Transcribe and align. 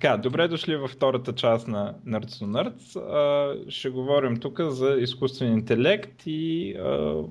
така, 0.00 0.16
добре 0.16 0.48
дошли 0.48 0.76
във 0.76 0.90
втората 0.90 1.32
част 1.32 1.68
на 1.68 1.94
Nerds 2.06 2.26
to 2.26 2.44
Nerds. 2.44 3.70
Ще 3.70 3.90
говорим 3.90 4.36
тук 4.36 4.60
за 4.60 4.96
изкуствен 5.00 5.52
интелект 5.52 6.22
и 6.26 6.74
а, 6.74 7.22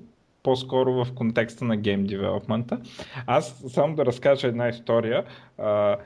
по-скоро 0.43 0.93
в 0.93 1.07
контекста 1.15 1.65
на 1.65 1.77
гейм 1.77 2.03
девелопмента. 2.03 2.79
Аз 3.27 3.63
само 3.67 3.95
да 3.95 4.05
разкажа 4.05 4.47
една 4.47 4.69
история. 4.69 5.23
А, 5.57 5.97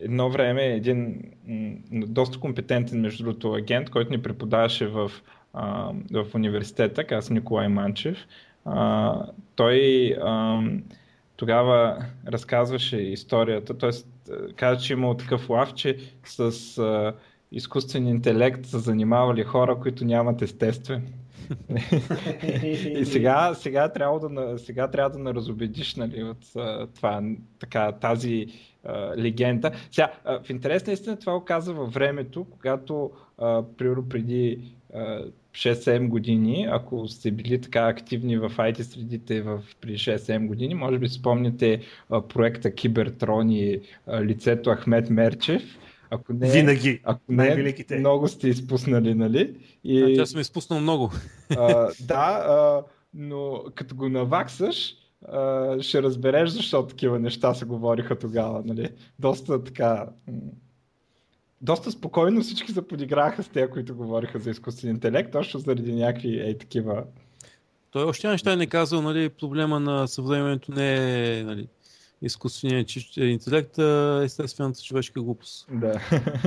едно 0.00 0.30
време 0.30 0.66
един 0.66 1.22
м, 1.48 1.74
доста 1.92 2.40
компетентен, 2.40 3.00
между 3.00 3.24
другото, 3.24 3.52
агент, 3.52 3.90
който 3.90 4.10
ни 4.10 4.22
преподаваше 4.22 4.86
в, 4.86 5.12
а, 5.52 5.92
в 6.12 6.26
университета, 6.34 7.04
каза 7.04 7.34
Николай 7.34 7.68
Манчев, 7.68 8.26
той 9.56 10.14
тогава 11.36 12.04
разказваше 12.28 12.96
историята, 12.96 13.78
т.е. 13.78 13.90
каза, 14.56 14.80
че 14.80 14.92
имал 14.92 15.14
такъв 15.14 15.50
лав, 15.50 15.74
че 15.74 15.98
с 16.24 16.78
а, 16.78 17.14
изкуствен 17.52 18.06
интелект 18.06 18.66
са 18.66 18.78
занимавали 18.78 19.42
хора, 19.42 19.78
които 19.80 20.04
нямат 20.04 20.42
естествен. 20.42 21.06
и 22.62 23.04
сега, 23.04 23.54
сега, 23.54 23.88
трябва 23.88 24.28
да, 24.28 24.58
сега 24.58 24.88
трябва 24.88 25.10
да 25.10 25.18
наразобедиш 25.18 25.94
нали, 25.94 26.22
от 26.22 26.46
това, 26.94 27.22
така, 27.58 27.92
тази 27.92 28.46
а, 28.84 29.16
легенда. 29.16 29.70
Сега, 29.90 30.12
а, 30.24 30.42
в 30.42 30.50
интерес 30.50 30.86
на 30.86 30.92
истина 30.92 31.18
това 31.18 31.36
оказа 31.36 31.72
във 31.72 31.92
времето, 31.92 32.44
когато 32.44 33.10
а, 33.38 33.62
преди 34.08 34.74
6-7 35.52 36.08
години, 36.08 36.68
ако 36.70 37.08
сте 37.08 37.30
били 37.30 37.60
така 37.60 37.88
активни 37.88 38.38
в 38.38 38.50
IT 38.50 38.82
средите 38.82 39.42
в, 39.42 39.62
при 39.80 39.92
6-7 39.92 40.46
години, 40.46 40.74
може 40.74 40.98
би 40.98 41.08
спомняте 41.08 41.80
а, 42.10 42.28
проекта 42.28 42.74
Кибертрон 42.74 43.50
и 43.50 43.80
а, 44.06 44.24
лицето 44.24 44.70
Ахмет 44.70 45.10
Мерчев. 45.10 45.62
Ако 46.10 46.32
не, 46.32 46.50
Винаги. 46.50 47.00
Ако 47.04 47.20
не, 47.28 47.36
най-великите. 47.36 47.98
много 47.98 48.28
сте 48.28 48.48
изпуснали, 48.48 49.14
нали? 49.14 49.56
И, 49.84 50.02
а, 50.02 50.16
тя 50.16 50.26
съм 50.26 50.40
изпуснал 50.40 50.80
много. 50.80 51.12
А, 51.56 51.88
да, 52.00 52.44
а, 52.48 52.82
но 53.14 53.64
като 53.74 53.94
го 53.94 54.08
наваксаш, 54.08 54.94
а, 55.28 55.76
ще 55.82 56.02
разбереш 56.02 56.50
защо 56.50 56.86
такива 56.86 57.18
неща 57.18 57.54
се 57.54 57.64
говориха 57.64 58.18
тогава, 58.18 58.62
нали? 58.64 58.88
Доста 59.18 59.64
така 59.64 60.06
доста 61.60 61.90
спокойно 61.90 62.40
всички 62.40 62.72
се 62.72 62.88
подиграха 62.88 63.42
с 63.42 63.48
те, 63.48 63.70
които 63.70 63.94
говориха 63.94 64.38
за 64.38 64.50
изкуствен 64.50 64.90
интелект, 64.90 65.32
точно 65.32 65.60
заради 65.60 65.92
някакви 65.92 66.40
ей 66.40 66.58
такива. 66.58 67.04
Той 67.90 68.04
още 68.04 68.28
неща 68.28 68.56
не 68.56 68.66
казал, 68.66 69.02
нали, 69.02 69.28
проблема 69.28 69.80
на 69.80 70.08
съвременето 70.08 70.72
не 70.72 71.38
е 71.38 71.44
нали, 71.44 71.68
изкуственият 72.22 72.90
интелект, 73.16 73.78
а 73.78 74.22
естествената 74.24 74.82
човешка 74.82 75.22
глупост. 75.22 75.66
Да. 75.72 76.00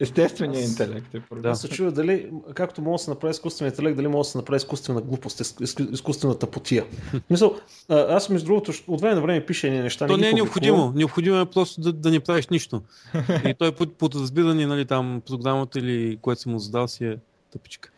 Естественият 0.00 0.64
Аз... 0.64 0.70
интелект 0.70 1.14
е 1.14 1.20
проблем. 1.20 1.42
Да. 1.42 1.48
Аз 1.48 1.60
се 1.60 1.68
чува 1.68 1.92
дали, 1.92 2.30
както 2.54 2.82
може 2.82 3.00
да 3.00 3.04
се 3.04 3.10
направи 3.10 3.30
изкуствен 3.30 3.68
интелект, 3.68 3.96
дали 3.96 4.08
може 4.08 4.26
да 4.26 4.30
се 4.30 4.38
направи 4.38 4.56
изкуствена 4.56 5.00
глупост, 5.00 5.60
изкуствената 5.92 6.50
потия. 6.50 6.84
Мисъл, 7.30 7.56
аз 7.88 8.28
между 8.28 8.46
другото 8.46 8.72
от 8.88 9.00
време 9.00 9.14
на 9.14 9.20
време 9.20 9.46
пише 9.46 9.66
едни 9.66 9.80
неща. 9.80 10.06
То 10.06 10.16
не, 10.16 10.22
не 10.22 10.30
е 10.30 10.32
необходимо. 10.32 10.92
Необходимо 10.94 11.40
е 11.40 11.46
просто 11.46 11.80
да, 11.80 11.92
да 11.92 12.10
не 12.10 12.20
правиш 12.20 12.48
нищо. 12.48 12.82
И 13.48 13.54
той 13.58 13.72
под, 13.72 13.94
под 13.94 14.14
разбиране, 14.14 14.66
нали, 14.66 14.84
там 14.84 15.22
програмата 15.26 15.78
или 15.78 16.18
което 16.22 16.40
си 16.40 16.48
му 16.48 16.58
задал 16.58 16.88
си 16.88 17.04
е 17.04 17.16
тъпичка. 17.52 17.90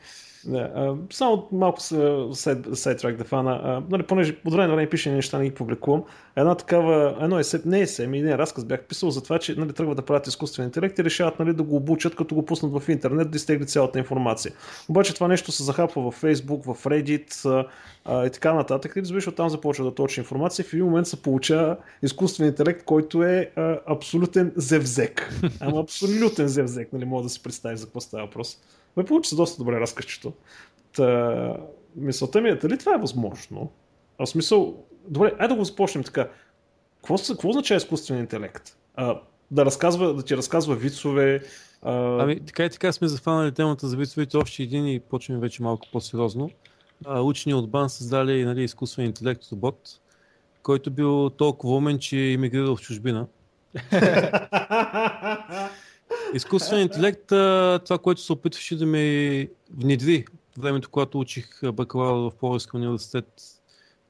Да, 0.44 0.58
а, 0.58 0.96
само 1.12 1.48
малко 1.52 1.80
сайтрак 2.74 3.16
да 3.16 3.24
фана. 3.24 3.82
нали, 3.90 4.02
понеже 4.02 4.36
от 4.44 4.52
време 4.52 4.66
на 4.66 4.74
време 4.74 4.90
пише 4.90 5.10
неща, 5.10 5.38
не 5.38 5.44
ги 5.44 5.54
публикувам. 5.54 6.04
Една 6.36 6.54
такава, 6.54 7.16
едно 7.20 7.38
есе, 7.38 7.60
не 7.64 7.80
есе, 7.80 8.06
ми 8.06 8.18
един 8.18 8.34
разказ 8.34 8.64
бях 8.64 8.82
писал 8.82 9.10
за 9.10 9.22
това, 9.22 9.38
че 9.38 9.54
нали, 9.54 9.72
тръгват 9.72 9.96
да 9.96 10.02
правят 10.02 10.26
изкуствен 10.26 10.64
интелект 10.64 10.98
и 10.98 11.04
решават 11.04 11.38
нали, 11.38 11.52
да 11.52 11.62
го 11.62 11.76
обучат, 11.76 12.16
като 12.16 12.34
го 12.34 12.44
пуснат 12.44 12.72
в 12.82 12.88
интернет, 12.88 13.30
да 13.30 13.36
изтегли 13.36 13.66
цялата 13.66 13.98
информация. 13.98 14.52
Обаче 14.88 15.14
това 15.14 15.28
нещо 15.28 15.52
се 15.52 15.62
захапва 15.62 16.10
в 16.10 16.22
Facebook, 16.22 16.74
в 16.74 16.84
Reddit 16.84 17.66
а, 18.04 18.26
и 18.26 18.30
така 18.30 18.54
нататък. 18.54 18.92
И 18.96 19.00
разбираш, 19.00 19.26
оттам 19.26 19.48
започва 19.48 19.84
да 19.84 19.94
точи 19.94 20.20
информация. 20.20 20.64
В 20.64 20.72
един 20.72 20.84
момент 20.84 21.06
се 21.06 21.22
получава 21.22 21.76
изкуствен 22.02 22.46
интелект, 22.46 22.84
който 22.84 23.22
е 23.22 23.50
а, 23.56 23.78
абсолютен 23.86 24.52
зевзек. 24.56 25.34
Ама 25.60 25.80
абсолютен 25.80 26.48
зевзек, 26.48 26.92
нали, 26.92 27.04
мога 27.04 27.22
да 27.22 27.28
си 27.28 27.42
представи 27.42 27.76
за 27.76 27.84
какво 27.84 28.00
става 28.00 28.24
въпрос. 28.24 28.58
Ме 28.96 29.04
получи 29.04 29.30
се 29.30 29.36
доста 29.36 29.58
добре 29.58 29.80
разкъщето. 29.80 30.32
Та, 30.96 31.56
мисълта 31.96 32.40
ми 32.40 32.48
е, 32.48 32.54
дали 32.54 32.78
това 32.78 32.94
е 32.94 32.98
възможно? 32.98 33.72
А 34.18 34.26
в 34.26 34.28
смисъл, 34.28 34.84
добре, 35.08 35.32
айде 35.38 35.54
да 35.54 35.58
го 35.58 35.64
започнем 35.64 36.04
така. 36.04 36.28
Какво, 36.96 37.16
какво 37.28 37.48
означава 37.48 37.76
изкуствен 37.76 38.18
интелект? 38.18 38.76
А, 38.94 39.20
да, 39.50 39.64
разказва, 39.64 40.14
да 40.14 40.22
ти 40.22 40.36
разказва 40.36 40.74
вицове. 40.74 41.42
А... 41.82 42.22
Ами, 42.22 42.40
така 42.46 42.64
и 42.64 42.70
така 42.70 42.92
сме 42.92 43.08
зафанали 43.08 43.52
темата 43.52 43.88
за 43.88 43.96
вицовете 43.96 44.36
още 44.36 44.62
един 44.62 44.88
и 44.88 45.00
почваме 45.00 45.40
вече 45.40 45.62
малко 45.62 45.86
по-сериозно. 45.92 46.50
А, 47.06 47.20
учени 47.20 47.54
от 47.54 47.70
БАН 47.70 47.90
създали 47.90 48.44
нали, 48.44 48.62
изкуствен 48.62 49.06
интелект 49.06 49.44
бот, 49.52 49.80
който 50.62 50.90
бил 50.90 51.30
толкова 51.30 51.76
умен, 51.76 51.98
че 51.98 52.16
иммигрирал 52.16 52.76
в 52.76 52.80
чужбина. 52.80 53.26
Изкуствен 56.34 56.80
интелект, 56.80 57.26
това, 57.84 57.98
което 58.02 58.20
се 58.20 58.32
опитваше 58.32 58.76
да 58.76 58.86
ме 58.86 59.48
внедри 59.76 60.24
времето, 60.58 60.90
когато 60.90 61.18
учих 61.18 61.60
бакалавър 61.72 62.30
в 62.30 62.36
Полски 62.36 62.76
университет, 62.76 63.42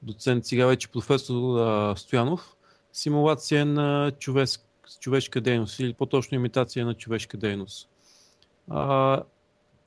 доцент, 0.03 0.47
сега 0.47 0.67
вече 0.67 0.89
професор 0.89 1.59
Стоянов, 1.97 2.57
симулация 2.93 3.67
на 3.67 4.13
човешка, 4.19 4.65
човешка 5.01 5.41
дейност 5.41 5.79
или 5.81 5.95
по-точно 5.95 6.35
имитация 6.35 6.87
на 6.87 6.95
човешка 6.95 7.37
дейност. 7.37 7.89
А, 8.71 9.23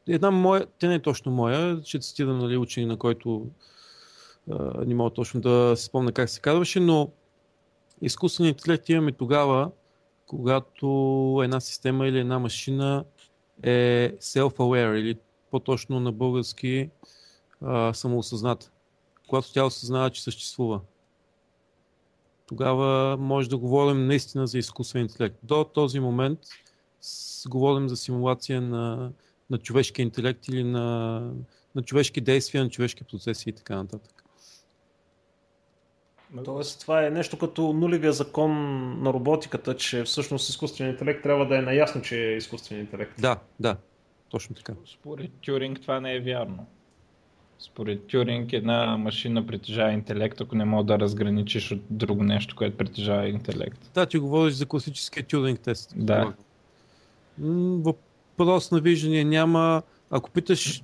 една 0.08 0.32
моя, 0.32 0.66
те 0.80 0.88
не 0.88 0.96
е 0.96 1.02
точно 1.02 1.32
моя, 1.32 1.82
ще 1.84 2.00
цитирам 2.00 2.40
нали, 2.40 2.58
учени, 2.58 2.86
на 2.86 2.98
който 2.98 3.48
а, 4.52 4.86
не 4.86 4.96
мога 4.96 5.10
точно 5.10 5.42
да 5.42 5.74
се 5.78 5.86
спомня 5.86 6.12
как 6.12 6.30
се 6.30 6.42
казваше, 6.42 6.80
но 6.80 7.12
изкуственият 8.02 8.58
интелект 8.60 8.90
имаме 8.90 9.12
тогава, 9.12 9.72
когато 10.32 10.88
една 11.44 11.60
система 11.60 12.08
или 12.08 12.20
една 12.20 12.40
машина 12.40 13.06
е 13.64 14.12
self-aware 14.22 14.96
или 14.96 15.18
по-точно 15.52 16.00
на 16.00 16.12
български 16.12 16.90
а, 17.62 17.94
самоосъзната. 17.94 18.72
Когато 19.28 19.54
тя 19.54 19.66
осъзнава, 19.66 20.10
че 20.10 20.24
съществува. 20.24 20.80
Тогава 22.48 23.18
може 23.18 23.50
да 23.50 23.58
говорим 23.58 24.08
наистина 24.08 24.48
за 24.48 24.58
изкуствен 24.58 25.02
интелект. 25.02 25.36
До 25.44 25.64
този 25.64 26.00
момент 26.00 26.40
с, 27.02 27.48
говорим 27.48 27.90
за 27.90 27.98
симулация 27.98 28.62
на, 28.62 29.12
на 29.50 29.58
човешки 29.58 30.02
интелект 30.02 30.48
или 30.48 30.64
на, 30.64 31.20
на 31.76 31.82
човешки 31.84 32.22
действия, 32.22 32.64
на 32.64 32.70
човешки 32.70 33.04
процеси 33.04 33.50
и 33.50 33.54
така 33.54 33.76
нататък. 33.76 34.21
Тоест, 36.46 36.82
това 36.82 37.06
е 37.06 37.10
нещо 37.10 37.38
като 37.38 37.74
нулевия 37.74 38.14
закон 38.14 38.52
на 39.04 39.14
роботиката, 39.14 39.76
че 39.76 40.04
всъщност 40.04 40.50
изкуственият 40.50 40.96
интелект 40.96 41.24
трябва 41.24 41.48
да 41.48 41.58
е 41.58 41.62
наясно, 41.62 42.02
че 42.02 42.28
е 42.28 42.36
изкуствен 42.36 42.80
интелект. 42.80 43.22
Да, 43.22 43.38
да, 43.60 43.78
точно 44.30 44.56
така. 44.56 44.74
Според 44.86 45.32
Тюринг 45.42 45.82
това 45.82 46.00
не 46.00 46.16
е 46.16 46.20
вярно. 46.20 46.66
Според 47.60 48.08
Тюринг 48.08 48.54
една 48.54 48.98
машина 48.98 49.48
притежава 49.48 49.92
интелект, 49.92 50.42
ако 50.42 50.56
не 50.56 50.66
мога 50.66 50.84
да 50.84 51.00
разграничиш 51.00 51.72
от 51.72 51.82
друго 51.90 52.24
нещо, 52.24 52.56
което 52.56 52.78
притежава 52.78 53.28
интелект. 53.28 53.92
Да, 53.94 54.06
ти 54.06 54.18
говориш 54.18 54.54
за 54.54 54.66
класическия 54.66 55.24
Тюринг 55.24 55.60
тест. 55.60 55.94
Да. 55.96 56.34
Въпрос 57.38 58.72
на 58.72 58.80
виждане 58.80 59.24
няма. 59.24 59.82
Ако 60.10 60.32
питаш, 60.32 60.84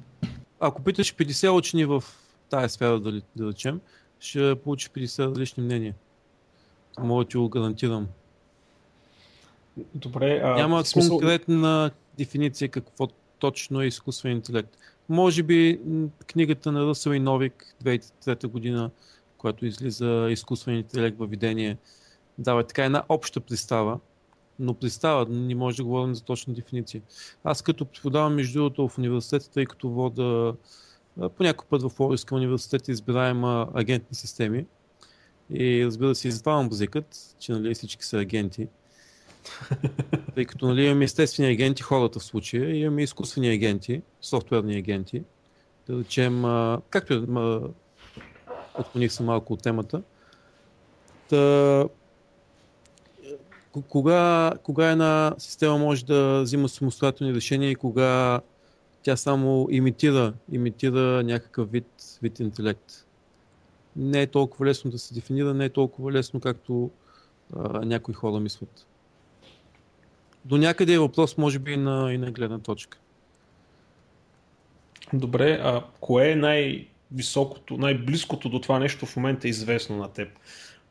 ако 0.59 0.83
питаш 0.83 1.15
50 1.15 1.57
учени 1.57 1.85
в 1.85 2.03
тая 2.49 2.69
сфера, 2.69 2.99
да, 2.99 3.21
да 3.35 3.47
речем, 3.47 3.81
ще 4.19 4.55
получи 4.55 4.89
50 4.89 5.29
различни 5.29 5.63
мнения. 5.63 5.93
Мога 6.99 7.23
да 7.23 7.29
ти 7.29 7.37
го 7.37 7.49
гарантирам. 7.49 8.07
Добре, 9.95 10.41
а, 10.43 10.55
Няма 10.55 10.85
смисъл... 10.85 11.09
конкретна 11.17 11.91
дефиниция 12.17 12.69
какво 12.69 13.07
точно 13.39 13.81
е 13.81 13.87
изкуствен 13.87 14.31
интелект. 14.31 14.77
Може 15.09 15.43
би 15.43 15.79
книгата 16.27 16.71
на 16.71 16.85
Ръсъл 16.85 17.11
и 17.11 17.19
Новик 17.19 17.75
2003 17.83 18.47
година, 18.47 18.89
която 19.37 19.65
излиза 19.65 20.27
изкуствен 20.31 20.75
интелект 20.75 21.17
във 21.17 21.29
видение, 21.29 21.77
дава 22.37 22.63
така 22.63 22.85
една 22.85 23.03
обща 23.09 23.39
представа, 23.39 23.99
но 24.59 24.73
представа, 24.73 25.25
не 25.29 25.55
може 25.55 25.77
да 25.77 25.83
говорим 25.83 26.15
за 26.15 26.23
точна 26.23 26.53
дефиниция. 26.53 27.01
Аз 27.43 27.61
като 27.61 27.85
преподавам 27.85 28.35
между 28.35 28.59
другото 28.59 28.87
в 28.87 28.97
университета, 28.97 29.51
тъй 29.51 29.65
като 29.65 29.89
вода 29.89 30.53
по 31.17 31.43
някой 31.43 31.67
път 31.69 31.81
в 31.81 31.99
Лорийска 31.99 32.35
университет 32.35 32.87
избираем 32.87 33.43
агентни 33.45 34.15
системи. 34.15 34.65
И 35.53 35.85
разбира 35.85 36.15
се, 36.15 36.27
избавам 36.27 36.69
базикът, 36.69 37.35
че 37.39 37.51
нали, 37.51 37.75
всички 37.75 38.05
са 38.05 38.17
агенти. 38.17 38.67
Тъй 40.35 40.45
като 40.45 40.67
нали, 40.67 40.85
имаме 40.85 41.05
естествени 41.05 41.51
агенти, 41.51 41.83
хората 41.83 42.19
в 42.19 42.23
случая, 42.23 42.71
и 42.71 42.79
имаме 42.79 43.03
изкуствени 43.03 43.49
агенти, 43.49 44.01
софтуерни 44.21 44.77
агенти. 44.77 45.23
Да 45.87 45.99
речем, 45.99 46.43
както 46.89 47.13
е, 47.13 47.19
отклоних 48.79 49.11
се 49.11 49.23
малко 49.23 49.53
от 49.53 49.61
темата. 49.61 50.01
Та, 51.29 51.85
кога, 53.89 54.53
кога 54.63 54.91
една 54.91 55.35
система 55.37 55.77
може 55.77 56.05
да 56.05 56.41
взима 56.41 56.69
самостоятелни 56.69 57.33
решения 57.33 57.71
и 57.71 57.75
кога 57.75 58.41
тя 59.07 59.17
само 59.17 59.67
имитира, 59.71 60.33
имитира 60.51 61.23
някакъв 61.23 61.71
вид, 61.71 61.87
вид 62.21 62.39
интелект. 62.39 63.05
Не 63.95 64.21
е 64.21 64.27
толкова 64.27 64.65
лесно 64.65 64.91
да 64.91 64.99
се 64.99 65.13
дефинира, 65.13 65.53
не 65.53 65.65
е 65.65 65.69
толкова 65.69 66.11
лесно, 66.11 66.39
както 66.39 66.91
а, 67.55 67.85
някои 67.85 68.13
хора 68.13 68.39
мислят. 68.39 68.85
До 70.45 70.57
някъде 70.57 70.93
е 70.93 70.99
въпрос, 70.99 71.37
може 71.37 71.59
би, 71.59 71.73
и 71.73 71.77
на, 71.77 72.13
и 72.13 72.17
на 72.17 72.31
гледна 72.31 72.59
точка. 72.59 72.97
Добре, 75.13 75.59
а 75.63 75.83
кое 75.99 76.31
е 76.31 76.35
най-високото, 76.35 77.77
най-близкото 77.77 78.49
до 78.49 78.61
това 78.61 78.79
нещо 78.79 79.05
в 79.05 79.15
момента 79.15 79.47
известно 79.47 79.97
на 79.97 80.07
теб? 80.07 80.29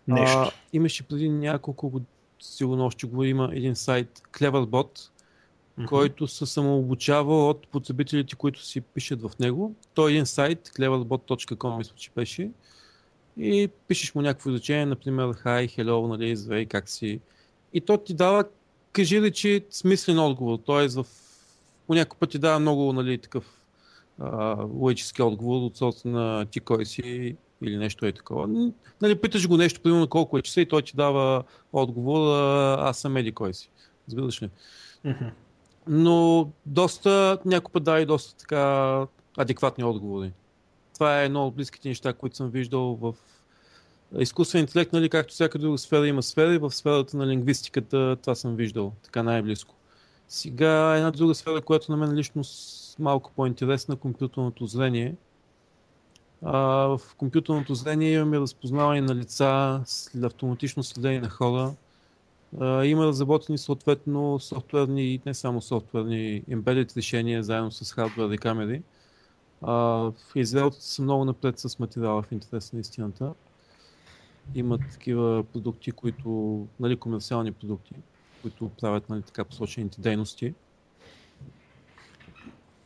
Нещо. 0.08 0.38
А, 0.38 0.50
имаше 0.72 1.02
преди 1.02 1.28
няколко 1.28 2.00
сигурно 2.40 2.86
още 2.86 3.06
го 3.06 3.24
има 3.24 3.50
един 3.52 3.76
сайт, 3.76 4.22
Cleverbot, 4.32 5.10
mm-hmm. 5.78 5.86
който 5.86 6.26
се 6.26 6.46
самообучава 6.46 7.48
от 7.48 7.68
потребителите, 7.68 8.36
които 8.36 8.64
си 8.64 8.80
пишат 8.80 9.22
в 9.22 9.30
него. 9.40 9.74
Той 9.94 10.10
е 10.10 10.12
един 10.12 10.26
сайт, 10.26 10.68
cleverbot.com, 10.68 11.76
мисля, 11.76 11.92
че 11.96 12.10
беше. 12.16 12.50
И 13.38 13.68
пишеш 13.88 14.14
му 14.14 14.22
някакво 14.22 14.50
изречение, 14.50 14.86
например, 14.86 15.26
hi, 15.26 15.78
hello, 15.78 16.08
нали, 16.08 16.36
здравей, 16.36 16.66
как 16.66 16.88
си. 16.88 17.20
И 17.72 17.80
то 17.80 17.98
ти 17.98 18.14
дава, 18.14 18.44
кажи 18.92 19.22
ли, 19.22 19.32
че 19.32 19.64
смислен 19.70 20.18
отговор. 20.18 20.58
Т.е. 20.66 20.88
в 20.88 21.06
по 21.86 21.94
някой 21.94 22.18
път 22.18 22.30
ти 22.30 22.38
дава 22.38 22.58
много 22.58 22.92
нали, 22.92 23.18
такъв 23.18 23.44
логически 24.58 25.22
отговор 25.22 25.66
от 25.66 25.76
сорта 25.76 26.08
на 26.08 26.46
ти 26.46 26.60
кой 26.60 26.86
си 26.86 27.36
или 27.62 27.76
нещо 27.76 28.06
е 28.06 28.12
такова. 28.12 28.72
Нали, 29.02 29.20
питаш 29.20 29.48
го 29.48 29.56
нещо, 29.56 29.80
примерно 29.80 30.08
колко 30.08 30.38
е 30.38 30.42
часа 30.42 30.60
и 30.60 30.68
той 30.68 30.82
ти 30.82 30.96
дава 30.96 31.44
отговор, 31.72 32.36
аз 32.78 32.98
съм 32.98 33.16
еди 33.16 33.32
кой 33.32 33.54
си. 33.54 33.70
Разбираш 34.08 34.42
ли? 34.42 34.50
Mm-hmm. 35.04 35.30
Но 35.88 36.48
доста, 36.66 37.38
някой 37.44 37.72
път 37.72 37.84
дава 37.84 38.00
и 38.00 38.06
доста 38.06 38.36
така 38.36 39.06
адекватни 39.36 39.84
отговори. 39.84 40.32
Това 40.94 41.22
е 41.22 41.24
едно 41.24 41.46
от 41.46 41.54
близките 41.54 41.88
неща, 41.88 42.12
които 42.12 42.36
съм 42.36 42.50
виждал 42.50 42.94
в 42.94 43.14
изкуствен 44.18 44.60
интелект, 44.60 44.92
нали, 44.92 45.08
както 45.08 45.34
всяка 45.34 45.58
друга 45.58 45.78
сфера 45.78 46.08
има 46.08 46.22
сфери, 46.22 46.58
в 46.58 46.70
сферата 46.70 47.16
на 47.16 47.26
лингвистиката 47.26 48.16
това 48.16 48.34
съм 48.34 48.56
виждал 48.56 48.92
така 49.02 49.22
най-близко. 49.22 49.74
Сега 50.28 50.96
една 50.96 51.10
друга 51.10 51.34
сфера, 51.34 51.60
която 51.60 51.92
на 51.92 51.96
мен 51.96 52.14
лично 52.14 52.42
малко 52.98 53.32
по-интересна, 53.36 53.96
компютърното 53.96 54.66
зрение. 54.66 55.14
А, 56.42 56.58
в 56.86 57.00
компютърното 57.16 57.74
зрение 57.74 58.12
имаме 58.12 58.40
разпознаване 58.40 59.00
на 59.00 59.14
лица, 59.14 59.80
автоматично 60.22 60.82
следение 60.82 61.20
на 61.20 61.28
хора. 61.28 61.72
Има 62.60 63.06
разработени 63.06 63.58
съответно 63.58 64.40
софтуерни, 64.40 65.20
не 65.26 65.34
само 65.34 65.62
софтуерни, 65.62 66.42
embedded 66.50 66.96
решения 66.96 67.42
заедно 67.42 67.70
с 67.70 67.92
хардвер 67.92 68.30
и 68.30 68.38
камери. 68.38 68.82
Израелците 70.34 70.86
са 70.86 71.02
много 71.02 71.24
напред 71.24 71.58
с 71.58 71.78
материала 71.78 72.22
в 72.22 72.32
интерес 72.32 72.72
на 72.72 72.80
истината. 72.80 73.34
Имат 74.54 74.80
такива 74.92 75.44
продукти, 75.52 75.92
които, 75.92 76.66
нали, 76.80 76.96
комерциални 76.96 77.52
продукти, 77.52 77.94
които 78.42 78.70
правят 78.80 79.08
нали, 79.08 79.22
така 79.22 79.44
посочените 79.44 80.00
дейности. 80.00 80.54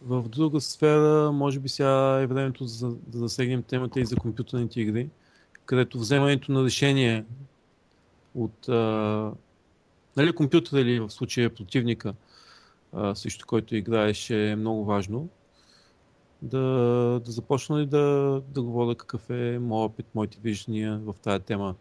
В 0.03 0.29
друга 0.29 0.61
сфера, 0.61 1.33
може 1.33 1.61
би 1.61 1.69
сега 1.69 2.21
е 2.21 2.27
времето 2.27 2.65
за, 2.65 2.89
да 2.89 3.19
засегнем 3.19 3.63
темата 3.63 4.01
и 4.01 4.05
за 4.05 4.17
компютърните 4.17 4.81
игри, 4.81 5.09
където 5.65 5.99
вземането 5.99 6.53
на 6.53 6.65
решение 6.65 7.25
от 8.35 8.69
нали, 10.23 10.33
компютъра 10.33 10.81
или 10.81 11.01
в 11.01 11.11
случая 11.11 11.55
противника, 11.55 12.15
а, 12.93 13.15
срещу 13.15 13.47
който 13.47 13.77
играеш 13.77 14.31
е 14.31 14.57
много 14.59 14.85
важно. 14.85 15.29
Да, 16.43 16.59
да 17.25 17.33
започна 17.33 17.81
ли 17.81 17.87
да, 17.87 18.43
да 18.49 18.63
говоря 18.63 18.95
какъв 18.95 19.31
е 19.31 19.59
моят 19.59 19.93
опит, 19.93 20.07
моите 20.15 20.39
виждания 20.43 20.99
в 20.99 21.15
тази 21.23 21.45
тема. 21.45 21.75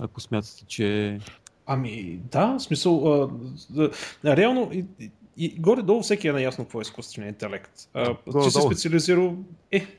Ако 0.00 0.20
смятате, 0.20 0.64
че... 0.66 1.20
Ами 1.66 2.20
да, 2.30 2.56
в 2.58 2.62
смисъл, 2.62 3.12
а, 3.12 3.30
а, 4.24 4.36
реално 4.36 4.70
и, 4.72 4.84
и 5.36 5.60
горе-долу 5.60 6.02
всеки 6.02 6.28
е 6.28 6.32
наясно 6.32 6.64
какво 6.64 6.78
е 6.78 6.82
изкуственият 6.82 7.34
интелект. 7.34 7.88
А, 7.94 8.16
ти 8.42 8.50
се 8.50 8.60
специализирал... 8.62 9.36
Е, 9.72 9.97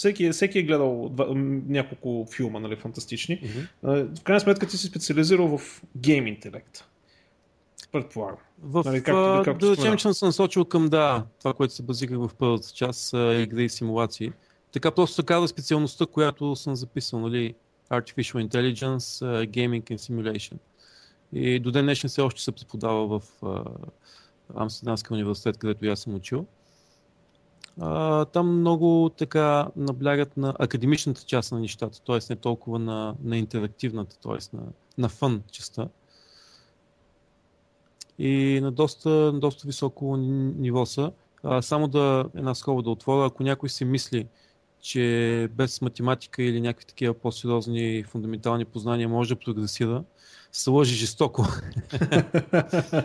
всеки, 0.00 0.30
всеки 0.30 0.58
е 0.58 0.62
гледал 0.62 1.08
два, 1.08 1.26
няколко 1.68 2.26
филма, 2.36 2.60
нали, 2.60 2.76
фантастични. 2.76 3.40
Mm-hmm. 3.40 4.18
в 4.18 4.22
крайна 4.22 4.40
сметка 4.40 4.66
ти 4.66 4.76
си 4.76 4.86
специализирал 4.86 5.58
в 5.58 5.82
гейм 5.96 6.26
интелект. 6.26 6.84
Предполагам. 7.92 8.36
В, 8.62 8.82
нали, 8.84 9.02
както, 9.02 9.42
както 9.44 9.66
да 9.66 9.76
речем, 9.76 9.96
че 9.96 10.14
съм 10.14 10.26
насочил 10.26 10.64
към 10.64 10.88
да, 10.88 11.26
това, 11.38 11.54
което 11.54 11.74
се 11.74 11.82
базирах 11.82 12.18
в 12.18 12.30
първата 12.38 12.68
част, 12.74 13.12
игри 13.12 13.64
и 13.64 13.68
симулации. 13.68 14.32
Така 14.72 14.90
просто 14.90 15.14
се 15.16 15.22
казва 15.22 15.48
специалността, 15.48 16.06
която 16.06 16.56
съм 16.56 16.76
записал, 16.76 17.20
нали, 17.20 17.54
Artificial 17.90 18.48
Intelligence, 18.48 19.24
Gaming 19.46 19.82
and 19.82 19.96
Simulation. 19.96 20.56
И 21.32 21.60
до 21.60 21.70
ден 21.70 21.84
днешен 21.84 22.10
все 22.10 22.20
още 22.20 22.42
се 22.42 22.52
преподава 22.52 23.18
в 23.18 23.22
Амстердамския 24.54 25.14
университет, 25.14 25.56
където 25.56 25.86
я 25.86 25.96
съм 25.96 26.14
учил. 26.14 26.46
А, 27.82 28.24
там 28.24 28.60
много 28.60 29.10
така 29.18 29.68
наблягат 29.76 30.36
на 30.36 30.54
академичната 30.58 31.22
част 31.22 31.52
на 31.52 31.60
нещата, 31.60 32.00
т.е. 32.00 32.18
не 32.30 32.36
толкова 32.36 32.78
на, 32.78 33.14
на 33.22 33.36
интерактивната, 33.36 34.18
т.е. 34.18 34.56
на, 34.56 34.62
на 34.98 35.08
фън 35.08 35.42
частта. 35.52 35.88
И 38.18 38.60
на 38.62 38.72
доста, 38.72 39.08
на 39.10 39.40
доста 39.40 39.66
високо 39.66 40.16
ниво 40.16 40.86
са. 40.86 41.12
А, 41.42 41.62
само 41.62 41.88
да 41.88 42.24
една 42.34 42.54
скоба 42.54 42.82
да 42.82 42.90
отворя, 42.90 43.26
ако 43.26 43.42
някой 43.42 43.68
си 43.68 43.84
мисли, 43.84 44.26
че 44.80 45.48
без 45.54 45.80
математика 45.80 46.42
или 46.42 46.60
някакви 46.60 46.86
такива 46.86 47.14
по-сериозни 47.14 48.04
фундаментални 48.08 48.64
познания 48.64 49.08
може 49.08 49.34
да 49.34 49.40
прогресира, 49.40 50.04
се 50.52 50.70
лъжи 50.70 50.94
жестоко. 50.94 51.42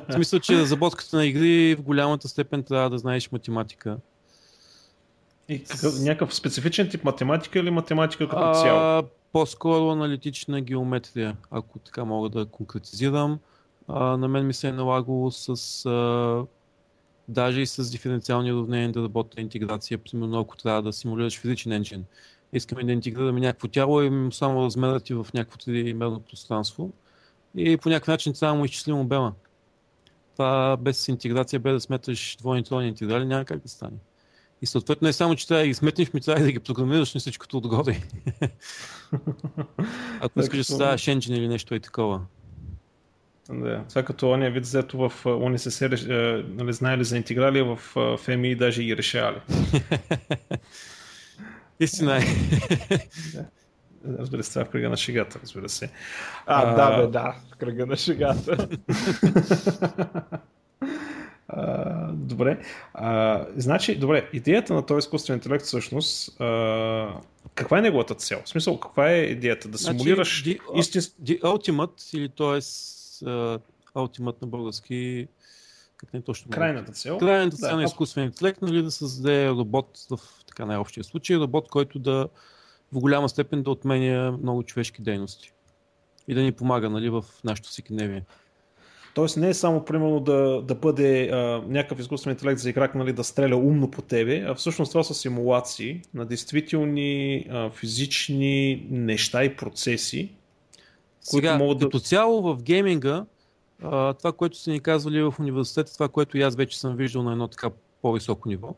в 0.07 0.13
смисъл, 0.13 0.39
че 0.39 0.59
разработката 0.59 1.15
на 1.17 1.25
игри 1.25 1.75
в 1.75 1.81
голямата 1.81 2.27
степен 2.27 2.63
трябва 2.63 2.89
да 2.89 2.97
знаеш 2.97 3.31
математика. 3.31 3.97
И 5.49 5.63
какъв, 5.63 5.99
някакъв 5.99 6.35
специфичен 6.35 6.89
тип 6.89 7.03
математика 7.03 7.59
или 7.59 7.71
математика 7.71 8.29
като 8.29 8.53
цяло? 8.53 9.03
По-скоро 9.31 9.89
аналитична 9.89 10.61
геометрия, 10.61 11.37
ако 11.51 11.79
така 11.79 12.05
мога 12.05 12.29
да 12.29 12.45
конкретизирам. 12.45 13.39
А, 13.87 14.17
на 14.17 14.27
мен 14.27 14.47
ми 14.47 14.53
се 14.53 14.67
е 14.67 14.71
налагало 14.71 15.31
с 15.31 15.85
а, 15.85 16.45
даже 17.27 17.61
и 17.61 17.67
с 17.67 17.91
диференциални 17.91 18.53
уравнения 18.53 18.91
да 18.91 19.03
работя 19.03 19.41
интеграция, 19.41 19.97
примерно 19.97 20.39
ако 20.39 20.57
трябва 20.57 20.81
да 20.81 20.93
симулираш 20.93 21.39
физичен 21.39 21.71
енджин. 21.71 22.05
Искаме 22.53 22.83
да 22.83 22.91
интегрираме 22.91 23.39
някакво 23.39 23.67
тяло 23.67 24.01
и 24.01 24.29
само 24.31 24.63
размерът 24.63 25.09
в 25.09 25.27
някакво 25.33 25.57
тримерно 25.57 26.19
пространство 26.19 26.91
и 27.55 27.77
по 27.77 27.89
някакъв 27.89 28.07
начин 28.07 28.33
трябва 28.33 28.53
да 28.53 28.59
му 28.59 28.65
изчислим 28.65 28.99
обема. 28.99 29.33
Това 30.33 30.77
без 30.77 31.07
интеграция, 31.07 31.59
без 31.59 31.73
да 31.73 31.81
сметаш 31.81 32.37
двойни 32.39 32.63
интеграли, 32.87 33.25
няма 33.25 33.45
как 33.45 33.59
да 33.59 33.69
стане. 33.69 33.97
И 34.61 34.65
съответно 34.65 35.05
не 35.05 35.13
само, 35.13 35.35
че 35.35 35.47
трябва 35.47 35.61
да 35.61 35.67
ги 35.67 35.73
сметнеш, 35.73 36.13
ми 36.13 36.21
трябва 36.21 36.43
да 36.43 36.51
ги 36.51 36.59
програмираш 36.59 37.13
на 37.13 37.19
всичкото 37.19 37.57
отгоре. 37.57 37.99
Ако 40.19 40.39
искаш 40.39 40.57
да 40.57 40.63
ставаш 40.63 41.01
engine 41.01 41.33
или 41.33 41.47
нещо 41.47 41.75
е 41.75 41.79
такова. 41.79 42.21
Да, 43.49 43.83
това 43.89 44.01
е 44.01 44.05
като 44.05 44.31
ония 44.31 44.51
вид 44.51 44.63
взето 44.63 45.09
в 45.09 45.25
ОНСС, 45.25 45.89
нали, 46.47 46.73
знаели 46.73 47.03
за 47.03 47.17
интеграли, 47.17 47.61
в 47.61 47.79
ФМИ 48.17 48.55
даже 48.55 48.83
ги 48.83 48.97
решавали. 48.97 49.41
Истина 51.79 52.17
е. 52.17 52.21
Разбира 54.19 54.43
се, 54.43 54.53
това 54.53 54.65
в 54.65 54.69
кръга 54.69 54.89
на 54.89 54.97
шегата, 54.97 55.39
разбира 55.43 55.69
се. 55.69 55.89
А, 56.45 56.63
а 56.63 56.75
да, 56.75 57.01
бе, 57.01 57.07
да, 57.07 57.35
в 57.53 57.57
кръга 57.57 57.85
на 57.85 57.95
шегата. 57.95 58.67
А, 61.47 62.11
добре. 62.11 62.59
А, 62.93 63.45
значи, 63.57 63.95
добре, 63.95 64.29
идеята 64.33 64.73
на 64.73 64.85
този 64.85 64.99
изкуствен 64.99 65.35
интелект 65.35 65.65
всъщност, 65.65 66.41
а, 66.41 67.19
каква 67.55 67.77
е 67.77 67.81
неговата 67.81 68.15
цел? 68.15 68.41
В 68.45 68.49
смисъл, 68.49 68.79
каква 68.79 69.11
е 69.11 69.21
идеята? 69.21 69.67
Да 69.67 69.77
значи, 69.77 69.97
симулираш 69.97 70.43
значи, 70.43 70.59
истински... 70.75 71.13
The 71.23 71.41
Ultimate, 71.41 72.17
или 72.17 72.29
т.е. 72.29 72.61
Ultimate 73.95 74.41
на 74.41 74.47
български, 74.47 75.27
как 75.97 76.13
не 76.13 76.21
точно 76.21 76.51
Крайната 76.51 76.91
цел. 76.91 77.17
Крайната 77.17 77.57
цел 77.57 77.69
да, 77.69 77.75
на 77.75 77.83
изкуствен 77.83 78.23
интелект, 78.23 78.61
нали, 78.61 78.81
да 78.81 78.91
създаде 78.91 79.49
робот 79.49 80.05
в 80.09 80.19
така 80.47 80.65
най-общия 80.65 81.03
случай, 81.03 81.37
робот, 81.37 81.67
който 81.69 81.99
да 81.99 82.27
в 82.91 82.99
голяма 82.99 83.29
степен 83.29 83.63
да 83.63 83.71
отменя 83.71 84.31
много 84.31 84.63
човешки 84.63 85.01
дейности 85.01 85.51
и 86.27 86.33
да 86.33 86.41
ни 86.41 86.51
помага 86.51 86.89
нали, 86.89 87.09
в 87.09 87.25
нашото 87.43 87.69
всекидневие. 87.69 88.23
Тоест 89.15 89.37
не 89.37 89.49
е 89.49 89.53
само 89.53 89.85
примерно 89.85 90.19
да, 90.19 90.61
да 90.61 90.75
бъде 90.75 91.29
а, 91.29 91.63
някакъв 91.67 91.99
изкуствен 91.99 92.31
интелект 92.31 92.59
за 92.59 92.69
играк 92.69 92.95
нали, 92.95 93.13
да 93.13 93.23
стреля 93.23 93.55
умно 93.55 93.91
по 93.91 94.01
тебе, 94.01 94.45
а 94.47 94.55
всъщност 94.55 94.91
това 94.91 95.03
са 95.03 95.13
симулации 95.13 96.01
на 96.13 96.25
действителни 96.25 97.45
а, 97.49 97.69
физични 97.69 98.87
неща 98.89 99.43
и 99.43 99.55
процеси. 99.55 100.31
Сега, 101.21 101.57
могат 101.57 101.77
да... 101.77 101.85
като 101.85 101.99
цяло 101.99 102.41
в 102.41 102.63
гейминга, 102.63 103.25
а, 103.83 104.13
това, 104.13 104.31
което 104.31 104.57
са 104.57 104.71
ни 104.71 104.79
казвали 104.79 105.21
в 105.21 105.33
университета, 105.39 105.93
това, 105.93 106.07
което 106.07 106.37
и 106.37 106.41
аз 106.41 106.55
вече 106.55 106.79
съм 106.79 106.95
виждал 106.95 107.23
на 107.23 107.31
едно 107.31 107.47
така 107.47 107.69
по-високо 108.01 108.49
ниво, 108.49 108.75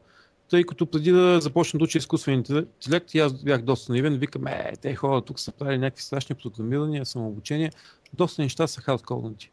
тъй 0.49 0.63
като 0.63 0.85
преди 0.85 1.11
да 1.11 1.41
започна 1.41 1.77
да 1.77 1.83
уча 1.83 1.97
изкуствен 1.97 2.33
интелект, 2.33 3.13
и 3.13 3.19
аз 3.19 3.43
бях 3.43 3.61
доста 3.61 3.91
наивен, 3.91 4.17
викам, 4.17 4.47
е, 4.47 4.73
те 4.81 4.95
хора 4.95 5.21
тук 5.21 5.39
са 5.39 5.51
правили 5.51 5.77
някакви 5.77 6.03
страшни 6.03 6.35
програмирания, 6.35 7.05
самообучения, 7.05 7.71
доста 8.13 8.41
неща 8.41 8.67
са 8.67 8.81
хардкорнати. 8.81 9.51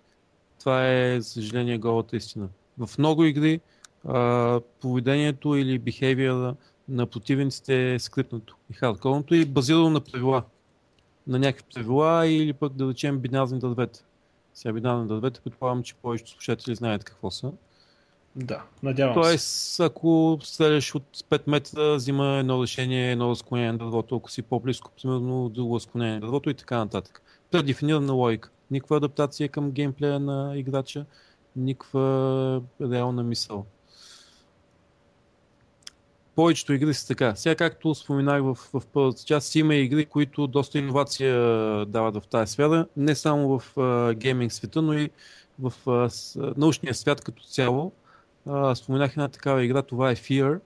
Това 0.65 0.89
е, 0.89 1.21
за 1.21 1.31
съжаление, 1.31 1.79
голата 1.79 2.17
истина. 2.17 2.49
В 2.79 2.99
много 2.99 3.25
игри 3.25 3.61
а, 4.09 4.61
поведението 4.81 5.57
или 5.57 5.81
behavior 5.81 6.55
на 6.89 7.07
противниците 7.07 7.95
е 7.95 7.99
скрипнато 7.99 8.57
и 8.71 8.75
хардкорното 8.75 9.35
и 9.35 9.45
базирано 9.45 9.91
на 9.91 10.01
правила. 10.01 10.43
На 11.27 11.39
някакви 11.39 11.65
правила 11.75 12.27
или 12.27 12.53
пък 12.53 12.73
да 12.73 12.89
речем 12.89 13.19
бинарни 13.19 13.59
дървета. 13.59 14.05
Сега 14.55 14.73
бинарни 14.73 15.09
дървета 15.09 15.41
предполагам, 15.45 15.83
че 15.83 15.95
повечето 15.95 16.31
слушатели 16.31 16.75
знаят 16.75 17.05
какво 17.05 17.31
са. 17.31 17.53
Да, 18.37 18.63
надявам 18.83 19.15
Тоест, 19.15 19.47
се. 19.47 19.85
ако 19.85 20.39
стреляш 20.43 20.95
от 20.95 21.17
5 21.31 21.43
метра, 21.47 21.95
взима 21.95 22.27
едно 22.27 22.63
решение, 22.63 23.13
едно 23.13 23.31
разклонение 23.31 23.73
на 23.73 23.79
дървото, 23.79 24.17
ако 24.17 24.31
си 24.31 24.43
по-близко, 24.43 24.91
примерно 25.03 25.49
друго 25.49 25.77
разклонение 25.77 26.15
на 26.15 26.21
дървото 26.21 26.51
и 26.51 26.55
така 26.55 26.79
нататък. 26.79 27.23
Предефинирана 27.51 28.13
логика. 28.13 28.51
Никаква 28.75 28.97
адаптация 28.97 29.49
към 29.49 29.71
геймплея 29.71 30.21
на 30.21 30.53
играча, 30.57 31.05
никаква 31.57 32.63
реална 32.81 33.23
мисъл. 33.23 33.67
Повечето 36.35 36.73
игри 36.73 36.95
са 36.95 37.07
така. 37.07 37.35
Сега, 37.37 37.55
както 37.55 37.95
споменах 37.95 38.43
в, 38.43 38.55
в 38.55 38.83
първата 38.93 39.23
част, 39.25 39.55
има 39.55 39.75
игри, 39.75 40.07
които 40.07 40.47
доста 40.47 40.79
иновация 40.79 41.37
дават 41.87 42.17
в 42.17 42.27
тази 42.27 42.53
сфера, 42.53 42.87
не 42.97 43.15
само 43.15 43.59
в 43.59 43.75
uh, 43.75 44.15
гейминг 44.15 44.53
света, 44.53 44.83
но 44.83 44.93
и 44.93 45.11
в 45.59 45.73
uh, 45.87 46.59
научния 46.59 46.95
свят 46.95 47.21
като 47.21 47.43
цяло 47.43 47.93
а, 48.47 48.75
споменах 48.75 49.13
една 49.13 49.29
такава 49.29 49.65
игра, 49.65 49.83
това 49.83 50.11
е 50.11 50.17
Fear. 50.17 50.61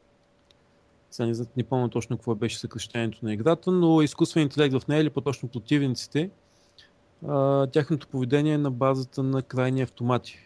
Сега 1.10 1.26
не, 1.26 1.46
не 1.56 1.64
помня 1.64 1.88
точно 1.88 2.16
какво 2.16 2.34
беше 2.34 2.58
съкръщението 2.58 3.18
на 3.22 3.32
играта, 3.32 3.70
но 3.70 4.02
изкуствен 4.02 4.42
интелект 4.42 4.74
в 4.74 4.88
нея 4.88 5.00
или 5.00 5.10
по-точно 5.10 5.48
противниците, 5.48 6.30
а, 7.28 7.66
тяхното 7.66 8.08
поведение 8.08 8.54
е 8.54 8.58
на 8.58 8.70
базата 8.70 9.22
на 9.22 9.42
крайни 9.42 9.82
автомати. 9.82 10.38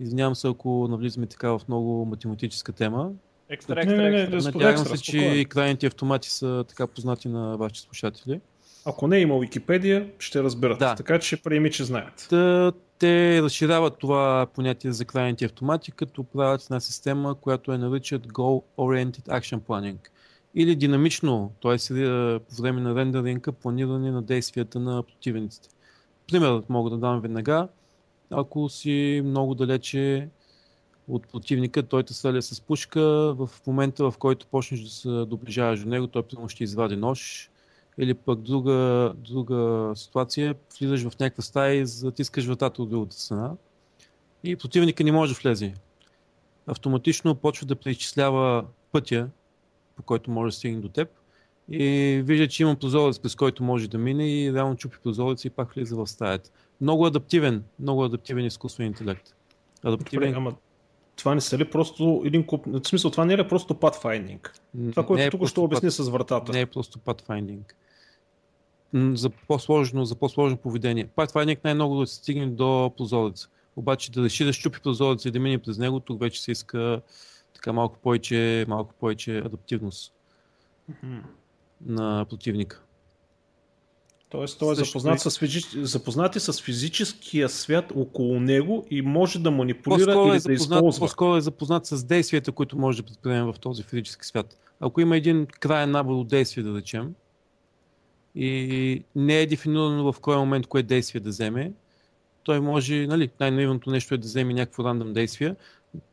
Извинявам 0.00 0.34
се, 0.34 0.48
ако 0.48 0.88
навлизаме 0.90 1.26
така 1.26 1.50
в 1.50 1.60
много 1.68 2.04
математическа 2.04 2.72
тема. 2.72 3.10
Екстра, 3.48 3.80
екстра, 3.80 4.18
екстра. 4.18 4.52
Надявам 4.52 4.86
се, 4.86 5.02
че 5.02 5.18
и 5.18 5.44
крайните 5.44 5.86
автомати 5.86 6.30
са 6.30 6.64
така 6.68 6.86
познати 6.86 7.28
на 7.28 7.56
вашите 7.56 7.80
слушатели. 7.80 8.40
Ако 8.84 9.06
не 9.06 9.16
е 9.16 9.20
има 9.20 9.38
Википедия, 9.38 10.10
ще 10.18 10.42
разберат. 10.42 10.78
Да. 10.78 10.94
Така 10.94 11.18
че 11.18 11.42
приеми, 11.42 11.70
че 11.70 11.84
знаят. 11.84 12.26
Та, 12.30 12.72
те 12.98 13.42
разширяват 13.42 13.98
това 13.98 14.46
понятие 14.54 14.92
за 14.92 15.04
крайните 15.04 15.44
автомати, 15.44 15.92
като 15.92 16.24
правят 16.24 16.64
една 16.64 16.80
система, 16.80 17.34
която 17.34 17.72
е 17.72 17.78
наричат 17.78 18.26
Goal 18.26 18.62
Oriented 18.78 19.40
Action 19.40 19.60
Planning. 19.60 19.98
Или 20.54 20.76
динамично, 20.76 21.52
т.е. 21.62 21.76
по 22.38 22.62
време 22.62 22.80
на 22.80 22.94
рендеринга, 22.94 23.52
планиране 23.52 24.10
на 24.10 24.22
действията 24.22 24.80
на 24.80 25.02
противниците. 25.02 25.68
Пример 26.30 26.62
мога 26.68 26.90
да 26.90 26.96
дам 26.96 27.20
веднага. 27.20 27.68
Ако 28.30 28.68
си 28.68 29.22
много 29.24 29.54
далече 29.54 30.28
от 31.08 31.28
противника, 31.28 31.82
той 31.82 32.02
те 32.02 32.14
стреля 32.14 32.42
с 32.42 32.60
пушка, 32.60 33.02
в 33.34 33.50
момента 33.66 34.10
в 34.10 34.18
който 34.18 34.46
почнеш 34.46 34.80
да 34.80 34.90
се 34.90 35.08
доближаваш 35.08 35.80
до 35.80 35.88
него, 35.88 36.06
той 36.06 36.22
примерно 36.22 36.48
ще 36.48 36.64
извади 36.64 36.96
нож, 36.96 37.50
или 37.98 38.14
пък 38.14 38.40
друга, 38.40 39.12
друга 39.16 39.92
ситуация, 39.96 40.54
влизаш 40.78 41.08
в 41.08 41.18
някаква 41.18 41.42
стая 41.42 41.74
и 41.74 41.86
затискаш 41.86 42.46
вратата 42.46 42.82
от 42.82 42.90
другата 42.90 43.16
страна 43.16 43.52
и 44.44 44.56
противника 44.56 45.04
не 45.04 45.12
може 45.12 45.34
да 45.34 45.40
влезе. 45.40 45.74
Автоматично 46.66 47.34
почва 47.34 47.66
да 47.66 47.76
преизчислява 47.76 48.64
пътя, 48.92 49.28
по 49.96 50.02
който 50.02 50.30
може 50.30 50.48
да 50.48 50.56
стигне 50.56 50.80
до 50.80 50.88
теб 50.88 51.19
и 51.70 52.22
вижда, 52.24 52.48
че 52.48 52.62
има 52.62 52.76
прозорец, 52.76 53.18
през 53.18 53.34
който 53.34 53.62
може 53.62 53.88
да 53.88 53.98
мине 53.98 54.30
и 54.30 54.52
реално 54.52 54.76
чупи 54.76 54.96
прозорец 55.02 55.44
и 55.44 55.50
пак 55.50 55.74
влиза 55.74 55.96
в 55.96 56.06
стаята. 56.06 56.50
Много 56.80 57.06
адаптивен, 57.06 57.64
много 57.78 58.04
адаптивен 58.04 58.44
изкуствен 58.44 58.86
интелект. 58.86 59.34
Адаптивен. 59.82 60.28
Добре, 60.28 60.36
ама 60.36 60.54
това 61.16 61.34
не 61.34 61.40
са 61.40 61.58
ли 61.58 61.64
просто 61.64 62.22
един 62.24 62.46
куп... 62.46 62.66
В 62.66 62.88
смисъл, 62.88 63.10
това 63.10 63.24
не 63.24 63.34
е 63.34 63.38
ли 63.38 63.48
просто 63.48 63.74
pathfinding? 63.74 64.50
Това, 64.90 65.06
което 65.06 65.22
е 65.22 65.30
тук 65.30 65.48
ще 65.48 65.60
обясни 65.60 65.90
с 65.90 66.10
вратата. 66.10 66.52
Не 66.52 66.60
е 66.60 66.66
просто 66.66 66.98
pathfinding 66.98 67.72
за 68.94 69.30
по-сложно, 69.30 70.04
за 70.04 70.16
по-сложно 70.16 70.56
поведение. 70.56 71.08
Е 71.36 71.56
най-много 71.64 72.00
да 72.00 72.06
се 72.06 72.14
стигне 72.14 72.46
до 72.46 72.92
прозореца. 72.96 73.48
Обаче 73.76 74.12
да 74.12 74.22
реши 74.22 74.44
да 74.44 74.52
щупи 74.52 74.80
прозореца 74.80 75.28
и 75.28 75.30
да 75.30 75.40
мине 75.40 75.58
през 75.58 75.78
него, 75.78 76.00
тук 76.00 76.20
вече 76.20 76.42
се 76.42 76.52
иска 76.52 77.00
така 77.54 77.72
малко 77.72 77.98
повече, 78.02 78.64
малко 78.68 78.94
повече 79.00 79.38
адаптивност 79.38 80.12
mm-hmm. 80.90 81.20
На 81.86 82.26
противника. 82.28 82.82
Тоест, 84.30 84.58
той 84.58 84.72
е 84.72 84.74
запознат 84.74 85.20
с, 85.20 85.38
физи... 85.38 85.60
запознат 85.74 86.36
е 86.36 86.40
с 86.40 86.62
физическия 86.62 87.48
свят 87.48 87.92
около 87.94 88.40
него 88.40 88.86
и 88.90 89.02
може 89.02 89.38
да 89.38 89.50
манипулира 89.50 90.06
по-скоро 90.06 90.28
или 90.28 90.36
е 90.36 90.38
запознат, 90.38 90.68
да 90.70 90.74
използва. 90.74 91.00
По-скоро 91.00 91.36
е 91.36 91.40
запознат 91.40 91.86
с 91.86 92.04
действията, 92.04 92.52
които 92.52 92.78
може 92.78 93.02
да 93.02 93.06
предприеме 93.06 93.52
в 93.52 93.58
този 93.60 93.82
физически 93.82 94.26
свят. 94.26 94.58
Ако 94.80 95.00
има 95.00 95.16
един 95.16 95.46
крайен 95.46 95.90
набор 95.90 96.14
от 96.14 96.28
действия, 96.28 96.64
да 96.64 96.78
речем, 96.78 97.14
и 98.34 99.04
не 99.16 99.40
е 99.40 99.46
дефинирано 99.46 100.12
в 100.12 100.20
кой 100.20 100.36
момент 100.36 100.66
кое 100.66 100.82
действие 100.82 101.20
да 101.20 101.30
вземе. 101.30 101.72
Той 102.42 102.60
може, 102.60 103.06
нали, 103.06 103.30
най-наивното 103.40 103.90
нещо 103.90 104.14
е 104.14 104.18
да 104.18 104.26
вземе 104.26 104.54
някакво 104.54 104.84
рандъм 104.84 105.12
действие. 105.12 105.54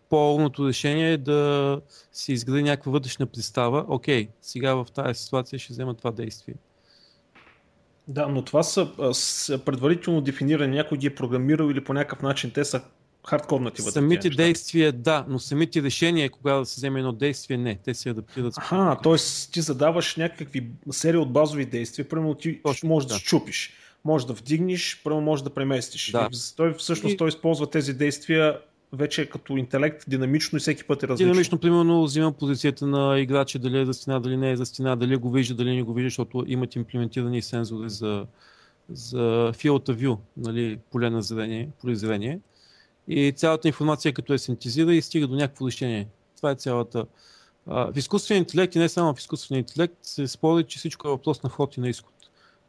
По-умното 0.10 0.68
решение 0.68 1.12
е 1.12 1.18
да 1.18 1.82
си 2.12 2.34
изгради 2.34 2.64
някаква 2.64 2.92
вътрешна 2.92 3.26
представа. 3.26 3.86
Окей, 3.88 4.28
сега 4.42 4.76
в 4.76 4.86
тази 4.94 5.24
ситуация 5.24 5.60
ще 5.60 5.74
взема 5.74 5.94
това 5.94 6.12
действие. 6.12 6.56
Да, 8.08 8.28
но 8.28 8.42
това 8.42 8.64
са, 8.64 8.90
са 9.14 9.58
предварително 9.58 10.22
дефинирани. 10.22 10.76
Някой 10.76 10.98
ги 10.98 11.08
е 11.08 11.16
програмирал 11.16 11.70
или 11.70 11.84
по 11.84 11.94
някакъв 11.94 12.22
начин 12.22 12.52
те 12.52 12.66
са 12.66 12.82
хардкорнати 13.28 13.82
вътре. 13.82 13.92
Самите 13.92 14.30
действия, 14.30 14.92
да, 14.92 15.26
но 15.28 15.40
самите 15.40 15.84
решения, 15.84 16.30
кога 16.30 16.54
да 16.54 16.66
се 16.66 16.80
вземе 16.80 17.00
едно 17.00 17.12
действие, 17.12 17.58
не. 17.58 17.80
Те 17.84 17.94
се 17.94 18.10
адаптират. 18.10 18.54
Аха, 18.58 18.98
т.е. 19.04 19.16
ти 19.52 19.62
задаваш 19.62 20.16
някакви 20.16 20.70
серия 20.92 21.22
от 21.22 21.34
базови 21.34 21.66
действия, 21.66 22.10
примерно 22.10 22.36
ти 22.36 22.62
Точно, 22.64 22.90
можеш 22.90 23.08
да. 23.08 23.14
да 23.14 23.20
щупиш, 23.20 23.74
може 24.06 24.28
да 24.28 24.34
вдигнеш, 24.34 25.02
примерно 25.04 25.22
можеш 25.22 25.44
да 25.44 25.50
преместиш. 25.50 26.12
Да. 26.12 26.30
Той 26.56 26.74
всъщност 26.74 27.14
и... 27.14 27.18
той 27.18 27.30
използва 27.30 27.70
тези 27.70 27.94
действия 27.94 28.60
вече 28.94 29.30
като 29.30 29.58
интелект 29.58 30.04
динамично 30.08 30.58
и 30.58 30.60
всеки 30.60 30.84
път 30.84 31.04
е 31.04 31.08
различно. 31.08 31.32
Динамично, 31.32 31.60
примерно, 31.60 32.04
взимам 32.04 32.34
позицията 32.34 32.88
на 32.88 33.20
играча, 33.20 33.60
дали 33.60 33.80
е 33.80 33.86
за 33.86 33.94
стена, 33.94 34.20
дали 34.20 34.38
не 34.38 34.52
е 34.52 34.58
за 34.58 34.66
стена, 34.66 34.96
дали 34.96 35.16
го 35.16 35.32
вижда, 35.32 35.56
дали 35.56 35.76
не 35.76 35.84
го 35.84 35.94
вижда, 35.94 36.08
защото 36.08 36.44
имат 36.48 36.76
имплементирани 36.76 37.42
сензори 37.42 37.90
за, 37.90 38.26
за 38.90 39.52
field 39.54 39.90
of 39.90 39.96
view, 39.96 40.18
нали, 40.38 40.80
поле 40.92 41.10
на 41.10 41.22
зрение, 41.22 41.70
поле 41.82 41.96
зрение 41.96 42.40
и 43.08 43.32
цялата 43.32 43.68
информация 43.68 44.14
като 44.14 44.34
е 44.34 44.38
синтезира 44.38 44.94
и 44.94 45.02
стига 45.02 45.28
до 45.28 45.36
някакво 45.36 45.68
решение. 45.68 46.08
Това 46.38 46.52
е 46.52 46.56
цялата. 46.56 47.06
в 47.68 47.94
изкуствения 47.96 48.40
интелект 48.40 48.76
и 48.76 48.80
не 48.80 48.90
само 48.90 49.16
в 49.16 49.20
изкуствения 49.20 49.60
интелект 49.60 49.98
се 50.02 50.28
спори, 50.28 50.64
че 50.64 50.80
всичко 50.80 51.08
е 51.08 51.12
въпрос 51.12 51.44
на 51.44 51.50
вход 51.50 51.78
и 51.78 51.80
на 51.80 51.90
изход. 51.90 52.14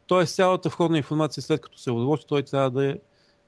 Тоест 0.06 0.34
цялата 0.34 0.68
входна 0.68 0.96
информация 0.96 1.42
след 1.42 1.60
като 1.60 1.78
се 1.78 1.90
отработи, 1.90 2.24
той 2.28 2.42
трябва 2.42 2.70
да, 2.70 2.86
е, 2.86 2.96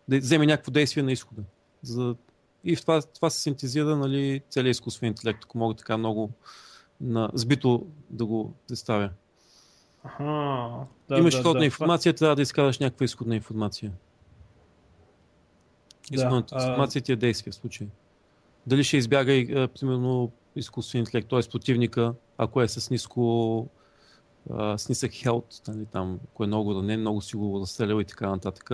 да 0.08 0.18
вземе 0.18 0.46
някакво 0.46 0.72
действие 0.72 1.02
на 1.02 1.12
изхода. 1.12 1.42
За... 1.82 2.14
И 2.64 2.76
в 2.76 2.80
това, 2.80 3.02
това 3.02 3.30
се 3.30 3.42
синтезира 3.42 3.96
нали, 3.96 4.42
целият 4.50 4.74
изкуствен 4.74 5.08
интелект, 5.08 5.44
ако 5.44 5.58
мога 5.58 5.74
така 5.74 5.96
много 5.96 6.30
на... 7.00 7.30
сбито 7.34 7.86
да 8.10 8.26
го 8.26 8.54
представя. 8.68 9.10
Ага, 10.04 10.86
да, 11.08 11.18
Имаш 11.18 11.34
да, 11.34 11.40
входна 11.40 11.58
да, 11.58 11.64
информация, 11.64 12.12
това... 12.12 12.18
трябва 12.18 12.36
да 12.36 12.42
изкараш 12.42 12.78
някаква 12.78 13.04
изходна 13.04 13.36
информация. 13.36 13.92
Изходната 16.10 16.56
да, 16.56 16.62
информация 16.62 17.02
ти 17.02 17.12
е 17.12 17.16
действие 17.16 17.52
в 17.52 17.54
случай. 17.54 17.88
Дали 18.66 18.84
ще 18.84 18.96
избяга, 18.96 19.68
примерно, 19.68 20.32
изкуствен 20.56 21.00
интелект, 21.00 21.28
т.е. 21.28 21.40
противника, 21.50 22.14
ако 22.38 22.62
е 22.62 22.68
с 22.68 22.90
ниско 22.90 23.68
с 24.76 24.88
нисък 24.88 25.12
хелт, 25.12 25.46
нали, 25.68 25.86
там, 25.86 26.20
ако 26.24 26.44
е 26.44 26.46
много 26.46 26.74
ранен, 26.74 27.00
много 27.00 27.20
си 27.20 27.36
го 27.36 27.60
разстрелял 27.60 28.00
и 28.00 28.04
така 28.04 28.30
нататък. 28.30 28.70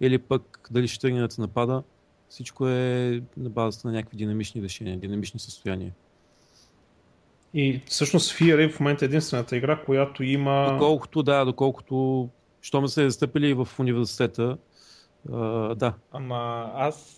Или 0.00 0.18
пък 0.18 0.68
дали 0.70 0.88
ще 0.88 1.00
тръгне 1.00 1.20
да 1.20 1.28
те 1.28 1.40
напада, 1.40 1.82
всичко 2.30 2.68
е 2.68 3.22
на 3.36 3.50
базата 3.50 3.88
на 3.88 3.94
някакви 3.94 4.16
динамични 4.16 4.62
решения, 4.62 4.98
динамични 4.98 5.40
състояния. 5.40 5.92
И 7.54 7.80
всъщност 7.86 8.32
Fear 8.32 8.64
е 8.64 8.68
в 8.68 8.80
момента 8.80 9.04
единствената 9.04 9.56
игра, 9.56 9.82
която 9.84 10.22
има... 10.22 10.72
Доколкото, 10.72 11.22
да, 11.22 11.44
доколкото, 11.44 12.28
що 12.60 12.80
ме 12.80 12.88
се 12.88 13.04
е 13.04 13.10
застъпили 13.10 13.54
в 13.54 13.68
университета, 13.78 14.56
Uh, 15.28 15.74
да. 15.74 15.94
Ама 16.12 16.70
аз 16.74 17.16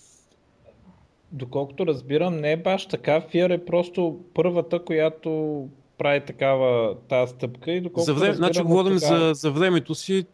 доколкото 1.33 1.87
разбирам, 1.87 2.37
не 2.37 2.53
е 2.53 2.57
баш 2.57 2.87
така. 2.87 3.21
Фиер 3.21 3.51
е 3.51 3.65
просто 3.65 4.21
първата, 4.35 4.85
която 4.85 5.69
прави 5.99 6.25
такава 6.25 6.97
тази 7.09 7.33
стъпка 7.33 7.73
и 7.73 7.81
доколкото 7.81 8.05
за 8.05 8.15
време, 8.15 8.29
разбирам, 8.29 8.53
значи 8.53 8.63
говорим 8.63 8.99
така... 8.99 9.19
за, 9.19 9.35
за 9.35 9.51
времето 9.51 9.95
си, 9.95 10.27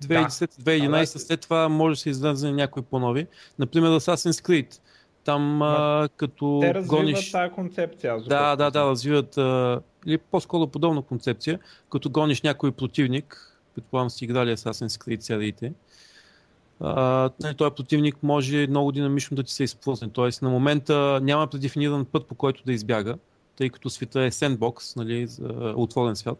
2010-2011, 0.00 1.04
след 1.04 1.40
това 1.40 1.68
може 1.68 1.92
да 1.92 2.00
се 2.00 2.10
излезе 2.10 2.52
някои 2.52 2.82
по-нови. 2.82 3.26
Например, 3.58 3.88
Assassin's 3.88 4.46
Creed. 4.46 4.80
Там 5.24 5.62
а, 5.62 6.08
като 6.16 6.58
Те 6.62 6.82
гониш... 6.86 7.30
тази 7.30 7.52
концепция. 7.52 8.18
Да, 8.18 8.56
да, 8.56 8.70
да, 8.70 8.70
знам. 8.70 8.88
развиват 8.88 9.38
а, 9.38 9.80
или 10.06 10.18
по-скоро 10.18 10.66
подобна 10.66 11.02
концепция, 11.02 11.58
като 11.90 12.10
гониш 12.10 12.42
някой 12.42 12.72
противник, 12.72 13.56
предполагам 13.74 14.10
си 14.10 14.24
играли 14.24 14.56
Assassin's 14.56 15.04
Creed 15.04 15.20
сериите, 15.20 15.72
а, 16.80 17.30
нали, 17.42 17.54
този 17.54 17.74
противник 17.74 18.22
може 18.22 18.66
много 18.66 18.92
динамично 18.92 19.34
да 19.34 19.42
ти 19.42 19.52
се 19.52 19.64
изплъзне. 19.64 20.08
Тоест 20.12 20.42
на 20.42 20.50
момента 20.50 21.20
няма 21.22 21.46
предефиниран 21.46 22.04
път 22.04 22.26
по 22.26 22.34
който 22.34 22.62
да 22.64 22.72
избяга, 22.72 23.18
тъй 23.56 23.70
като 23.70 23.90
света 23.90 24.22
е 24.22 24.30
сендбокс, 24.30 24.96
нали, 24.96 25.26
за 25.26 25.74
отворен 25.76 26.16
свят. 26.16 26.38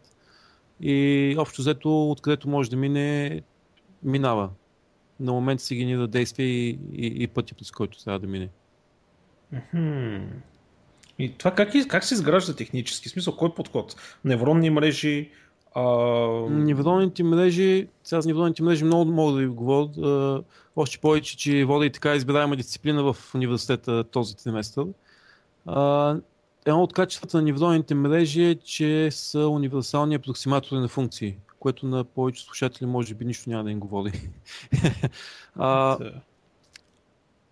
И 0.81 1.35
общо 1.39 1.61
взето, 1.61 2.11
откъдето 2.11 2.49
може 2.49 2.69
да 2.69 2.75
мине, 2.75 3.41
минава. 4.03 4.49
На 5.19 5.31
момента 5.31 5.63
си 5.63 5.75
генера 5.75 6.07
действие 6.07 6.45
и, 6.45 6.79
и, 6.93 7.23
и 7.23 7.27
пътя, 7.27 7.55
през 7.55 7.71
който 7.71 8.03
трябва 8.03 8.19
да 8.19 8.27
мине. 8.27 8.49
И 11.19 11.37
това 11.37 11.51
как, 11.51 11.69
как 11.87 12.03
се 12.03 12.13
изгражда 12.13 12.55
технически? 12.55 13.09
В 13.09 13.11
смисъл, 13.11 13.35
кой 13.35 13.53
подход? 13.53 13.95
Невронни 14.25 14.69
мрежи? 14.69 15.29
А... 15.75 15.83
Невронните 16.49 17.23
мрежи, 17.23 17.87
сега 18.03 18.21
за 18.21 18.27
невронните 18.27 18.63
мрежи 18.63 18.83
много 18.83 19.11
мога 19.11 19.33
да 19.33 19.39
ви 19.39 19.47
говоря. 19.47 20.43
Още 20.75 20.97
повече, 20.97 21.37
че 21.37 21.65
вода 21.65 21.85
и 21.85 21.91
така 21.91 22.15
избираема 22.15 22.55
дисциплина 22.55 23.13
в 23.13 23.35
университета 23.35 24.03
този 24.03 24.35
триместър. 24.35 24.85
А, 25.65 26.15
Едно 26.65 26.83
от 26.83 26.93
качествата 26.93 27.37
на 27.37 27.43
невронните 27.43 27.95
мрежи 27.95 28.43
е, 28.43 28.55
че 28.55 29.11
са 29.11 29.47
универсални 29.47 30.15
апроксиматори 30.15 30.79
на 30.79 30.87
функции, 30.87 31.37
което 31.61 31.85
на 31.85 32.03
повече 32.03 32.43
слушатели 32.43 32.85
може 32.85 33.13
би 33.13 33.25
нищо 33.25 33.49
няма 33.49 33.63
да 33.63 33.71
им 33.71 33.79
говори. 33.79 34.29
а, 35.55 35.97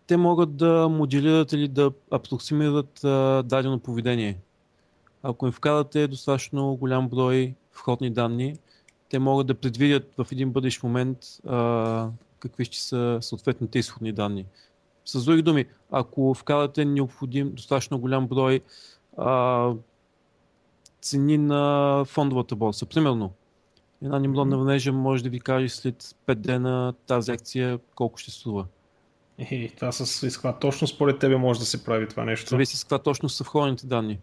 те 0.07 0.17
могат 0.17 0.55
да 0.55 0.89
моделират 0.89 1.51
или 1.51 1.67
да 1.67 1.91
апроксимират 2.11 3.03
а, 3.03 3.43
дадено 3.43 3.79
поведение. 3.79 4.37
Ако 5.23 5.45
им 5.45 5.51
вкарате 5.51 6.07
достатъчно 6.07 6.75
голям 6.75 7.09
брой 7.09 7.55
входни 7.71 8.09
данни, 8.09 8.55
те 9.09 9.19
могат 9.19 9.47
да 9.47 9.55
предвидят 9.55 10.13
в 10.17 10.27
един 10.31 10.51
бъдещ 10.51 10.83
момент 10.83 11.17
а, 11.47 12.09
какви 12.39 12.65
ще 12.65 12.79
са 12.79 13.17
съответните 13.21 13.79
изходни 13.79 14.11
данни. 14.11 14.45
С 15.05 15.25
други 15.25 15.41
думи, 15.41 15.65
ако 15.91 16.33
вкарате 16.33 16.85
необходим 16.85 17.53
достатъчно 17.53 17.99
голям 17.99 18.27
брой 18.27 18.61
а, 19.17 19.71
цени 21.01 21.37
на 21.37 22.03
фондовата 22.05 22.55
борса, 22.55 22.85
примерно, 22.85 23.31
една 24.03 24.19
невронна 24.19 24.57
мрежа 24.57 24.93
може 24.93 25.23
да 25.23 25.29
ви 25.29 25.39
каже 25.39 25.69
след 25.69 26.15
5 26.27 26.35
дена 26.35 26.93
тази 27.07 27.31
акция 27.31 27.79
колко 27.95 28.17
ще 28.17 28.31
струва. 28.31 28.65
Е, 29.37 29.69
това 29.75 29.91
с 29.91 30.33
каква 30.33 30.59
точно 30.59 30.87
според 30.87 31.19
тебе 31.19 31.37
може 31.37 31.59
да 31.59 31.65
се 31.65 31.83
прави 31.83 32.07
това 32.07 32.25
нещо. 32.25 32.49
Зависи 32.49 32.77
с 32.77 32.83
каква 32.83 32.99
точно 32.99 33.29
са 33.29 33.43
входените 33.43 33.87
данни. 33.87 34.19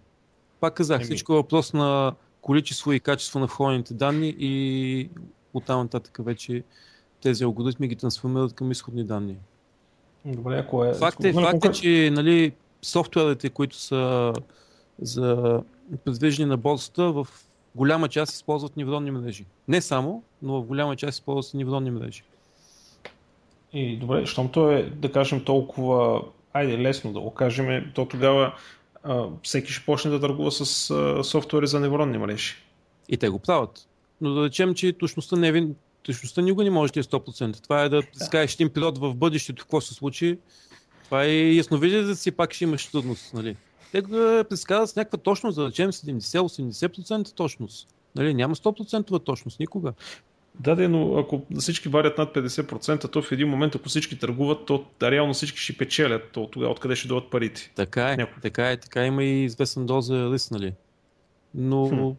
Пак 0.60 0.74
казах, 0.74 0.96
Еми. 0.96 1.04
всичко 1.04 1.32
е 1.32 1.36
въпрос 1.36 1.72
на 1.72 2.14
количество 2.40 2.92
и 2.92 3.00
качество 3.00 3.38
на 3.38 3.46
входените 3.46 3.94
данни 3.94 4.34
и 4.38 5.10
оттам 5.54 5.80
нататък 5.80 6.18
вече 6.20 6.62
тези 7.22 7.44
алгоритми 7.44 7.88
ги 7.88 7.96
трансформират 7.96 8.52
към 8.52 8.70
изходни 8.70 9.04
данни. 9.04 9.36
Добре, 10.24 10.58
ако 10.58 10.84
е... 10.84 10.94
Факт 10.94 11.24
е, 11.24 11.32
факт 11.32 11.64
е 11.64 11.72
че 11.72 12.10
нали, 12.12 12.52
софтуерите, 12.82 13.50
които 13.50 13.76
са 13.76 14.32
за 14.98 15.60
предвиждане 16.04 16.48
на 16.48 16.56
борсата, 16.56 17.12
в 17.12 17.28
голяма 17.76 18.08
част 18.08 18.32
използват 18.32 18.76
невронни 18.76 19.10
мрежи. 19.10 19.44
Не 19.68 19.80
само, 19.80 20.22
но 20.42 20.62
в 20.62 20.66
голяма 20.66 20.96
част 20.96 21.18
използват 21.18 21.54
невронни 21.54 21.90
мрежи. 21.90 22.22
И 23.72 23.96
добре, 23.96 24.26
щом 24.26 24.48
то 24.48 24.70
е, 24.70 24.82
да 24.82 25.12
кажем, 25.12 25.44
толкова, 25.44 26.22
айде 26.52 26.78
лесно 26.78 27.12
да 27.12 27.20
го 27.20 27.34
кажем, 27.34 27.92
то 27.94 28.06
тогава 28.06 28.54
а, 29.02 29.26
всеки 29.42 29.72
ще 29.72 29.86
почне 29.86 30.10
да 30.10 30.20
търгува 30.20 30.50
с 30.50 30.90
а, 30.90 31.24
софтуери 31.24 31.66
за 31.66 31.80
невронни 31.80 32.18
мрежи. 32.18 32.54
И 33.08 33.16
те 33.16 33.28
го 33.28 33.38
правят. 33.38 33.88
Но 34.20 34.34
да 34.34 34.44
речем, 34.44 34.74
че 34.74 34.92
точността 34.92 35.36
не 35.36 35.48
е 35.48 35.66
точността 36.02 36.42
никога 36.42 36.64
не 36.64 36.70
може 36.70 36.92
да 36.92 37.00
е 37.00 37.02
100%. 37.02 37.62
Това 37.62 37.82
е 37.82 37.88
да 37.88 38.02
скажеш 38.12 38.54
един 38.54 38.70
пилот 38.70 38.98
в 38.98 39.14
бъдещето 39.14 39.62
какво 39.62 39.80
се 39.80 39.94
случи. 39.94 40.38
Това 41.04 41.24
е 41.24 41.54
ясновидие 41.54 42.02
да 42.02 42.16
си 42.16 42.30
пак 42.30 42.52
ще 42.52 42.64
имаш 42.64 42.86
трудност. 42.86 43.34
Нали? 43.34 43.56
Те 43.92 44.00
го 44.00 44.16
е, 44.16 44.44
предсказват 44.44 44.90
с 44.90 44.96
някаква 44.96 45.18
точност, 45.18 45.56
да 45.56 45.68
речем 45.68 45.92
70-80% 45.92 47.34
точност. 47.34 47.88
Нали? 48.14 48.34
Няма 48.34 48.54
100% 48.54 49.24
точност 49.24 49.60
никога. 49.60 49.92
Да, 50.60 50.76
да, 50.76 50.88
но 50.88 51.18
ако 51.18 51.42
всички 51.58 51.88
варят 51.88 52.18
над 52.18 52.34
50%, 52.34 53.12
то 53.12 53.22
в 53.22 53.32
един 53.32 53.48
момент, 53.48 53.74
ако 53.74 53.88
всички 53.88 54.18
търгуват, 54.18 54.66
то 54.66 54.84
да, 55.00 55.10
реално 55.10 55.34
всички 55.34 55.58
ще 55.58 55.76
печелят. 55.76 56.30
То 56.32 56.48
тогава 56.52 56.72
откъде 56.72 56.96
ще 56.96 57.08
дойдат 57.08 57.30
парите? 57.30 57.72
Така 57.74 58.12
е, 58.12 58.16
Някой. 58.16 58.40
така 58.42 58.70
е, 58.70 58.76
така 58.76 59.06
има 59.06 59.24
и 59.24 59.44
известен 59.44 59.86
доза 59.86 60.30
риск, 60.32 60.50
нали? 60.50 60.72
Но 61.54 61.88
Хм. 61.88 62.10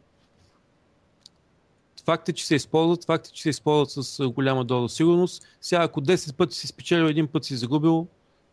факт 2.06 2.30
е, 2.30 2.34
че 2.34 2.46
се 2.46 2.56
използват, 2.56 3.06
факт 3.06 3.28
е, 3.28 3.32
че 3.32 3.42
се 3.42 3.50
използват 3.50 4.06
с 4.06 4.20
а, 4.20 4.30
голяма 4.30 4.66
доза 4.66 4.96
сигурност. 4.96 5.44
Сега, 5.62 5.84
ако 5.84 6.02
10 6.02 6.34
пъти 6.34 6.56
си 6.56 6.68
спечелил, 6.68 7.06
един 7.06 7.28
път 7.28 7.46
си 7.46 7.56
загубил, 7.56 8.08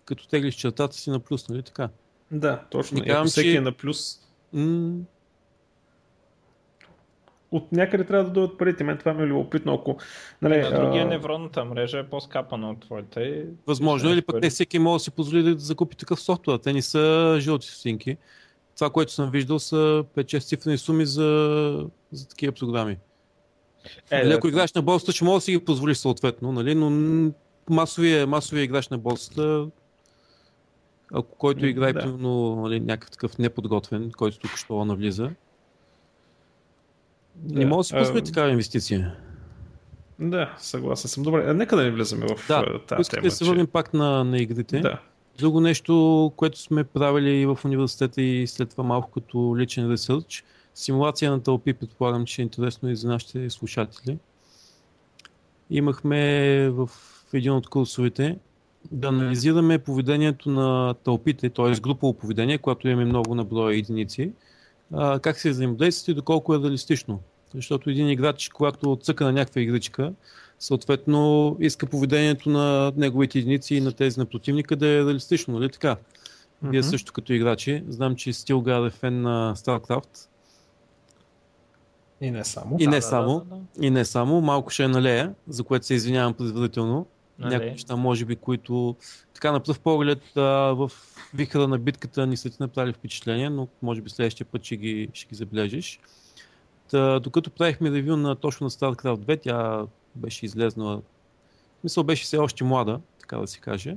като 0.04 0.28
теглиш 0.28 0.54
чертата 0.54 0.96
си 0.96 1.10
на 1.10 1.20
плюс, 1.20 1.48
нали 1.48 1.62
така? 1.62 1.88
Да, 2.34 2.62
точно. 2.70 2.98
И 2.98 3.00
ако 3.00 3.06
казвам, 3.08 3.26
всеки 3.26 3.50
че- 3.50 3.56
е 3.56 3.60
на 3.60 3.72
плюс, 3.72 4.20
М- 4.52 4.98
от 7.50 7.72
някъде 7.72 8.04
трябва 8.04 8.24
да 8.24 8.30
дойдат 8.30 8.58
парите. 8.58 8.84
Мен 8.84 8.98
това 8.98 9.14
ми 9.14 9.22
е 9.22 9.26
любопитно. 9.26 9.74
Ако, 9.74 9.96
нали, 10.42 10.58
На 10.58 10.70
другия 10.70 11.04
а, 11.04 11.08
невронната 11.08 11.64
мрежа 11.64 11.98
е 11.98 12.06
по-скапана 12.06 12.70
от 12.70 12.80
твоята. 12.80 13.22
И... 13.22 13.44
Възможно, 13.66 14.10
или 14.10 14.22
пък 14.22 14.42
не 14.42 14.50
всеки 14.50 14.78
може 14.78 15.00
да 15.00 15.04
си 15.04 15.10
позволи 15.10 15.42
да 15.42 15.58
закупи 15.58 15.96
такъв 15.96 16.20
софтуер. 16.20 16.58
Те 16.58 16.72
не 16.72 16.82
са 16.82 17.36
жълти 17.40 17.66
стотинки. 17.66 18.16
Това, 18.76 18.90
което 18.90 19.12
съм 19.12 19.30
виждал, 19.30 19.58
са 19.58 20.04
5-6 20.16 20.38
цифрени 20.40 20.78
суми 20.78 21.06
за, 21.06 21.86
за 22.12 22.28
такива 22.28 22.52
програми. 22.52 22.98
Е, 24.10 24.18
Нали, 24.18 24.28
да, 24.28 24.34
ако 24.34 24.48
играеш 24.48 24.72
на 24.72 24.82
борсата, 24.82 25.12
ще 25.12 25.24
може 25.24 25.34
да 25.36 25.40
си 25.40 25.52
ги 25.52 25.64
позволиш 25.64 25.96
съответно, 25.96 26.52
нали? 26.52 26.74
но 26.74 26.90
масовия, 27.70 28.26
масовия 28.26 28.64
играч 28.64 28.88
на 28.88 28.98
борсата, 28.98 29.66
ако 31.14 31.38
който 31.38 31.66
играе 31.66 31.92
да. 31.92 32.00
примерно 32.00 32.56
нали, 32.56 32.80
някакъв 32.80 33.10
такъв 33.10 33.38
неподготвен, 33.38 34.12
който 34.12 34.38
тук 34.38 34.50
що 34.56 34.84
навлиза, 34.84 35.30
не 37.42 37.60
Да, 37.60 37.66
може 37.66 37.78
да 37.78 37.84
си 37.84 37.94
а- 37.94 37.98
позволи 37.98 38.24
такава 38.24 38.50
инвестиция. 38.50 39.16
Да, 40.18 40.54
съгласен 40.58 41.08
съм. 41.10 41.22
Добре, 41.22 41.44
а 41.46 41.54
нека 41.54 41.76
да 41.76 41.82
не 41.82 41.90
влизаме 41.90 42.26
в 42.26 42.46
Да, 42.48 42.64
а, 42.66 42.78
тази 42.78 43.10
тема. 43.10 43.22
да 43.22 43.30
се 43.30 43.44
върнем 43.44 43.66
пак 43.66 43.94
на, 43.94 44.24
на 44.24 44.38
игрите. 44.38 44.80
Да. 44.80 45.00
Друго 45.38 45.60
нещо, 45.60 46.32
което 46.36 46.60
сме 46.60 46.84
правили 46.84 47.30
и 47.30 47.46
в 47.46 47.58
университета 47.64 48.22
и 48.22 48.46
след 48.46 48.70
това 48.70 48.84
малко 48.84 49.10
като 49.10 49.54
личен 49.58 49.90
ресърч, 49.90 50.44
симулация 50.74 51.30
на 51.30 51.42
тълпи, 51.42 51.72
предполагам, 51.72 52.26
че 52.26 52.42
е 52.42 52.44
интересно 52.44 52.90
и 52.90 52.96
за 52.96 53.08
нашите 53.08 53.50
слушатели. 53.50 54.18
Имахме 55.70 56.20
в 56.70 56.90
един 57.32 57.52
от 57.52 57.68
курсовете 57.68 58.38
да 58.92 59.08
анализираме 59.08 59.78
поведението 59.78 60.50
на 60.50 60.94
тълпите, 60.94 61.50
т.е. 61.50 61.80
групово 61.80 62.14
поведение, 62.14 62.58
когато 62.58 62.88
имаме 62.88 63.04
много 63.04 63.34
на 63.34 63.44
броя 63.44 63.78
единици, 63.78 64.32
а, 64.92 65.18
как 65.18 65.38
се 65.38 65.50
взаимодействат 65.50 66.08
и 66.08 66.14
доколко 66.14 66.54
е 66.54 66.58
реалистично. 66.58 67.20
Защото 67.54 67.90
един 67.90 68.08
играч, 68.08 68.48
когато 68.48 68.98
цъка 69.02 69.24
на 69.24 69.32
някаква 69.32 69.60
игричка, 69.60 70.12
съответно 70.58 71.56
иска 71.60 71.86
поведението 71.86 72.48
на 72.48 72.92
неговите 72.96 73.38
единици 73.38 73.74
и 73.74 73.80
на 73.80 73.92
тези 73.92 74.20
на 74.20 74.26
противника 74.26 74.76
да 74.76 74.86
е 74.88 74.98
реалистично, 74.98 75.54
нали 75.54 75.70
така? 75.70 75.96
Вие 76.62 76.80
Мгм. 76.80 76.88
също 76.88 77.12
като 77.12 77.32
играчи, 77.32 77.84
знам, 77.88 78.16
че 78.16 78.32
Стилгар 78.32 78.86
е 78.86 78.90
фен 78.90 79.22
на 79.22 79.54
StarCraft 79.56 80.28
И 82.20 82.30
не 82.30 82.44
само. 82.44 82.76
и 82.80 82.84
Да, 82.84 82.90
не 82.90 82.96
да, 82.96 83.02
само, 83.02 83.38
да, 83.38 83.56
да, 83.56 83.86
и 83.86 83.90
не 83.90 84.04
само, 84.04 84.40
малко 84.40 84.70
ще 84.70 84.84
е 84.84 84.88
налея, 84.88 85.34
за 85.48 85.64
което 85.64 85.86
се 85.86 85.94
извинявам 85.94 86.34
предварително. 86.34 87.06
Нали? 87.38 87.54
Някои 87.54 87.70
неща, 87.70 87.96
може 87.96 88.24
би, 88.24 88.36
които 88.36 88.96
така 89.34 89.52
на 89.52 89.60
пръв 89.60 89.80
поглед 89.80 90.22
в 90.34 90.90
вихъра 91.34 91.68
на 91.68 91.78
битката 91.78 92.26
ни 92.26 92.36
са 92.36 92.50
ти 92.50 92.56
направили 92.60 92.92
впечатление, 92.92 93.50
но 93.50 93.68
може 93.82 94.00
би 94.00 94.10
следващия 94.10 94.46
път 94.46 94.64
ще 94.64 94.76
ги, 94.76 95.08
ще 95.12 95.26
ги 95.26 95.34
забележиш. 95.34 96.00
Та, 96.90 97.20
докато 97.20 97.50
правихме 97.50 97.90
ревю 97.90 98.16
на 98.16 98.36
точно 98.36 98.64
на 98.64 98.70
StarCraft 98.70 99.16
2, 99.16 99.40
тя 99.42 99.86
беше 100.14 100.46
излезнала, 100.46 100.96
в 100.96 101.80
смисъл 101.80 102.04
беше 102.04 102.24
все 102.24 102.36
още 102.36 102.64
млада, 102.64 103.00
така 103.20 103.36
да 103.36 103.46
се 103.46 103.60
каже. 103.60 103.96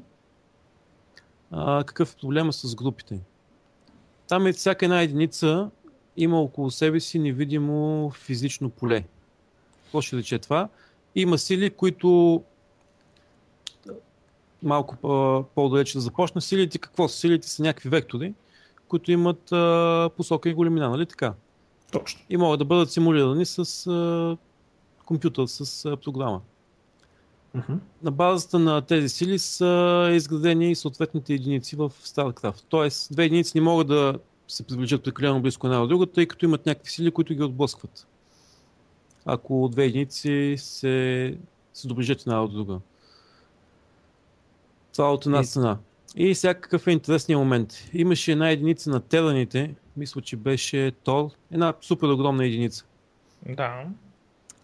А, 1.52 1.84
какъв 1.84 2.14
е 2.14 2.18
проблема 2.22 2.54
с 2.54 2.76
групите? 2.76 3.20
Там 4.28 4.48
е 4.48 4.54
всяка 4.54 4.86
една 4.86 5.02
единица 5.02 5.70
има 6.18 6.42
около 6.42 6.72
себе 6.72 7.00
си 7.00 7.20
невидимо 7.20 8.10
физично 8.10 8.70
поле. 8.70 9.04
Какво 9.84 10.02
ще 10.02 10.18
рече 10.18 10.40
това? 10.40 10.70
Има 11.16 11.38
сили, 11.38 11.70
които 11.70 12.44
малко 14.64 14.96
по- 14.96 15.44
по-далече 15.56 15.94
да 15.94 16.02
започна. 16.02 16.42
Силите 16.42 16.78
какво 16.78 17.08
са? 17.08 17.18
Силите 17.18 17.50
са 17.50 17.64
някакви 17.64 17.90
вектори, 17.90 18.34
които 18.88 19.12
имат 19.12 19.52
а, 19.52 20.10
посока 20.18 20.50
и 20.50 20.54
големина, 20.54 20.90
нали 20.90 21.06
така? 21.06 21.34
Точно. 21.92 22.22
И 22.30 22.38
могат 22.38 22.60
да 22.60 22.66
бъдат 22.66 22.92
симулирани 22.92 23.46
с 23.46 23.88
а, 23.88 24.38
компютър, 25.06 25.46
с 25.46 25.86
а, 25.86 25.98
програма. 25.98 26.42
Мгм. 27.54 27.74
на 28.04 28.12
базата 28.12 28.60
на 28.60 28.82
тези 28.82 29.10
сили 29.10 29.40
са 29.40 30.10
изградени 30.14 30.72
и 30.72 30.76
съответните 30.76 31.34
единици 31.34 31.76
в 31.76 31.92
StarCraft. 32.04 32.64
Тоест, 32.70 33.14
две 33.14 33.26
единици 33.26 33.52
не 33.56 33.62
могат 33.62 33.88
да 33.88 34.20
се 34.48 34.64
приближат 34.64 35.04
прекалено 35.04 35.42
близко 35.42 35.68
една 35.68 35.80
до 35.80 35.88
друга, 35.88 36.06
тъй 36.06 36.26
като 36.26 36.46
имат 36.46 36.66
някакви 36.66 36.92
сили, 36.92 37.12
които 37.12 37.34
ги 37.34 37.44
отблъскват. 37.44 38.08
Ако 39.26 39.70
две 39.72 39.86
единици 39.86 40.56
се, 40.58 41.38
се 41.74 41.88
доближат 41.88 42.22
една 42.22 42.42
до 42.42 42.48
друга. 42.48 42.80
Това 44.98 45.14
от 45.14 45.26
една 45.26 45.40
И- 45.40 45.46
страна. 45.46 45.78
И 46.16 46.36
сега 46.36 46.54
какъв 46.54 46.88
е 46.88 46.92
интересният 46.92 47.40
момент. 47.40 47.74
Имаше 47.94 48.32
една 48.32 48.50
единица 48.50 48.90
на 48.90 49.00
тераните, 49.00 49.76
мисля, 49.98 50.22
че 50.22 50.36
беше 50.36 50.92
Тор, 51.04 51.30
една 51.52 51.74
супер 51.82 52.08
огромна 52.08 52.46
единица. 52.46 52.86
Да. 53.50 53.86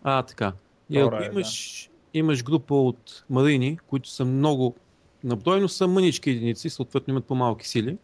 А, 0.03 0.23
така. 0.23 0.53
И 0.89 0.99
Тора 0.99 1.15
ако 1.15 1.23
е, 1.23 1.27
имаш, 1.27 1.89
имаш 2.13 2.43
група 2.43 2.75
от 2.75 3.23
марини, 3.29 3.77
които 3.87 4.09
са 4.09 4.25
много 4.25 4.75
набройно, 5.23 5.69
са 5.69 5.87
мънички 5.87 6.29
единици, 6.29 6.69
съответно 6.69 7.11
имат 7.11 7.25
по-малки 7.25 7.67
сили. 7.67 7.97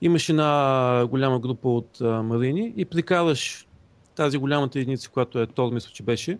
Имаш 0.00 0.28
една 0.28 1.06
голяма 1.10 1.38
група 1.38 1.68
от 1.68 2.00
а, 2.00 2.22
марини 2.22 2.72
и 2.76 2.84
прикараш 2.84 3.66
тази 4.14 4.38
голямата 4.38 4.78
единица, 4.78 5.10
която 5.10 5.40
е 5.40 5.46
Тор, 5.46 5.72
мисля, 5.72 5.90
че 5.92 6.02
беше. 6.02 6.38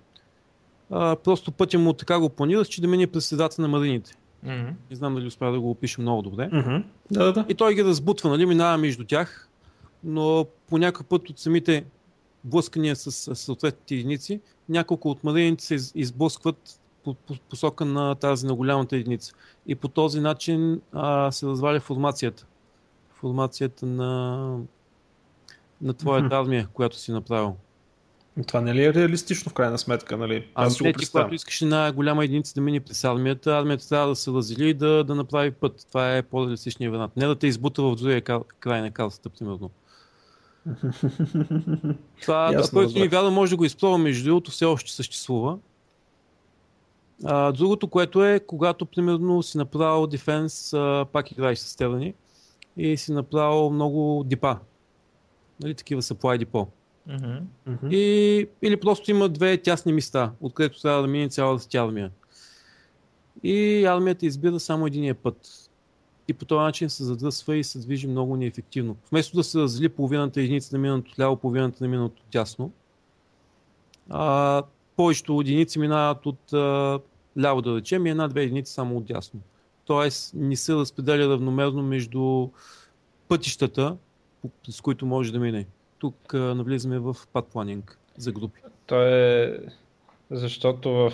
А, 0.90 1.16
просто 1.16 1.52
пътя 1.52 1.78
му 1.78 1.92
така 1.92 2.18
го 2.20 2.28
планираш, 2.28 2.68
че 2.68 2.80
да 2.80 2.88
мине 2.88 3.06
през 3.06 3.26
средата 3.26 3.62
на 3.62 3.68
марините. 3.68 4.14
Мгм. 4.42 4.66
Не 4.90 4.96
знам 4.96 5.14
дали 5.14 5.26
успя 5.26 5.52
да 5.52 5.60
го 5.60 5.70
опиша 5.70 6.02
много 6.02 6.22
добре. 6.22 6.48
Мгм. 6.52 6.76
Да, 7.10 7.24
да, 7.24 7.32
да. 7.32 7.44
И 7.48 7.54
той 7.54 7.74
ги 7.74 7.84
разбутва, 7.84 8.30
нали, 8.30 8.46
минава 8.46 8.78
между 8.78 9.04
тях, 9.04 9.48
но 10.04 10.46
по 10.68 10.78
някакъв 10.78 11.06
път 11.06 11.30
от 11.30 11.38
самите 11.38 11.84
блъскания 12.44 12.96
с, 12.96 13.12
с 13.12 13.36
съответните 13.36 13.94
единици, 13.94 14.40
няколко 14.68 15.10
от 15.10 15.24
марините 15.24 15.64
се 15.64 15.74
из- 15.74 15.92
изблъскват 15.94 16.80
по, 17.04 17.14
по 17.14 17.34
посока 17.50 17.84
на 17.84 18.14
тази 18.14 18.46
на 18.46 18.54
голямата 18.54 18.96
единица. 18.96 19.32
И 19.66 19.74
по 19.74 19.88
този 19.88 20.20
начин 20.20 20.80
а, 20.92 21.30
се 21.32 21.46
разваля 21.46 21.80
формацията. 21.80 22.46
Формацията 23.10 23.86
на, 23.86 24.36
на 25.82 25.94
твоята 25.94 26.26
Мгм. 26.26 26.34
армия, 26.34 26.68
която 26.72 26.96
си 26.96 27.12
направил. 27.12 27.56
Това 28.46 28.60
не 28.60 28.74
ли 28.74 28.84
е 28.84 28.94
реалистично 28.94 29.50
в 29.50 29.54
крайна 29.54 29.78
сметка, 29.78 30.16
нали? 30.16 30.46
Аз 30.54 30.78
го 30.78 30.92
ти, 30.98 31.06
когато 31.06 31.34
искаш 31.34 31.62
една 31.62 31.92
голяма 31.92 32.24
единица 32.24 32.54
да 32.54 32.60
мине 32.60 32.80
през 32.80 33.04
армията, 33.04 33.58
армията 33.58 33.88
трябва 33.88 34.08
да 34.08 34.16
се 34.16 34.30
раздели 34.30 34.68
и 34.68 34.74
да, 34.74 35.04
да 35.04 35.14
направи 35.14 35.50
път. 35.50 35.86
Това 35.88 36.16
е 36.16 36.22
по-реалистичният 36.22 36.92
вариант. 36.92 37.16
Не 37.16 37.26
да 37.26 37.38
те 37.38 37.46
избута 37.46 37.82
в 37.82 37.94
другия 37.94 38.22
край 38.60 38.80
на 38.80 38.90
картата, 38.90 39.28
примерно. 39.28 39.70
Това, 42.22 42.52
Ясно, 42.52 42.78
който 42.78 42.98
ни 42.98 43.08
вярва, 43.08 43.30
може 43.30 43.50
да 43.50 43.56
го 43.56 43.64
изпробва, 43.64 43.98
между 43.98 44.24
другото, 44.24 44.50
все 44.50 44.64
още 44.64 44.92
съществува. 44.92 45.58
А, 47.24 47.52
другото, 47.52 47.88
което 47.88 48.24
е, 48.24 48.40
когато, 48.40 48.86
примерно, 48.86 49.42
си 49.42 49.58
направил 49.58 50.06
дефенс, 50.06 50.72
а, 50.72 51.06
пак 51.12 51.32
играеш 51.32 51.58
с 51.58 51.76
терани, 51.76 52.14
и 52.76 52.96
си 52.96 53.12
направил 53.12 53.70
много 53.70 54.24
дипа. 54.26 54.56
Нали, 55.60 55.74
такива 55.74 56.02
supply 56.02 56.38
депо. 56.38 56.58
Мгм. 56.58 56.70
Мгм. 57.08 57.88
И, 57.90 58.48
или 58.62 58.80
просто 58.80 59.10
има 59.10 59.28
две 59.28 59.56
тясни 59.56 59.92
места, 59.92 60.32
откъдето 60.40 60.80
трябва 60.80 61.02
да 61.02 61.08
мине 61.08 61.28
цялата 61.28 61.68
ти 61.68 61.76
армия. 61.76 62.10
И 63.42 63.84
армията 63.84 64.26
избира 64.26 64.60
само 64.60 64.86
единия 64.86 65.14
път. 65.14 65.70
И 66.28 66.32
по 66.32 66.44
този 66.44 66.60
начин 66.60 66.90
се 66.90 67.04
задръсва 67.04 67.56
и 67.56 67.64
се 67.64 67.78
движи 67.78 68.06
много 68.06 68.36
неефективно. 68.36 68.96
Вместо 69.10 69.36
да 69.36 69.44
се 69.44 69.58
раздели 69.58 69.88
половината 69.88 70.40
единица 70.40 70.70
да 70.70 70.78
минат 70.78 71.08
от 71.08 71.18
ляво, 71.18 71.36
половината 71.36 71.78
да 71.78 71.88
минат 71.88 72.12
от 72.18 72.26
дясно, 72.32 72.72
а, 74.10 74.62
повечето 74.96 75.40
единици 75.40 75.78
минават 75.78 76.26
от 76.26 76.52
а, 76.52 77.00
ляво, 77.40 77.62
да 77.62 77.76
речем, 77.76 78.06
и 78.06 78.10
една-две 78.10 78.42
единици 78.42 78.72
само 78.72 78.96
от 78.96 79.04
дясно. 79.04 79.40
Тоест 79.84 80.34
не 80.34 80.56
се 80.56 80.74
разпределя 80.74 81.28
равномерно 81.28 81.82
между 81.82 82.48
пътищата, 83.28 83.96
с 84.68 84.80
които 84.80 85.06
може 85.06 85.32
да 85.32 85.38
мине. 85.38 85.66
Тук 85.98 86.32
навлизаме 86.34 86.98
в 86.98 87.16
падпланинг 87.32 87.98
за 88.16 88.32
групи. 88.32 88.60
То 88.86 89.02
е 89.02 89.58
защото 90.30 90.90
в, 90.90 91.12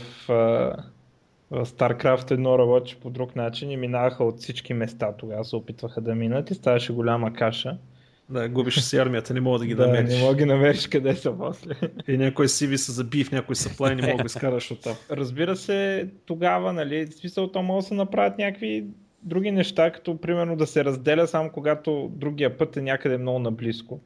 в 1.50 1.66
StarCraft 1.66 2.30
едно 2.30 2.58
работеше 2.58 3.00
по 3.00 3.10
друг 3.10 3.36
начин 3.36 3.70
и 3.70 3.76
минаваха 3.76 4.24
от 4.24 4.38
всички 4.38 4.74
места. 4.74 5.12
Тогава 5.12 5.44
се 5.44 5.56
опитваха 5.56 6.00
да 6.00 6.14
минат 6.14 6.50
и 6.50 6.54
ставаше 6.54 6.92
голяма 6.92 7.32
каша. 7.32 7.78
Да, 8.28 8.48
губиш 8.48 8.80
си 8.80 8.96
армията, 8.96 9.34
не 9.34 9.40
мога 9.40 9.58
да 9.58 9.66
ги 9.66 9.74
да, 9.74 9.86
намериш. 9.86 10.14
не 10.14 10.20
мога 10.20 10.32
да 10.32 10.38
ги 10.38 10.44
намериш 10.44 10.86
къде 10.88 11.16
са 11.16 11.38
после. 11.38 11.74
И 12.08 12.18
някой 12.18 12.48
CV 12.48 12.76
се 12.76 12.92
заби 12.92 13.24
в 13.24 13.32
някой 13.32 13.56
съплай, 13.56 13.94
не 13.94 14.02
мога 14.02 14.16
да 14.16 14.22
го 14.22 14.26
изкараш 14.26 14.70
от 14.70 14.80
там. 14.80 14.94
Разбира 15.10 15.56
се, 15.56 16.08
тогава, 16.26 16.72
нали, 16.72 17.06
в 17.06 17.14
смисъл, 17.14 17.52
то 17.52 17.62
може 17.62 17.84
да 17.84 17.88
се 17.88 17.94
направят 17.94 18.38
някакви 18.38 18.86
други 19.22 19.50
неща, 19.50 19.92
като 19.92 20.20
примерно 20.20 20.56
да 20.56 20.66
се 20.66 20.84
разделя 20.84 21.26
само 21.26 21.50
когато 21.50 22.10
другия 22.14 22.58
път 22.58 22.76
е 22.76 22.82
някъде 22.82 23.18
много 23.18 23.38
наблизко. 23.38 24.00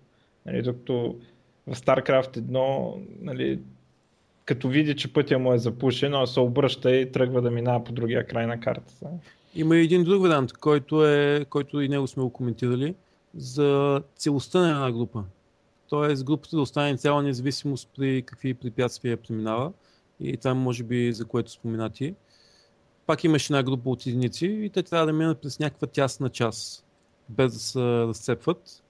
Нали, 0.48 0.62
докато 0.62 1.16
в 1.66 1.74
StarCraft 1.74 2.38
1, 2.38 3.02
нали, 3.20 3.60
като 4.44 4.68
види, 4.68 4.96
че 4.96 5.12
пътя 5.12 5.38
му 5.38 5.52
е 5.52 5.58
запушен, 5.58 6.12
но 6.12 6.26
се 6.26 6.40
обръща 6.40 6.96
и 6.96 7.12
тръгва 7.12 7.42
да 7.42 7.50
минава 7.50 7.84
по 7.84 7.92
другия 7.92 8.26
край 8.26 8.46
на 8.46 8.60
картата. 8.60 9.06
Има 9.54 9.76
и 9.76 9.84
един 9.84 10.04
друг 10.04 10.22
вариант, 10.22 10.52
който, 10.52 11.06
е, 11.06 11.44
който 11.50 11.80
и 11.80 11.88
него 11.88 12.06
сме 12.06 12.22
го 12.22 12.30
коментирали, 12.30 12.94
за 13.36 14.02
целостта 14.16 14.60
на 14.60 14.70
една 14.70 14.92
група. 14.92 15.24
Тоест 15.88 16.24
групата 16.24 16.56
да 16.56 16.62
остане 16.62 16.96
цяла 16.96 17.22
независимост 17.22 17.88
при 17.96 18.22
какви 18.22 18.54
препятствия 18.54 19.16
преминава. 19.16 19.72
И 20.20 20.36
това 20.36 20.54
може 20.54 20.82
би 20.82 21.12
за 21.12 21.24
което 21.24 21.50
споменати. 21.50 22.14
Пак 23.06 23.24
имаш 23.24 23.50
една 23.50 23.62
група 23.62 23.90
от 23.90 24.06
единици 24.06 24.46
и 24.46 24.70
те 24.70 24.82
трябва 24.82 25.06
да 25.06 25.12
минат 25.12 25.40
през 25.40 25.58
някаква 25.58 25.86
тясна 25.86 26.28
част, 26.28 26.84
без 27.28 27.52
да 27.52 27.58
се 27.58 27.80
разцепват. 27.80 28.82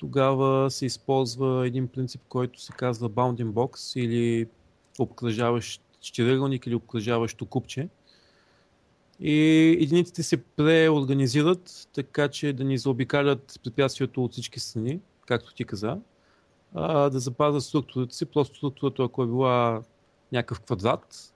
Тогава 0.00 0.70
се 0.70 0.86
използва 0.86 1.66
един 1.66 1.88
принцип, 1.88 2.20
който 2.28 2.60
се 2.60 2.72
казва 2.72 3.10
Bounding 3.10 3.52
Box 3.52 4.00
или 4.00 4.46
обкръжаващ 4.98 5.82
четиръгълник 6.00 6.66
или 6.66 6.74
обкръжаващо 6.74 7.46
купче. 7.46 7.88
И 9.20 9.36
единиците 9.80 10.22
се 10.22 10.36
преорганизират, 10.36 11.88
така 11.92 12.28
че 12.28 12.52
да 12.52 12.64
ни 12.64 12.78
заобикалят 12.78 13.60
препятствието 13.64 14.24
от 14.24 14.32
всички 14.32 14.60
страни, 14.60 15.00
както 15.26 15.54
ти 15.54 15.64
каза, 15.64 15.98
а, 16.74 17.10
да 17.10 17.20
запазят 17.20 17.62
структурата 17.62 18.14
си. 18.14 18.26
Просто 18.26 18.56
структурата, 18.56 19.02
ако 19.02 19.22
е 19.22 19.26
била 19.26 19.82
някакъв 20.32 20.60
квадрат, 20.60 21.32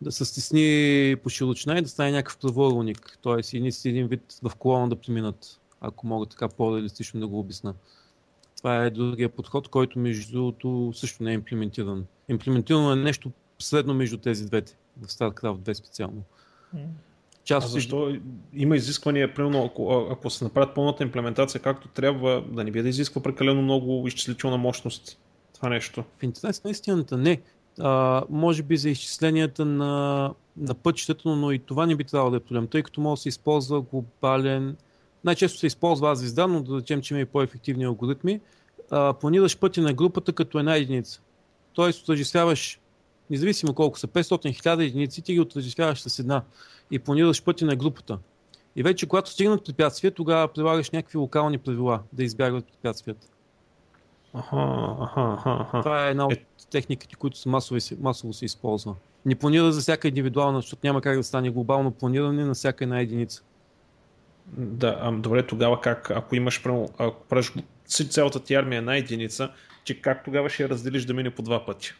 да 0.00 0.12
се 0.12 0.24
стесни 0.24 1.16
по 1.22 1.28
широчина 1.28 1.78
и 1.78 1.82
да 1.82 1.88
стане 1.88 2.12
някакъв 2.12 2.38
правоъгълник. 2.38 3.18
Единиците 3.26 3.88
един 3.88 4.06
вид 4.06 4.38
в 4.42 4.56
колона 4.56 4.88
да 4.88 4.96
преминат, 4.96 5.60
ако 5.86 6.06
мога 6.06 6.26
така 6.26 6.48
по-реалистично 6.48 7.20
да 7.20 7.26
го 7.26 7.38
обясна. 7.38 7.74
Това 8.58 8.84
е 8.84 8.90
другия 8.90 9.28
подход, 9.28 9.68
който 9.68 9.98
между 9.98 10.32
другото 10.32 10.92
също 10.94 11.22
не 11.22 11.30
е 11.30 11.34
имплементиран. 11.34 12.06
Имплементирано 12.28 12.92
е 12.92 12.96
нещо 12.96 13.30
средно 13.58 13.94
между 13.94 14.18
тези 14.18 14.46
двете, 14.46 14.76
в 15.02 15.06
StarCraft 15.06 15.58
2 15.58 15.72
специално. 15.72 16.22
А 16.74 16.78
Част 17.44 17.66
от 17.66 17.72
защо 17.72 18.16
има 18.54 18.76
изисквания, 18.76 19.34
примерно, 19.34 19.64
ако, 19.64 20.08
ако 20.10 20.30
се 20.30 20.44
направят 20.44 20.74
пълната 20.74 21.02
имплементация 21.02 21.60
както 21.60 21.88
трябва, 21.88 22.44
да 22.48 22.64
не 22.64 22.70
би 22.70 22.82
да 22.82 22.88
изисква 22.88 23.22
прекалено 23.22 23.62
много 23.62 24.06
изчислителна 24.06 24.56
мощност 24.56 25.18
това 25.54 25.68
нещо. 25.68 26.04
В 26.18 26.22
интерес 26.22 26.64
на 26.64 26.70
истината 26.70 27.16
не. 27.16 27.40
А, 27.80 28.22
може 28.30 28.62
би 28.62 28.76
за 28.76 28.90
изчисленията 28.90 29.64
на, 29.64 30.34
на 30.56 30.74
пътищата, 30.74 31.28
но 31.28 31.52
и 31.52 31.58
това 31.58 31.86
не 31.86 31.96
би 31.96 32.04
трябвало 32.04 32.30
да 32.30 32.36
е 32.36 32.40
проблем, 32.40 32.66
тъй 32.66 32.82
като 32.82 33.00
може 33.00 33.18
да 33.18 33.22
се 33.22 33.28
използва 33.28 33.80
глобален... 33.80 34.76
Най-често 35.26 35.58
се 35.58 35.66
използва 35.66 36.10
аз 36.10 36.18
звезда, 36.18 36.46
но 36.46 36.62
да 36.62 36.76
речем, 36.76 37.02
че 37.02 37.14
има 37.14 37.20
и 37.20 37.24
по-ефективни 37.24 37.84
алгоритми. 37.84 38.40
А, 38.90 39.12
планираш 39.12 39.58
пътя 39.58 39.80
на 39.80 39.92
групата 39.92 40.32
като 40.32 40.58
една 40.58 40.76
единица. 40.76 41.20
Тоест, 41.72 42.02
отъждествяваш, 42.02 42.80
независимо 43.30 43.74
колко 43.74 43.98
са, 43.98 44.06
500-1000 44.06 44.86
единици, 44.86 45.22
ти 45.22 45.32
ги 45.32 45.40
отъждествяваш 45.40 46.00
с 46.00 46.18
една 46.18 46.42
и 46.90 46.98
планираш 46.98 47.42
пътя 47.42 47.64
на 47.64 47.76
групата. 47.76 48.18
И 48.76 48.82
вече, 48.82 49.06
когато 49.06 49.30
стигнат 49.30 49.64
препятствия, 49.64 50.10
тогава 50.10 50.48
прилагаш 50.48 50.90
някакви 50.90 51.18
локални 51.18 51.58
правила 51.58 52.00
да 52.12 52.24
избягват 52.24 52.64
препятствията. 52.66 53.26
Аха, 54.34 54.56
аха, 55.00 55.58
аха. 55.60 55.80
Това 55.80 56.06
е 56.06 56.10
една 56.10 56.26
от 56.26 56.38
техниките, 56.70 57.16
които 57.16 57.38
са 57.38 57.48
масово, 57.48 57.80
масово 58.00 58.32
се 58.32 58.44
използва. 58.44 58.94
Не 59.26 59.34
планира 59.34 59.72
за 59.72 59.80
всяка 59.80 60.08
индивидуална, 60.08 60.58
защото 60.58 60.80
няма 60.84 61.00
как 61.00 61.16
да 61.16 61.24
стане 61.24 61.50
глобално 61.50 61.90
планиране 61.90 62.44
на 62.44 62.54
всяка 62.54 62.84
една 62.84 63.00
единица. 63.00 63.42
Да, 64.52 64.98
а, 65.00 65.12
добре, 65.12 65.46
тогава 65.46 65.80
как, 65.80 66.10
ако 66.10 66.36
имаш, 66.36 66.62
примерно, 66.62 66.88
ако 66.98 67.24
правиш 67.24 67.52
цялата 67.86 68.40
ти 68.40 68.54
армия 68.54 68.78
една 68.78 68.96
единица, 68.96 69.50
че 69.84 70.00
как 70.00 70.24
тогава 70.24 70.48
ще 70.48 70.62
я 70.62 70.68
разделиш 70.68 71.04
да 71.04 71.14
мине 71.14 71.30
по 71.30 71.42
два 71.42 71.66
пъти? 71.66 71.92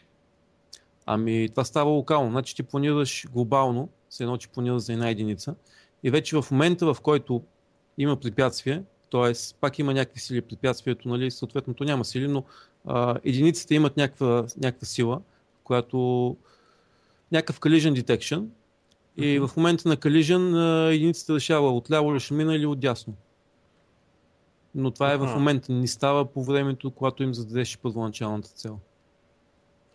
Ами 1.07 1.49
това 1.49 1.65
става 1.65 1.91
локално. 1.91 2.31
Значи 2.31 2.57
ти 2.57 2.63
планираш 2.63 3.27
глобално, 3.33 3.89
с 4.11 4.21
едно, 4.21 4.37
че 4.37 4.49
планираш 4.49 4.83
за 4.83 4.93
една 4.93 5.09
единица. 5.09 5.55
И 6.03 6.11
вече 6.11 6.37
в 6.37 6.51
момента, 6.51 6.95
в 6.95 7.01
който 7.01 7.43
има 7.99 8.17
препятствие, 8.17 8.83
т.е. 9.11 9.33
пак 9.61 9.79
има 9.79 9.95
някакви 9.95 10.21
сили, 10.21 10.43
препятствието, 10.43 11.09
нали, 11.09 11.31
съответното 11.31 11.85
няма 11.85 12.05
сили, 12.05 12.29
но 12.29 12.45
а, 12.87 13.17
единиците 13.25 13.75
имат 13.75 13.97
някаква, 13.97 14.47
някаква 14.57 14.87
сила, 14.87 15.21
която 15.65 16.37
някакъв 17.33 17.61
collision 17.61 18.03
detection 18.03 18.45
и 19.17 19.39
в 19.39 19.51
момента 19.57 19.89
на 19.89 19.97
collision 19.97 20.91
единицата 20.95 21.35
решава 21.35 21.71
отляво 21.71 22.15
ли 22.15 22.21
ще 22.21 22.35
мина 22.35 22.55
или 22.55 22.67
отдясно. 22.67 23.15
Но 24.75 24.91
това 24.91 25.13
е 25.13 25.17
в 25.17 25.35
момента, 25.35 25.73
не 25.73 25.87
става 25.87 26.25
по 26.25 26.45
времето, 26.45 26.91
когато 26.91 27.23
им 27.23 27.35
зададеш 27.35 27.79
първоначалната 27.79 28.49
цел. 28.49 28.79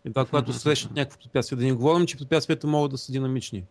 Едва 0.06 0.26
когато 0.26 0.54
срещат 0.54 0.92
някакво 0.96 1.20
препятствие. 1.20 1.58
Да 1.58 1.64
не 1.64 1.74
говорим, 1.74 2.06
че 2.06 2.18
препятствията 2.18 2.68
могат 2.68 2.92
да 2.92 2.98
са 2.98 3.12
динамични. 3.12 3.64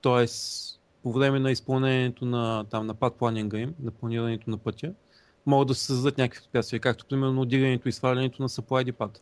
Тоест, 0.00 0.80
по 1.02 1.12
време 1.12 1.38
на 1.38 1.50
изпълнението 1.50 2.24
на, 2.24 2.64
там, 2.64 2.86
на 2.86 2.94
пад 2.94 3.14
планинга 3.14 3.58
им, 3.58 3.74
на 3.82 3.90
планирането 3.90 4.50
на 4.50 4.58
пътя, 4.58 4.92
могат 5.46 5.68
да 5.68 5.74
се 5.74 5.84
създадат 5.84 6.18
някакви 6.18 6.42
препятствия, 6.42 6.80
както 6.80 7.06
примерно 7.06 7.44
дигането 7.44 7.88
и 7.88 7.92
свалянето 7.92 8.42
на 8.42 8.48
supply 8.48 8.92
pad. 8.92 9.18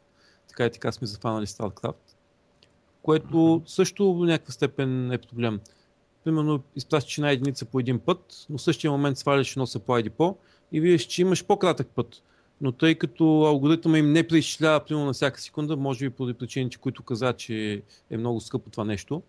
Така 0.48 0.66
и 0.66 0.70
така 0.70 0.92
сме 0.92 1.06
зафанали 1.06 1.46
StarCraft. 1.46 2.13
Което 3.04 3.62
също 3.66 4.14
в 4.14 4.26
някаква 4.26 4.52
степен 4.52 5.12
е 5.12 5.18
проблем. 5.18 5.60
Примерно 6.24 6.62
изпращаш 6.76 7.18
една 7.18 7.30
единица 7.30 7.64
по 7.64 7.80
един 7.80 7.98
път, 7.98 8.46
но 8.50 8.58
в 8.58 8.62
същия 8.62 8.90
момент 8.90 9.18
сваляш 9.18 9.52
едно 9.52 9.66
supply 9.66 10.08
depot 10.08 10.36
и 10.72 10.80
виждаш, 10.80 11.02
че 11.02 11.22
имаш 11.22 11.44
по-кратък 11.44 11.88
път. 11.94 12.22
Но 12.60 12.72
тъй 12.72 12.94
като 12.94 13.24
алгоритъма 13.24 13.98
им 13.98 14.12
не 14.12 14.28
преизчислява 14.28 14.80
примерно 14.80 15.06
на 15.06 15.12
всяка 15.12 15.40
секунда, 15.40 15.76
може 15.76 16.08
би 16.08 16.10
поради 16.10 16.34
причините, 16.34 16.76
които 16.76 17.02
каза, 17.02 17.32
че 17.32 17.82
е 18.10 18.16
много 18.16 18.40
скъпо 18.40 18.70
това 18.70 18.84
нещо, 18.84 19.22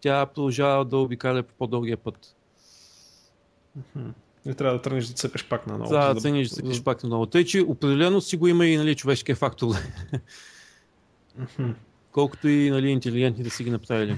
тя 0.00 0.26
продължава 0.26 0.84
да 0.84 0.96
обикаля 0.98 1.42
по 1.42 1.54
по-дългия 1.54 1.96
път. 1.96 2.36
Не 4.46 4.54
трябва 4.54 4.78
да 4.78 4.82
тръгнеш 4.82 5.06
да 5.06 5.14
цъкаш 5.14 5.48
пак 5.48 5.66
на 5.66 5.78
ново. 5.78 5.90
Да, 5.90 6.14
да 6.14 6.20
тръгнеш 6.20 6.48
да 6.48 6.56
цъкаш 6.56 6.82
пак 6.82 7.02
на 7.02 7.08
ново. 7.08 7.26
Тъй, 7.26 7.44
че 7.44 7.62
определено 7.62 8.20
си 8.20 8.36
го 8.36 8.48
има 8.48 8.66
и 8.66 8.76
нали, 8.76 8.96
човешкия 8.96 9.36
фактор. 9.36 9.74
Колкото 12.12 12.48
и 12.48 12.70
нали, 12.70 12.88
интелигентни 12.88 13.44
да 13.44 13.50
си 13.50 13.64
ги 13.64 13.70
направили. 13.70 14.16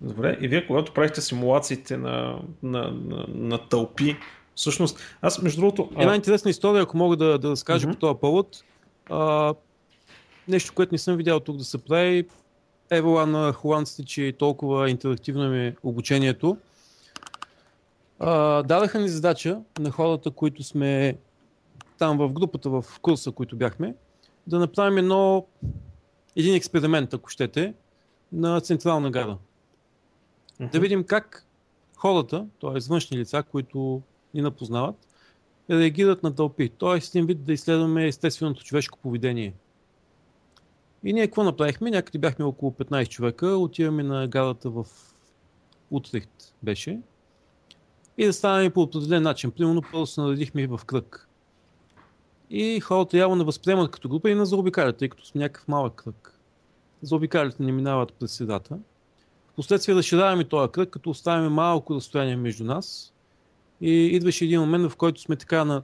Добре, 0.00 0.38
и 0.40 0.48
вие 0.48 0.66
когато 0.66 0.94
правихте 0.94 1.20
симулациите 1.20 1.96
на, 1.96 2.38
на, 2.62 2.90
на, 2.90 3.26
на 3.28 3.68
тълпи, 3.68 4.16
всъщност, 4.54 5.00
аз 5.22 5.42
между 5.42 5.60
другото... 5.60 5.90
Една 5.98 6.14
интересна 6.14 6.50
история, 6.50 6.82
ако 6.82 6.96
мога 6.96 7.16
да, 7.16 7.38
да 7.38 7.50
разкажа 7.50 7.86
mm-hmm. 7.86 7.92
по 7.92 7.98
този 7.98 8.18
повод. 8.20 8.64
А, 9.10 9.54
нещо, 10.48 10.72
което 10.74 10.94
не 10.94 10.98
съм 10.98 11.16
видял 11.16 11.40
тук 11.40 11.56
да 11.56 11.64
се 11.64 11.78
прави, 11.78 12.26
евала 12.90 13.26
на 13.26 13.52
холандците, 13.52 14.04
че 14.04 14.34
толкова 14.38 14.90
интерактивно 14.90 15.50
ми 15.50 15.66
е 15.66 15.76
обучението. 15.82 16.56
А, 18.18 18.62
дадаха 18.62 19.00
ни 19.00 19.08
задача 19.08 19.60
на 19.78 19.90
хората, 19.90 20.30
които 20.30 20.62
сме 20.62 21.16
там 21.98 22.18
в 22.18 22.32
групата, 22.32 22.70
в 22.70 22.84
курса, 23.02 23.32
които 23.32 23.56
бяхме, 23.56 23.94
да 24.46 24.58
направим 24.58 24.98
едно, 24.98 25.46
един 26.36 26.54
експеримент, 26.54 27.14
ако 27.14 27.28
щете, 27.28 27.74
на 28.32 28.60
Централна 28.60 29.10
гара. 29.10 29.38
Uh-huh. 30.60 30.72
Да 30.72 30.80
видим 30.80 31.04
как 31.04 31.46
хората, 31.96 32.46
т.е. 32.60 32.88
външни 32.88 33.18
лица, 33.18 33.42
които 33.42 34.02
ни 34.34 34.42
напознават, 34.42 34.96
реагират 35.70 36.22
на 36.22 36.34
тълпи. 36.34 36.68
Т.е. 36.68 36.96
един 36.96 37.26
вид 37.26 37.44
да 37.44 37.52
изследваме 37.52 38.06
естественото 38.06 38.64
човешко 38.64 38.98
поведение. 38.98 39.54
И 41.04 41.12
ние 41.12 41.26
какво 41.26 41.44
направихме? 41.44 41.90
Някъде 41.90 42.18
бяхме 42.18 42.44
около 42.44 42.72
15 42.72 43.08
човека, 43.08 43.46
отиваме 43.46 44.02
на 44.02 44.28
гарата 44.28 44.70
в 44.70 44.86
Утрехт 45.90 46.54
беше. 46.62 47.00
И 48.18 48.26
да 48.26 48.32
станем 48.32 48.72
по 48.72 48.82
определен 48.82 49.22
начин. 49.22 49.50
Примерно 49.50 49.82
първо 49.92 50.06
се 50.06 50.20
наредихме 50.20 50.66
в 50.66 50.80
кръг. 50.86 51.23
И 52.50 52.80
хората 52.80 53.18
явно 53.18 53.36
не 53.36 53.44
възприемат 53.44 53.90
като 53.90 54.08
група 54.08 54.30
и 54.30 54.34
на 54.34 54.46
заобикалят, 54.46 54.96
тъй 54.96 55.08
като 55.08 55.26
сме 55.26 55.40
някакъв 55.40 55.68
малък 55.68 55.94
кръг. 55.94 56.38
Заобикалите 57.02 57.62
не 57.62 57.72
минават 57.72 58.12
през 58.12 58.32
средата. 58.32 58.78
Впоследствие 59.52 59.94
разширяваме 59.94 60.44
този 60.44 60.72
кръг, 60.72 60.90
като 60.90 61.10
оставяме 61.10 61.48
малко 61.48 61.94
разстояние 61.94 62.36
между 62.36 62.64
нас. 62.64 63.12
И 63.80 63.90
идваше 63.90 64.44
един 64.44 64.60
момент, 64.60 64.90
в 64.90 64.96
който 64.96 65.20
сме 65.20 65.36
така 65.36 65.64
на, 65.64 65.82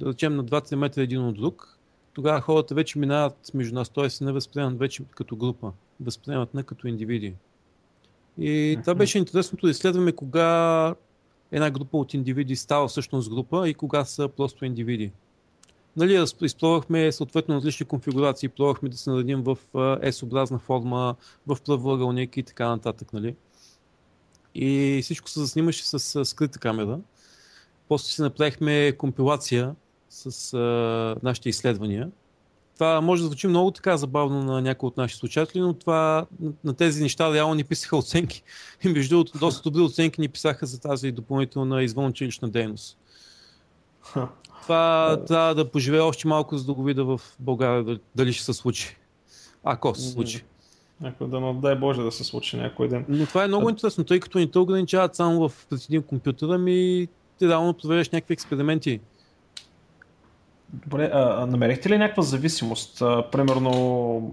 да 0.00 0.06
речем, 0.06 0.36
на 0.36 0.44
20 0.44 0.76
метра 0.76 1.02
един 1.02 1.24
от 1.24 1.34
друг 1.34 1.78
тогава 2.14 2.40
хората 2.40 2.74
вече 2.74 2.98
минават 2.98 3.50
между 3.54 3.74
нас, 3.74 3.90
т.е. 3.90 4.24
не 4.24 4.32
възприемат 4.32 4.78
вече 4.78 5.02
като 5.10 5.36
група, 5.36 5.72
възприемат 6.00 6.54
не 6.54 6.62
като 6.62 6.88
индивиди. 6.88 7.34
И 8.38 8.78
това 8.80 8.94
беше 8.94 9.18
интересното 9.18 9.66
да 9.66 9.70
изследваме 9.70 10.12
кога 10.12 10.94
една 11.52 11.70
група 11.70 11.98
от 11.98 12.14
индивиди 12.14 12.56
става 12.56 12.88
всъщност 12.88 13.30
група 13.30 13.68
и 13.68 13.74
кога 13.74 14.04
са 14.04 14.28
просто 14.28 14.64
индивиди. 14.64 15.12
Нали, 15.96 16.24
изпробвахме 16.40 17.12
съответно 17.12 17.54
различни 17.54 17.86
конфигурации, 17.86 18.48
пробвахме 18.48 18.88
да 18.88 18.96
се 18.96 19.10
наредим 19.10 19.42
в 19.42 19.58
S-образна 20.02 20.58
форма, 20.58 21.14
в 21.46 21.56
правоъгълник 21.66 22.36
и 22.36 22.42
така 22.42 22.68
нататък. 22.68 23.12
Нали. 23.12 23.34
И 24.54 25.00
всичко 25.02 25.30
се 25.30 25.40
заснимаше 25.40 25.84
с 25.84 26.24
скрита 26.24 26.58
камера. 26.58 26.98
После 27.88 28.12
си 28.12 28.22
направихме 28.22 28.92
компилация 28.98 29.74
с 30.10 30.54
а, 30.54 31.16
нашите 31.22 31.48
изследвания. 31.48 32.10
Това 32.82 33.00
може 33.00 33.22
да 33.22 33.26
звучи 33.26 33.46
много 33.46 33.70
така 33.70 33.96
забавно 33.96 34.42
на 34.42 34.62
някои 34.62 34.86
от 34.86 34.96
нашите 34.96 35.18
слушатели, 35.18 35.60
но 35.60 35.74
това, 35.74 36.26
на, 36.64 36.74
тези 36.74 37.02
неща 37.02 37.32
реално 37.32 37.54
ни 37.54 37.64
писаха 37.64 37.96
оценки. 37.96 38.42
И 38.84 38.88
между 38.88 39.14
другото, 39.14 39.38
доста 39.38 39.70
добри 39.70 39.82
оценки 39.82 40.20
ни 40.20 40.28
писаха 40.28 40.66
за 40.66 40.80
тази 40.80 41.12
допълнителна 41.12 41.82
извънучилищна 41.82 42.48
дейност. 42.48 42.98
Това 44.62 45.18
трябва 45.28 45.54
да 45.54 45.70
поживее 45.70 46.00
още 46.00 46.28
малко, 46.28 46.56
за 46.56 46.64
да 46.64 46.72
го 46.72 46.82
видя 46.82 47.04
в 47.04 47.20
България 47.40 47.98
дали 48.16 48.32
ще 48.32 48.44
се 48.44 48.52
случи. 48.52 48.96
Ако 49.64 49.94
се 49.94 50.10
случи. 50.10 50.44
Ако 51.04 51.26
да 51.26 51.52
дай 51.52 51.76
Боже 51.76 52.02
да 52.02 52.12
се 52.12 52.24
случи 52.24 52.56
някой 52.56 52.88
ден. 52.88 53.04
Но 53.08 53.26
това 53.26 53.44
е 53.44 53.48
много 53.48 53.70
интересно, 53.70 54.04
тъй 54.04 54.20
като 54.20 54.38
ни 54.38 54.50
те 54.50 54.58
ограничават 54.58 55.14
само 55.14 55.48
в 55.48 55.66
пред 55.70 55.84
един 55.84 56.02
компютър, 56.02 56.48
ами 56.48 57.08
ти 57.38 57.48
реално 57.48 57.74
проведеш 57.74 58.10
някакви 58.10 58.32
експерименти. 58.32 59.00
Добре, 60.72 61.10
а, 61.12 61.46
намерихте 61.46 61.88
ли 61.88 61.98
някаква 61.98 62.22
зависимост? 62.22 63.02
А, 63.02 63.30
примерно 63.30 63.70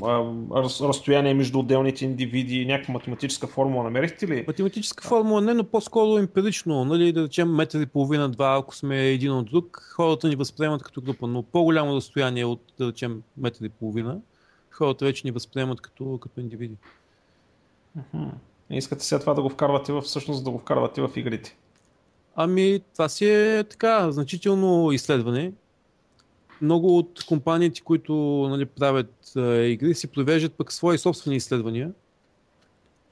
а, 0.03 0.61
раз, 0.63 0.81
разстояние 0.81 1.33
между 1.33 1.59
отделните 1.59 2.05
индивиди, 2.05 2.65
някаква 2.65 2.93
математическа 2.93 3.47
формула 3.47 3.83
намерихте 3.83 4.27
ли? 4.27 4.43
Математическа 4.47 5.07
формула 5.07 5.41
не, 5.41 5.53
но 5.53 5.63
по-скоро 5.63 6.17
емпирично, 6.17 6.85
нали, 6.85 7.13
да 7.13 7.23
речем 7.23 7.55
метър 7.55 7.81
и 7.81 7.85
половина, 7.85 8.29
два, 8.29 8.57
ако 8.59 8.75
сме 8.75 9.07
един 9.07 9.31
от 9.31 9.45
друг, 9.45 9.91
хората 9.95 10.27
ни 10.27 10.35
възприемат 10.35 10.83
като 10.83 11.01
група, 11.01 11.27
но 11.27 11.43
по-голямо 11.43 11.95
разстояние 11.95 12.45
от, 12.45 12.61
да 12.79 12.87
речем, 12.87 13.21
метър 13.37 13.65
и 13.65 13.69
половина, 13.69 14.17
хората 14.71 15.05
вече 15.05 15.27
ни 15.27 15.31
възприемат 15.31 15.81
като, 15.81 16.17
като 16.17 16.39
индивиди. 16.39 16.75
Uh-huh. 17.97 18.29
Искате 18.69 19.05
сега 19.05 19.19
това 19.19 19.33
да 19.33 19.41
го 19.41 19.49
вкарвате 19.49 19.93
в, 19.93 20.01
всъщност 20.01 20.43
да 20.43 20.51
го 20.51 20.59
вкарвате 20.59 21.01
в 21.01 21.09
игрите? 21.15 21.57
Ами, 22.35 22.79
това 22.93 23.09
си 23.09 23.29
е 23.29 23.63
така, 23.63 24.11
значително 24.11 24.91
изследване 24.91 25.51
много 26.61 26.97
от 26.97 27.25
компаниите, 27.27 27.81
които 27.81 28.13
нали, 28.49 28.65
правят 28.65 29.31
а, 29.35 29.55
игри, 29.55 29.95
си 29.95 30.07
провеждат 30.07 30.53
пък 30.53 30.71
свои 30.71 30.97
собствени 30.97 31.35
изследвания, 31.37 31.91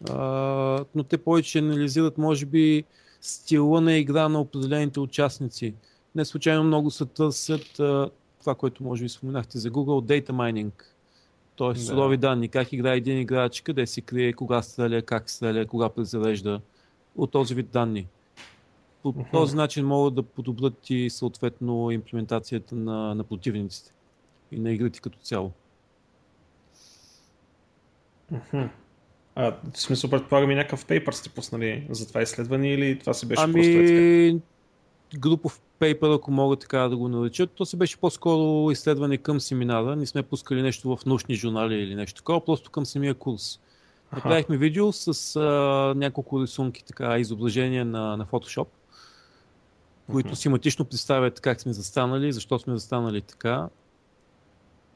а, 0.10 0.86
но 0.96 1.04
те 1.04 1.18
повече 1.18 1.60
анализират, 1.60 2.18
може 2.18 2.46
би, 2.46 2.84
стила 3.22 3.82
на 3.82 3.94
игра 3.94 4.30
на 4.30 4.42
определените 4.42 5.00
участници. 5.00 5.74
Не 6.16 6.26
случайно 6.26 6.64
много 6.64 6.92
се 6.92 7.06
търсят 7.06 7.80
а, 7.80 8.10
това, 8.40 8.56
което 8.56 8.84
може 8.84 9.04
би 9.04 9.10
споменахте 9.10 9.58
за 9.58 9.72
Google, 9.72 10.22
Data 10.22 10.32
Mining. 10.32 10.84
Тоест, 11.56 11.82
да. 11.82 11.86
сурови 11.86 12.18
данни, 12.18 12.50
как 12.50 12.74
играе 12.74 12.98
един 12.98 13.20
играч, 13.20 13.62
къде 13.62 13.88
се 13.88 14.02
крие, 14.02 14.34
кога 14.34 14.62
стреля, 14.62 15.02
как 15.02 15.30
стреля, 15.30 15.66
кога 15.66 15.90
презарежда. 15.90 16.62
От 17.16 17.32
този 17.32 17.56
вид 17.56 17.70
данни 17.72 18.08
по 19.04 19.26
този 19.32 19.56
начин 19.56 19.86
могат 19.86 20.16
да 20.16 20.24
подобрят 20.24 20.90
и 20.90 21.10
съответно 21.10 21.92
имплементацията 21.92 22.76
на, 22.76 23.16
на 23.16 23.24
противниците 23.24 23.94
и 24.52 24.60
на 24.60 24.72
игрите 24.72 25.00
като 25.00 25.18
цяло. 25.20 25.52
А, 29.36 29.56
в 29.74 29.80
смисъл, 29.80 30.10
предполагам 30.10 30.52
и 30.52 30.56
някакъв 30.56 30.86
пейпер 30.86 31.14
сте 31.14 31.30
пуснали 31.30 31.88
за 31.90 32.08
това 32.08 32.22
изследване 32.22 32.74
или 32.74 33.00
това 33.00 33.14
си 33.14 33.28
беше 33.28 33.42
ами, 33.44 33.54
просто 33.54 33.72
е 33.72 34.36
групов 35.20 35.62
пейпер, 35.80 36.10
ако 36.10 36.32
мога 36.32 36.56
така 36.56 36.80
да 36.80 36.98
го 36.98 37.08
наречат. 37.08 37.52
То 37.52 37.66
се 37.66 37.78
беше 37.78 37.98
по-скоро 37.98 38.72
изследване 38.72 39.18
към 39.18 39.40
семинара. 39.40 39.96
Не 39.96 40.06
сме 40.06 40.24
пускали 40.24 40.62
нещо 40.62 40.96
в 40.96 41.06
научни 41.06 41.36
журнали 41.36 41.76
или 41.76 41.96
нещо 41.96 42.18
такова, 42.18 42.46
просто 42.46 42.72
към 42.72 42.86
самия 42.86 43.14
курс. 43.14 43.60
Направихме 44.14 44.58
видео 44.58 44.92
с 44.92 45.36
а, 45.36 45.94
няколко 45.98 46.42
рисунки, 46.42 46.84
така, 46.84 47.20
изображения 47.20 47.86
на, 47.86 48.18
на 48.18 48.26
Photoshop 48.26 48.68
които 50.12 50.36
симатично 50.36 50.86
представят 50.86 51.40
как 51.40 51.62
сме 51.62 51.74
застанали, 51.74 52.32
защо 52.32 52.60
сме 52.60 52.74
застанали 52.74 53.22
така. 53.22 53.70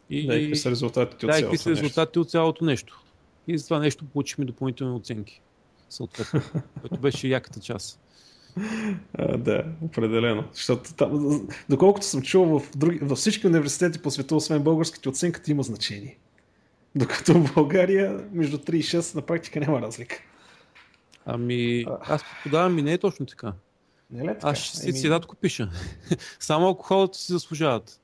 И, 0.10 0.28
да, 0.28 0.36
и 0.36 0.41
какви 0.41 0.56
са 0.56 0.71
резултатите 0.71 1.26
от 1.26 1.32
да, 1.32 1.39
цялото 1.39 1.58
са 1.58 1.69
резултатите 1.69 2.19
от 2.19 2.30
цялото 2.30 2.65
нещо. 2.65 3.04
И 3.47 3.58
за 3.58 3.63
това 3.63 3.80
нещо 3.80 4.06
получихме 4.06 4.45
допълнителни 4.45 4.95
оценки. 4.95 5.41
Съответно, 5.89 6.41
което 6.82 6.97
беше 6.97 7.28
яката 7.28 7.60
част. 7.60 8.00
А, 9.13 9.38
да, 9.38 9.65
определено. 9.82 10.43
Защото 10.54 10.93
там, 10.93 11.41
доколкото 11.69 12.06
съм 12.06 12.21
чувал 12.21 12.60
в, 12.60 12.78
други, 12.78 13.00
във 13.02 13.17
всички 13.17 13.47
университети 13.47 14.00
по 14.00 14.12
света, 14.12 14.36
освен 14.36 14.63
българските, 14.63 15.10
оценката 15.10 15.52
има 15.52 15.63
значение. 15.63 16.17
Докато 16.95 17.34
в 17.34 17.54
България 17.54 18.26
между 18.32 18.58
3 18.58 18.74
и 18.74 18.84
6 18.84 19.15
на 19.15 19.21
практика 19.21 19.60
няма 19.60 19.82
разлика. 19.82 20.21
Ами, 21.26 21.86
аз 22.02 22.24
подавам 22.43 22.80
и 22.80 22.82
не 22.82 22.93
е 22.93 22.97
точно 22.97 23.26
така. 23.26 23.54
Не 24.12 24.24
ли 24.24 24.28
е 24.28 24.34
така? 24.34 24.50
Аз 24.50 24.58
ще 24.58 24.78
си, 24.78 24.89
Еми, 24.89 24.97
си 24.97 25.28
пиша. 25.41 25.69
Само 26.39 26.69
ако 26.69 26.84
хората 26.84 27.17
си 27.17 27.32
заслужават. 27.32 28.00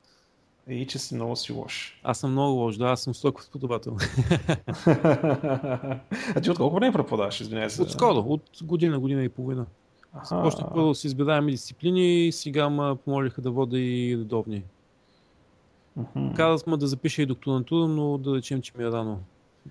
И 0.69 0.87
че 0.87 0.99
си 0.99 1.15
много 1.15 1.35
си 1.35 1.51
лош. 1.53 1.99
Аз 2.03 2.19
съм 2.19 2.31
много 2.31 2.53
лош, 2.53 2.77
да, 2.77 2.85
аз 2.85 3.01
съм 3.01 3.15
стоков 3.15 3.49
подавател. 3.49 3.97
а 6.35 6.41
ти 6.43 6.51
от 6.51 6.57
колко 6.57 6.75
време 6.75 6.93
преподаваш, 6.93 7.41
извинявай 7.41 7.69
се? 7.69 7.81
Отскоро, 7.81 8.19
от 8.19 8.43
година, 8.63 8.99
година 8.99 9.23
и 9.23 9.29
половина. 9.29 9.65
Аха. 10.13 10.35
Още 10.35 10.63
първо 10.73 10.95
си 10.95 11.07
избираеми 11.07 11.51
дисциплини, 11.51 12.31
сега 12.31 12.69
ме 12.69 12.95
помолиха 13.05 13.41
да 13.41 13.51
вода 13.51 13.79
и 13.79 14.17
редовни. 14.19 14.63
Мгм. 15.95 16.33
Казах 16.35 16.67
ме 16.67 16.77
да 16.77 16.87
запиша 16.87 17.21
и 17.21 17.25
докторантура, 17.25 17.87
но 17.87 18.17
да 18.17 18.35
речем, 18.35 18.61
че 18.61 18.73
ми 18.77 18.83
е 18.83 18.87
рано. 18.87 19.19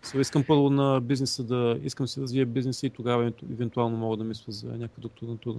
Сега 0.02 0.20
искам 0.20 0.44
първо 0.44 0.70
на 0.70 1.00
бизнеса 1.00 1.44
да... 1.44 1.78
Искам 1.82 2.04
да 2.04 2.08
си 2.08 2.20
развия 2.20 2.46
бизнеса 2.46 2.86
и 2.86 2.90
тогава 2.90 3.30
евенту- 3.30 3.52
евентуално 3.52 3.96
мога 3.96 4.16
да 4.16 4.24
мисля 4.24 4.52
за 4.52 4.66
някаква 4.66 5.00
докторантура. 5.00 5.58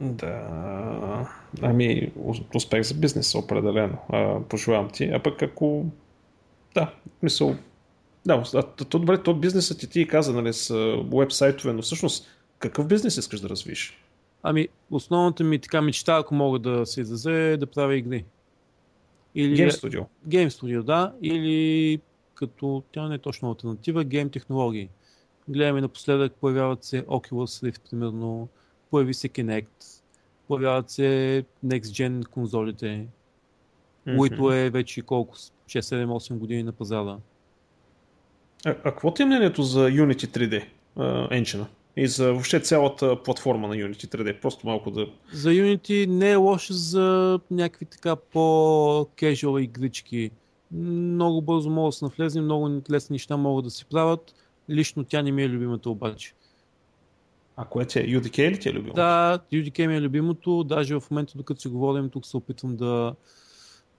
Да. 0.00 1.28
Ами, 1.62 2.12
ус- 2.16 2.42
успех 2.54 2.82
за 2.82 2.94
бизнеса, 2.94 3.38
определено. 3.38 3.98
А, 4.08 4.40
пожелавам 4.40 4.90
ти. 4.90 5.04
А 5.04 5.22
пък 5.22 5.42
ако... 5.42 5.84
Да, 6.74 6.94
мисъл... 7.22 7.56
Да, 8.26 8.42
то 8.62 8.98
добре, 8.98 9.22
то 9.22 9.34
бизнесът 9.34 9.78
ти 9.78 9.90
ти 9.90 10.08
каза, 10.08 10.32
нали, 10.32 10.52
с 10.52 10.74
уебсайтове, 11.12 11.72
но 11.72 11.82
всъщност 11.82 12.28
какъв 12.58 12.86
бизнес 12.86 13.16
искаш 13.16 13.40
да 13.40 13.48
развиеш? 13.48 14.02
Ами, 14.42 14.68
основната 14.90 15.44
ми 15.44 15.58
така 15.58 15.82
мечта, 15.82 16.16
ако 16.16 16.34
мога 16.34 16.58
да 16.58 16.86
се 16.86 17.00
изразе, 17.00 17.52
е 17.52 17.56
да 17.56 17.66
правя 17.66 17.96
игри. 17.96 18.24
Или 19.34 19.56
Game 19.56 19.70
Studio. 19.70 20.04
Game 20.28 20.48
Studio, 20.48 20.82
да, 20.82 21.12
или 21.22 22.00
като 22.34 22.82
тя 22.92 23.08
не 23.08 23.14
е 23.14 23.18
точно 23.18 23.48
альтернатива, 23.48 24.04
гейм 24.04 24.30
технологии. 24.30 24.88
Гледаме 25.48 25.80
напоследък, 25.80 26.32
появяват 26.40 26.84
се 26.84 27.02
Oculus 27.02 27.70
Rift, 27.70 27.90
примерно, 27.90 28.48
появи 28.90 29.14
се 29.14 29.28
Kinect, 29.28 30.02
появяват 30.48 30.90
се 30.90 31.44
Next 31.66 31.80
Gen 31.80 32.26
конзолите, 32.26 33.06
които 34.16 34.52
е 34.52 34.70
вече 34.70 35.02
колко, 35.02 35.36
6-7-8 35.66 36.34
години 36.34 36.62
на 36.62 36.72
пазара. 36.72 37.16
А, 38.64 38.70
а 38.70 38.74
какво 38.74 39.14
ти 39.14 39.22
е 39.22 39.26
мнението 39.26 39.62
за 39.62 39.88
Unity 39.88 40.26
3D 40.26 40.64
а, 40.96 41.28
engine 41.28 41.64
и 41.96 42.06
за 42.06 42.32
въобще 42.32 42.60
цялата 42.60 43.22
платформа 43.22 43.68
на 43.68 43.74
Unity 43.74 44.06
3D? 44.06 44.40
Просто 44.40 44.66
малко 44.66 44.90
да... 44.90 45.06
За 45.32 45.50
Unity 45.50 46.06
не 46.06 46.30
е 46.30 46.36
лошо 46.36 46.72
за 46.72 47.40
някакви 47.50 47.86
така 47.86 48.16
по-кежуал 48.16 49.58
игрички. 49.58 50.30
Много 50.72 51.42
бързо 51.42 51.70
могат 51.70 51.88
да 51.88 51.96
се 51.96 52.04
навлезем, 52.04 52.44
много 52.44 52.82
лесни 52.90 53.14
неща 53.14 53.36
могат 53.36 53.64
да 53.64 53.70
се 53.70 53.84
правят. 53.84 54.34
Лично 54.70 55.04
тя 55.04 55.22
не 55.22 55.32
ми 55.32 55.42
е 55.42 55.48
любимата 55.48 55.90
обаче. 55.90 56.32
А 57.56 57.64
кое 57.64 57.84
ти 57.84 57.98
е? 57.98 58.02
UDK 58.02 58.50
ли 58.50 58.58
ти 58.58 58.68
е 58.68 58.72
любимо? 58.72 58.94
Да, 58.94 59.38
UDK 59.52 59.86
ми 59.86 59.96
е 59.96 60.00
любимото. 60.00 60.64
Даже 60.64 60.94
в 60.94 61.10
момента, 61.10 61.32
докато 61.36 61.60
си 61.60 61.68
говорим, 61.68 62.10
тук 62.10 62.26
се 62.26 62.36
опитвам 62.36 62.76
да 62.76 63.14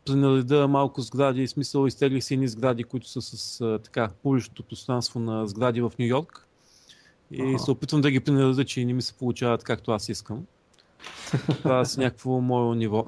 пренареда 0.05 0.67
малко 0.67 1.01
сгради. 1.01 1.47
В 1.47 1.49
смисъл, 1.49 1.87
изтеглих 1.87 2.23
си 2.23 2.33
едни 2.33 2.47
сгради, 2.47 2.83
които 2.83 3.09
са 3.09 3.21
с 3.21 3.79
така, 3.83 4.09
публичното 4.23 4.63
пространство 4.63 5.19
на 5.19 5.47
сгради 5.47 5.81
в 5.81 5.91
Нью 5.99 6.07
Йорк. 6.07 6.47
И 7.31 7.41
Аха. 7.41 7.59
се 7.59 7.71
опитвам 7.71 8.01
да 8.01 8.11
ги 8.11 8.19
пренареда, 8.19 8.65
че 8.65 8.85
не 8.85 8.93
ми 8.93 9.01
се 9.01 9.13
получават 9.13 9.63
както 9.63 9.91
аз 9.91 10.09
искам. 10.09 10.45
Това 11.57 11.79
е 11.79 11.85
с 11.85 11.97
някакво 11.97 12.41
мое 12.41 12.75
ниво. 12.75 13.05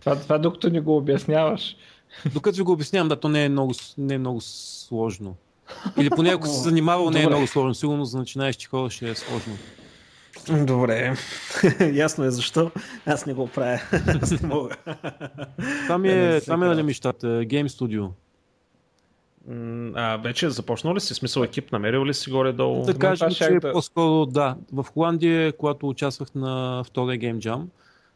Това, 0.00 0.20
това 0.20 0.38
докато 0.38 0.70
ни 0.70 0.80
го 0.80 0.96
обясняваш. 0.96 1.76
Докато 2.34 2.56
ви 2.56 2.62
го 2.62 2.72
обяснявам, 2.72 3.08
да, 3.08 3.20
то 3.20 3.28
не 3.28 3.44
е 3.44 3.48
много, 3.48 3.72
не 3.98 4.14
е 4.14 4.18
много 4.18 4.40
сложно. 4.40 5.36
Или 5.98 6.10
поне 6.10 6.30
ако 6.30 6.46
се 6.46 6.60
занимавал, 6.60 7.10
не 7.10 7.22
е 7.22 7.26
много 7.26 7.46
сложно. 7.46 7.74
Сигурно 7.74 8.04
за 8.04 8.18
начинаещи 8.18 8.66
хора 8.66 8.90
ще 8.90 9.10
е 9.10 9.14
сложно. 9.14 9.56
Добре. 10.66 11.16
Ясно 11.92 12.24
е 12.24 12.30
защо. 12.30 12.70
Аз 13.06 13.26
не 13.26 13.34
го 13.34 13.46
правя. 13.46 13.80
Аз 14.22 14.42
не 14.42 14.48
мога. 14.48 14.76
Не, 15.58 15.86
е, 15.88 15.98
ми 15.98 16.08
е 16.08 16.40
нали, 16.48 16.82
мечтата. 16.82 17.26
Game 17.26 17.68
Studio. 17.68 18.10
А, 19.94 20.16
вече 20.16 20.50
започнал 20.50 20.94
ли 20.94 21.00
си? 21.00 21.14
Смисъл 21.14 21.42
екип 21.42 21.72
намерил 21.72 22.06
ли 22.06 22.14
си 22.14 22.30
горе-долу? 22.30 22.84
Да 22.84 22.98
кажем, 22.98 23.30
че 23.30 23.50
да- 23.50 23.72
по-скоро 23.72 24.26
да. 24.26 24.56
В 24.72 24.86
Холандия, 24.92 25.52
когато 25.52 25.88
участвах 25.88 26.34
на 26.34 26.82
втория 26.86 27.18
Game 27.18 27.38
Jam, 27.38 27.62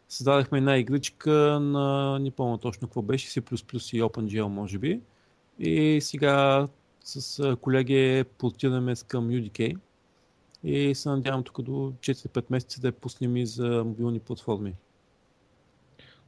създадахме 0.09 0.59
една 0.59 0.77
игричка 0.77 1.31
на 1.61 2.19
не 2.19 2.31
помня 2.31 2.59
точно 2.59 2.89
какво 2.89 3.03
беше, 3.03 3.29
C++ 3.29 3.41
и 3.97 4.03
OpenGL 4.03 4.47
може 4.47 4.79
би. 4.79 5.01
И 5.59 5.99
сега 6.03 6.67
с 7.09 7.57
колеги 7.57 8.25
портираме 8.39 8.97
с 8.97 9.03
към 9.03 9.29
UDK. 9.29 9.77
И 10.65 10.95
се 10.95 11.09
надявам 11.09 11.43
тук 11.43 11.63
до 11.63 11.73
4-5 11.73 12.45
месеца 12.51 12.81
да 12.81 12.89
я 12.89 12.93
пуснем 12.93 13.37
и 13.37 13.47
за 13.47 13.85
мобилни 13.85 14.21
платформи. 14.21 14.75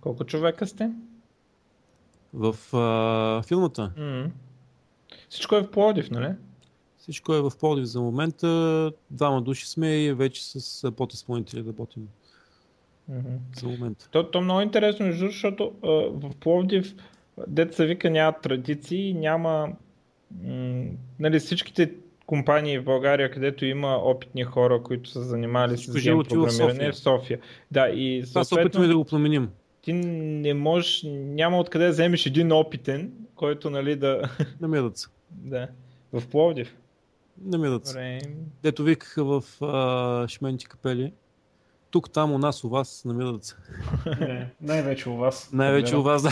Колко 0.00 0.24
човека 0.24 0.66
сте? 0.66 0.90
В 2.34 2.76
а, 2.76 3.42
филмата 3.42 3.92
М. 3.96 4.30
Всичко 5.28 5.56
е 5.56 5.62
в 5.62 5.70
Плодив, 5.70 6.10
нали? 6.10 6.34
всичко 6.98 7.34
е 7.34 7.40
в 7.40 7.52
Пловдив 7.60 7.84
за 7.84 8.00
момента. 8.00 8.92
Двама 9.10 9.42
души 9.42 9.68
сме 9.68 10.04
и 10.04 10.12
вече 10.12 10.44
с 10.44 10.92
подизпълнители 10.92 11.66
работим 11.66 12.08
Мгм. 13.08 13.36
за 13.56 13.68
момента. 13.68 14.08
То, 14.10 14.30
то 14.30 14.40
много 14.40 14.60
интересно, 14.60 15.12
защото 15.12 15.72
а, 15.82 15.88
в 16.28 16.30
Пловдив, 16.40 16.94
деца 17.48 17.84
вика, 17.84 18.10
няма 18.10 18.40
традиции, 18.40 19.14
няма 19.14 19.72
нали, 21.18 21.38
всичките 21.38 21.92
компании 22.26 22.78
в 22.78 22.84
България, 22.84 23.30
където 23.30 23.64
има 23.64 23.96
опитни 23.96 24.44
хора, 24.44 24.82
които 24.82 25.10
са 25.10 25.22
занимали 25.22 25.78
с 25.78 26.02
гейм 26.02 26.22
програмиране, 26.28 26.86
е 26.86 26.92
София. 26.92 26.92
в 26.92 26.96
София. 26.96 27.38
Да, 27.70 27.88
и 27.88 28.24
Това 28.28 28.44
се 28.44 28.54
опитваме 28.54 28.86
да 28.86 28.96
го 28.96 29.04
променим. 29.04 29.48
ти 29.82 29.92
не 29.92 30.54
можеш, 30.54 31.02
няма 31.06 31.58
откъде 31.58 31.84
да 31.84 31.90
вземеш 31.90 32.26
един 32.26 32.52
опитен, 32.52 33.12
който 33.34 33.70
нали 33.70 33.96
да... 33.96 34.22
Намират 34.60 34.96
се. 34.98 35.08
да. 35.30 35.68
В 36.12 36.28
Пловдив. 36.28 36.76
Намират 37.44 37.86
се. 37.86 37.92
Добре. 37.92 38.20
Дето 38.62 38.84
викаха 38.84 39.24
в 39.24 39.62
а, 39.62 40.28
Шменти 40.28 40.66
капели. 40.66 41.12
Тук, 41.90 42.10
там, 42.10 42.32
у 42.32 42.38
нас, 42.38 42.64
у 42.64 42.68
вас, 42.68 43.04
намират 43.04 43.44
се. 43.44 43.56
Най-вече 44.60 45.08
у 45.08 45.16
вас. 45.16 45.50
Най-вече 45.52 45.96
у 45.96 46.02
вас, 46.02 46.22
да. 46.22 46.30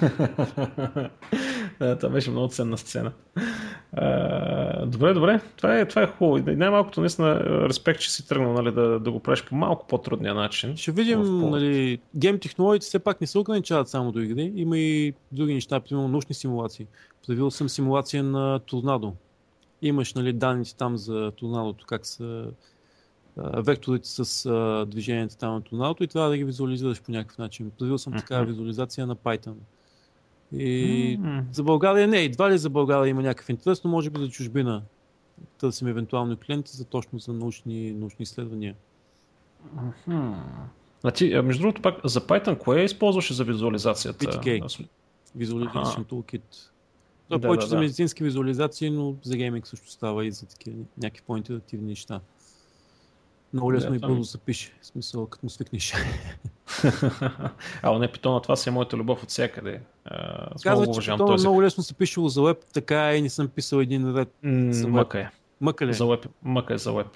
да, 1.80 1.98
това 1.98 2.12
беше 2.12 2.30
много 2.30 2.48
ценна 2.48 2.78
сцена. 2.78 3.12
А, 3.92 4.86
добре, 4.86 5.12
добре. 5.14 5.40
Това 5.56 5.78
е, 5.78 5.88
това 5.88 6.02
е 6.02 6.06
хубаво. 6.06 6.50
И 6.50 6.56
най-малкото 6.56 7.00
наистина 7.00 7.44
респект, 7.68 8.00
че 8.00 8.12
си 8.12 8.28
тръгнал 8.28 8.52
нали, 8.52 8.72
да, 8.72 9.00
да 9.00 9.10
го 9.10 9.20
правиш 9.20 9.44
по 9.44 9.54
малко 9.54 9.86
по-трудния 9.86 10.34
начин. 10.34 10.76
Ще 10.76 10.92
видим, 10.92 11.50
нали, 11.50 11.98
гейм 12.16 12.38
технологиите 12.38 12.86
все 12.86 12.98
пак 12.98 13.20
не 13.20 13.26
се 13.26 13.38
ограничават 13.38 13.88
само 13.88 14.12
до 14.12 14.20
игри. 14.20 14.52
Има 14.54 14.78
и 14.78 15.14
други 15.32 15.54
неща, 15.54 15.80
примерно 15.80 16.08
научни 16.08 16.34
симулации. 16.34 16.86
Правил 17.26 17.50
съм 17.50 17.68
симулация 17.68 18.22
на 18.22 18.58
торнадо. 18.58 19.12
Имаш 19.82 20.14
нали, 20.14 20.32
данните 20.32 20.76
там 20.76 20.96
за 20.96 21.32
торнадото, 21.36 21.84
как 21.86 22.06
са 22.06 22.46
векторите 23.36 24.08
с 24.08 24.46
а, 24.46 24.86
движението 24.86 25.36
там 25.36 25.54
на 25.54 25.60
торнадото 25.60 26.04
и 26.04 26.06
трябва 26.06 26.30
да 26.30 26.36
ги 26.36 26.44
визуализираш 26.44 27.02
по 27.02 27.12
някакъв 27.12 27.38
начин. 27.38 27.70
Правил 27.78 27.98
съм 27.98 28.12
такава 28.12 28.44
визуализация 28.44 29.06
на 29.06 29.16
Python. 29.16 29.54
И 30.52 31.16
М, 31.20 31.44
За 31.52 31.62
България 31.62 32.08
не, 32.08 32.22
едва 32.22 32.50
ли 32.50 32.58
за 32.58 32.70
България 32.70 33.10
има 33.10 33.22
някакъв 33.22 33.48
интерес, 33.48 33.84
но 33.84 33.90
може 33.90 34.10
би 34.10 34.20
за 34.20 34.28
чужбина. 34.28 34.82
Търсим 35.58 35.88
евентуално 35.88 36.36
клиенти 36.36 36.76
за 36.76 36.84
точно 36.84 37.18
за 37.18 37.32
научни, 37.32 37.92
научни 37.92 38.22
изследвания. 38.22 38.74
мгм. 40.06 40.32
Значи, 41.00 41.40
между 41.44 41.62
другото, 41.62 41.82
пак 41.82 41.94
за 42.04 42.20
Python, 42.20 42.58
кое 42.58 42.82
използваше 42.82 43.34
за 43.34 43.44
визуализацията? 43.44 44.26
BTK. 44.26 44.88
Visualization. 45.38 46.04
Toolkit. 46.04 46.42
Той 47.28 47.36
е 47.36 47.40
Да, 47.40 47.46
повече 47.48 47.60
да, 47.60 47.66
за 47.68 47.74
да. 47.76 47.80
медицински 47.80 48.22
визуализации, 48.22 48.90
но 48.90 49.14
за 49.22 49.36
гейминг 49.36 49.66
също 49.66 49.90
става 49.90 50.26
и 50.26 50.30
за 50.32 50.46
такива 50.46 50.76
някакви 50.98 51.22
по-интерактивни 51.26 51.88
неща. 51.88 52.20
Много 53.52 53.72
лесно 53.72 53.90
Да, 53.90 53.96
и 53.96 53.98
бързо 53.98 54.24
се 54.24 54.38
пише, 54.38 54.72
в 54.82 54.86
смисъл 54.86 55.26
като 55.26 55.46
му 55.46 55.50
свикнеш. 55.50 55.94
а, 57.82 57.98
не, 57.98 58.12
питона, 58.12 58.40
това 58.40 58.56
си 58.56 58.68
е 58.68 58.72
моята 58.72 58.96
любов 58.96 59.22
от 59.22 59.28
всякъде. 59.28 59.80
Аз 60.04 60.62
Казва, 60.62 60.82
много 60.82 61.00
че 61.00 61.16
този. 61.16 61.46
много 61.46 61.62
лесно 61.62 61.82
се 61.82 61.94
пишело 61.94 62.28
за 62.28 62.42
веб, 62.42 62.58
така 62.72 63.14
и 63.14 63.22
не 63.22 63.30
съм 63.30 63.48
писал 63.48 63.78
един 63.78 64.16
ред. 64.16 64.34
За. 64.70 64.88
Мъка 64.88 65.20
е. 65.20 65.30
Мъка 65.60 65.86
ли? 65.86 65.94
За 65.94 66.06
веб. 66.06 66.26
Мъка 66.42 66.74
е 66.74 66.78
за 66.78 66.92
веб. 66.92 67.06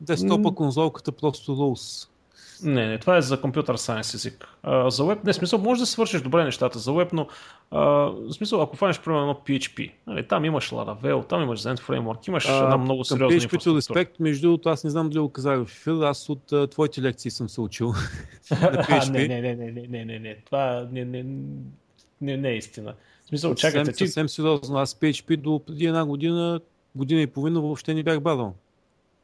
Десктопа, 0.00 0.54
конзолката, 0.54 1.12
просто 1.12 1.56
роус. 1.56 2.08
Не, 2.62 2.86
не, 2.86 2.98
това 2.98 3.16
е 3.16 3.22
за 3.22 3.40
компютър 3.40 3.76
сайенс 3.76 4.14
език. 4.14 4.48
А, 4.62 4.90
за 4.90 5.04
веб, 5.04 5.24
не, 5.24 5.32
смисъл, 5.32 5.58
може 5.58 5.80
да 5.80 5.86
свършиш 5.86 6.20
добре 6.20 6.44
нещата 6.44 6.78
за 6.78 6.92
веб, 6.92 7.12
но 7.12 7.26
а, 7.70 8.10
смисъл, 8.32 8.62
ако 8.62 8.76
фанеш 8.76 9.00
примерно 9.00 9.22
едно 9.22 9.34
PHP, 9.34 9.92
нали, 10.06 10.28
там 10.28 10.44
имаш 10.44 10.70
Laravel, 10.70 11.28
там 11.28 11.42
имаш 11.42 11.60
Zen 11.60 11.78
Framework, 11.78 12.28
имаш 12.28 12.48
а, 12.48 12.64
една 12.64 12.76
много 12.76 13.04
сериозна 13.04 13.40
PHP 13.40 13.56
to 13.56 13.80
Respect, 13.80 14.10
между 14.20 14.48
другото, 14.48 14.68
аз 14.68 14.84
не 14.84 14.90
знам 14.90 15.10
дали 15.10 15.20
го 15.20 15.28
казах 15.28 15.58
в 15.58 15.72
ефир, 15.72 16.02
аз 16.02 16.28
от 16.28 16.52
а, 16.52 16.66
твоите 16.66 17.02
лекции 17.02 17.30
съм 17.30 17.48
се 17.48 17.60
учил 17.60 17.86
на 18.50 18.56
PHP. 18.56 18.86
А, 19.08 19.10
не, 19.10 19.28
не, 19.28 19.40
не, 19.40 19.54
не, 19.54 19.86
не, 19.88 20.04
не, 20.04 20.18
не, 20.18 20.36
това 20.44 20.88
не, 20.92 21.04
не, 21.04 21.24
не, 22.20 22.36
не 22.36 22.48
е 22.48 22.56
истина. 22.56 22.94
В 23.24 23.28
смисъл, 23.28 23.54
чакайте, 23.54 23.92
ти... 23.92 24.06
Съвсем 24.06 24.28
сериозно, 24.28 24.78
аз 24.78 24.94
PHP 24.94 25.36
до 25.36 25.60
преди 25.66 25.86
една 25.86 26.04
година, 26.04 26.60
година 26.96 27.20
и 27.20 27.26
половина 27.26 27.60
въобще 27.60 27.94
не 27.94 28.02
бях 28.02 28.20
бавал. 28.20 28.54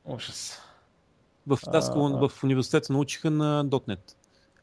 Ужас. 0.04 0.62
В, 1.48 1.58
Таскал, 1.62 2.06
А. 2.06 2.28
в 2.28 2.44
университета 2.44 2.92
научиха 2.92 3.30
на 3.30 3.64
.NET. 3.64 4.14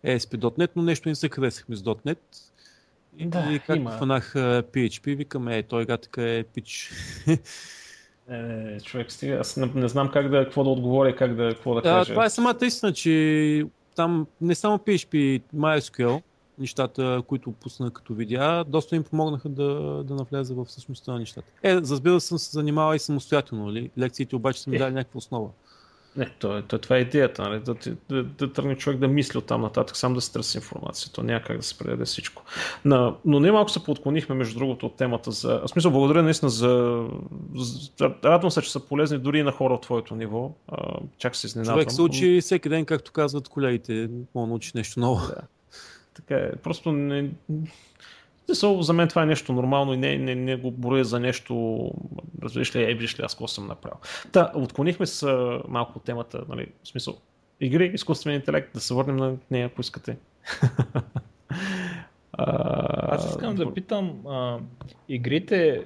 ASP.NET, 0.05 0.69
но 0.75 0.81
нещо 0.83 1.09
не 1.09 1.15
се 1.15 1.29
харесахме 1.29 1.75
с 1.75 1.83
.NET. 1.83 2.17
И, 3.17 3.25
Да, 3.25 3.51
и 3.51 3.59
как 3.59 3.75
има. 3.77 3.91
фанах 3.91 4.35
а, 4.35 4.39
PHP, 4.63 5.15
викам, 5.15 5.47
е, 5.47 5.63
той 5.63 5.85
гатъка 5.85 6.23
е 6.23 6.43
пич. 6.43 6.91
Е, 8.29 8.79
човек, 8.79 9.11
стига. 9.11 9.35
Аз 9.35 9.57
не, 9.57 9.71
не 9.75 9.87
знам 9.87 10.09
как 10.09 10.29
да, 10.29 10.43
какво 10.43 10.63
да 10.63 10.69
отговоря, 10.69 11.15
как 11.15 11.35
да, 11.35 11.49
какво 11.49 11.73
да 11.73 11.79
А, 11.79 11.83
кажа. 11.83 12.13
това 12.13 12.25
е 12.25 12.29
самата 12.29 12.57
истина, 12.61 12.93
че 12.93 13.65
там 13.95 14.27
не 14.41 14.55
само 14.55 14.77
PHP, 14.77 15.41
MySQL, 15.55 16.21
нещата, 16.59 17.21
които 17.27 17.51
пусна 17.51 17.91
като 17.91 18.13
видеа, 18.13 18.63
доста 18.63 18.95
им 18.95 19.03
помогнаха 19.03 19.49
да, 19.49 19.63
да 20.03 20.15
навляза 20.15 20.53
в 20.55 20.65
същността 20.67 21.11
на 21.11 21.19
нещата. 21.19 21.47
Е, 21.63 21.75
разбира 21.75 22.19
съм 22.19 22.37
се 22.37 22.51
занимавал 22.51 22.95
и 22.95 22.99
самостоятелно. 22.99 23.71
Ли? 23.71 23.91
Лекциите 23.97 24.35
обаче 24.35 24.61
са 24.61 24.69
ми 24.69 24.75
Е. 24.75 24.79
дали 24.79 24.93
някаква 24.93 25.17
основа. 25.17 25.49
Не, 26.17 26.29
то, 26.39 26.57
е- 26.57 26.61
то, 26.61 26.77
това 26.77 26.97
е 26.97 26.99
идеята, 26.99 27.41
нали? 27.41 27.59
да, 27.59 27.75
да, 28.09 28.23
да 28.23 28.53
тръгне 28.53 28.75
човек 28.75 28.99
да 28.99 29.07
мисли 29.07 29.37
от 29.37 29.45
там 29.45 29.61
нататък, 29.61 29.97
сам 29.97 30.13
да 30.13 30.21
се 30.21 30.31
търси 30.33 30.57
информация. 30.57 31.11
То 31.11 31.23
няма 31.23 31.41
как 31.41 31.57
да 31.57 31.63
се 31.63 31.77
предаде 31.77 32.05
всичко. 32.05 32.43
На, 32.85 33.15
но 33.25 33.39
не 33.39 33.51
малко 33.51 33.71
се 33.71 33.83
подклонихме, 33.83 34.35
между 34.35 34.59
другото, 34.59 34.85
от 34.85 34.95
темата 34.95 35.31
за... 35.31 35.61
В 35.65 35.67
смисъл, 35.67 35.91
благодаря 35.91 36.23
наистина 36.23 36.49
за... 36.49 37.03
за... 37.55 38.11
Радвам 38.23 38.51
се, 38.51 38.61
че 38.61 38.71
са 38.71 38.79
полезни 38.79 39.17
дори 39.17 39.39
и 39.39 39.43
на 39.43 39.51
хора 39.51 39.73
от 39.73 39.81
твоето 39.81 40.15
ниво. 40.15 40.51
А, 40.67 40.97
чак 41.17 41.35
се 41.35 41.47
изненадвам. 41.47 41.75
Човек 41.75 41.91
се 41.91 42.01
учи 42.01 42.41
всеки 42.41 42.69
ден, 42.69 42.85
както 42.85 43.11
казват 43.11 43.49
колегите, 43.49 44.09
мога 44.35 44.45
да 44.45 44.49
научи 44.49 44.71
нещо 44.75 44.99
ново. 44.99 45.27
Да. 45.27 45.41
Така 46.13 46.35
е. 46.35 46.51
Просто 46.63 46.91
не... 46.91 47.29
Смисъл, 48.45 48.81
за 48.81 48.93
мен 48.93 49.07
това 49.07 49.23
е 49.23 49.25
нещо 49.25 49.53
нормално 49.53 49.93
и 49.93 49.97
не, 49.97 50.17
не, 50.17 50.35
не 50.35 50.55
го 50.55 50.71
боря 50.71 51.03
за 51.03 51.19
нещо, 51.19 51.91
разбираш 52.43 52.75
ли, 52.75 52.93
виж 52.93 53.19
ли, 53.19 53.23
аз 53.23 53.33
какво 53.33 53.47
съм 53.47 53.67
направил. 53.67 53.97
Та, 54.31 54.51
отклонихме 54.55 55.05
а, 55.23 55.59
малко 55.67 55.97
от 55.97 56.03
темата, 56.03 56.43
нали, 56.49 56.67
в 56.83 56.87
смисъл, 56.87 57.17
игри, 57.59 57.91
изкуствен 57.93 58.35
интелект, 58.35 58.73
да 58.73 58.79
се 58.79 58.93
върнем 58.93 59.15
на 59.15 59.35
нея, 59.51 59.65
ако 59.65 59.81
искате. 59.81 60.17
Аз 62.37 63.29
искам 63.29 63.55
да 63.55 63.73
питам, 63.73 64.27
а, 64.27 64.59
игрите 65.09 65.83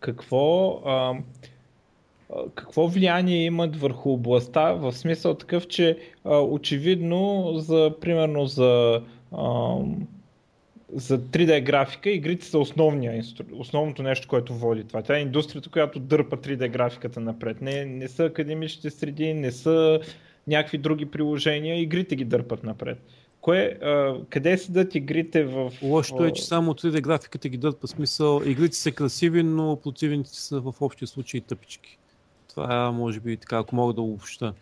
какво, 0.00 0.70
а, 0.86 1.14
какво 2.54 2.88
влияние 2.88 3.44
имат 3.44 3.76
върху 3.76 4.12
областта, 4.12 4.72
в 4.72 4.92
смисъл 4.92 5.34
такъв, 5.34 5.68
че 5.68 5.98
а, 6.24 6.38
очевидно 6.38 7.52
за, 7.54 7.94
примерно 8.00 8.46
за, 8.46 9.02
за 10.94 11.18
3D 11.18 11.64
графика, 11.64 12.10
игрите 12.10 12.46
са 12.46 12.58
основния, 12.58 13.24
основното 13.52 14.02
нещо, 14.02 14.28
което 14.28 14.54
води 14.54 14.84
това. 14.84 15.02
Тя 15.02 15.16
е 15.16 15.20
индустрията, 15.20 15.70
която 15.70 16.00
дърпа 16.00 16.36
3D 16.36 16.70
графиката 16.70 17.20
напред. 17.20 17.60
Не, 17.60 17.84
не 17.84 18.08
са 18.08 18.24
академичните 18.24 18.90
среди, 18.90 19.34
не 19.34 19.52
са 19.52 20.00
някакви 20.46 20.78
други 20.78 21.06
приложения, 21.06 21.80
игрите 21.80 22.16
ги 22.16 22.24
дърпат 22.24 22.64
напред. 22.64 22.98
Кое, 23.40 23.78
а, 23.82 24.16
къде 24.30 24.58
седат 24.58 24.94
игрите 24.94 25.44
в... 25.44 25.72
Лошото 25.82 26.24
е, 26.24 26.32
че 26.32 26.44
само 26.44 26.74
3D 26.74 27.00
графиката 27.00 27.48
ги 27.48 27.60
по 27.80 27.86
смисъл. 27.86 28.42
Игрите 28.44 28.76
са 28.76 28.92
красиви, 28.92 29.42
но 29.42 29.76
противниците 29.76 30.38
са 30.38 30.60
в 30.60 30.74
общия 30.80 31.08
случай 31.08 31.40
тъпички. 31.40 31.98
Това 32.48 32.86
е, 32.86 32.90
може 32.90 33.20
би 33.20 33.36
така, 33.36 33.58
ако 33.58 33.76
мога 33.76 33.92
да 33.92 34.00
обобща. 34.00 34.54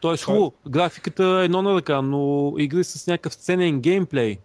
Тоест 0.00 0.22
е- 0.22 0.24
хубаво, 0.24 0.52
графиката 0.68 1.38
е 1.42 1.44
едно 1.44 1.62
на 1.62 1.74
ръка, 1.74 2.02
но 2.02 2.54
игри 2.58 2.84
с 2.84 3.06
някакъв 3.06 3.34
ценен 3.34 3.80
геймплей. 3.80 4.38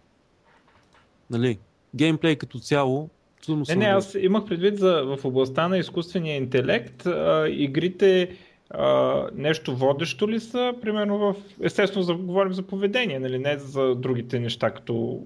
Нали? 1.30 1.58
Геймплей 1.94 2.36
като 2.36 2.58
цяло, 2.58 3.10
трудно 3.46 3.64
Не, 3.68 3.74
не, 3.74 3.84
аз 3.84 4.16
имах 4.20 4.44
предвид 4.44 4.78
за, 4.78 5.02
в 5.04 5.24
областта 5.24 5.68
на 5.68 5.78
изкуствения 5.78 6.36
интелект. 6.36 7.06
А, 7.06 7.48
игрите 7.48 8.36
а, 8.70 9.24
нещо 9.34 9.76
водещо 9.76 10.28
ли 10.28 10.40
са, 10.40 10.74
примерно 10.82 11.18
в... 11.18 11.34
Естествено, 11.60 12.02
за, 12.02 12.14
говорим 12.14 12.52
за 12.52 12.62
поведение, 12.62 13.18
нали? 13.18 13.38
не 13.38 13.58
за 13.58 13.94
другите 13.94 14.38
неща, 14.40 14.70
като 14.70 15.22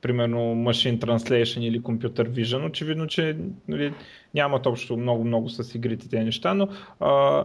примерно 0.00 0.38
Machine 0.38 0.98
Translation 0.98 1.60
или 1.60 1.80
Computer 1.80 2.28
Vision. 2.28 2.66
Очевидно, 2.66 3.06
че 3.06 3.36
нали, 3.68 3.92
нямат 4.34 4.66
общо 4.66 4.96
много-много 4.96 5.48
с 5.48 5.74
игрите 5.74 6.08
тези 6.08 6.24
неща, 6.24 6.54
но 6.54 6.68
а, 7.00 7.44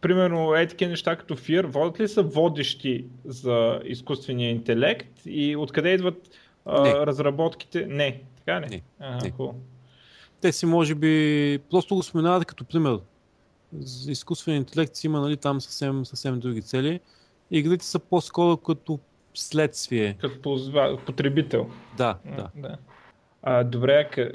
примерно 0.00 0.54
е 0.54 0.66
такива 0.66 0.90
неща 0.90 1.16
като 1.16 1.36
Fear, 1.36 1.66
водят 1.66 2.00
ли 2.00 2.08
са 2.08 2.22
водещи 2.22 3.04
за 3.24 3.80
изкуствения 3.84 4.50
интелект 4.50 5.22
и 5.26 5.56
откъде 5.56 5.92
идват 5.92 6.30
а, 6.66 6.82
Не. 6.82 6.94
разработките? 6.94 7.86
Не, 7.86 8.22
така 8.36 8.60
ли? 8.60 8.66
Не, 8.70 8.82
Ага, 9.00 9.18
не. 9.24 9.30
хубаво. 9.30 9.54
Те 10.40 10.52
си 10.52 10.66
може 10.66 10.94
би 10.94 11.58
просто 11.70 11.94
го 11.94 12.02
споменават 12.02 12.44
като 12.44 12.64
пример. 12.64 12.98
Изкуствен 14.08 14.56
интелект 14.56 14.94
си 14.94 15.06
има 15.06 15.20
нали, 15.20 15.36
там 15.36 15.60
съвсем, 15.60 16.06
съвсем 16.06 16.40
други 16.40 16.62
цели. 16.62 17.00
Игрите 17.50 17.84
са 17.84 17.98
по-скоро 17.98 18.56
като 18.56 18.98
следствие. 19.34 20.16
Като 20.20 20.42
ползва... 20.42 20.98
потребител. 21.06 21.70
Да, 21.96 22.18
да. 22.36 22.48
да. 22.56 22.76
А, 23.42 23.64
добре, 23.64 24.08
къ... 24.12 24.30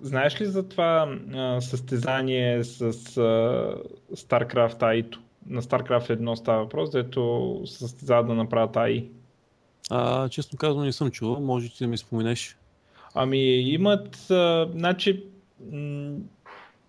знаеш 0.00 0.40
ли 0.40 0.46
за 0.46 0.68
това 0.68 1.18
а, 1.34 1.60
състезание 1.60 2.64
с 2.64 2.82
а, 2.82 2.90
StarCraft 4.12 4.78
AI? 4.78 5.16
На 5.46 5.62
StarCraft 5.62 6.20
1 6.20 6.34
става 6.34 6.62
въпрос, 6.62 6.90
дето 6.90 7.62
се 7.66 7.78
състезават 7.78 8.26
да 8.26 8.34
направят 8.34 8.74
AI. 8.74 9.08
А, 9.94 10.28
честно 10.28 10.58
казвам 10.58 10.84
не 10.84 10.92
съм 10.92 11.10
чувал, 11.10 11.40
може 11.40 11.68
ти 11.68 11.84
да 11.84 11.88
ми 11.88 11.98
споменеш. 11.98 12.56
Ами 13.14 13.38
имат, 13.60 14.30
а, 14.30 14.68
значи, 14.72 15.24
м- 15.72 16.16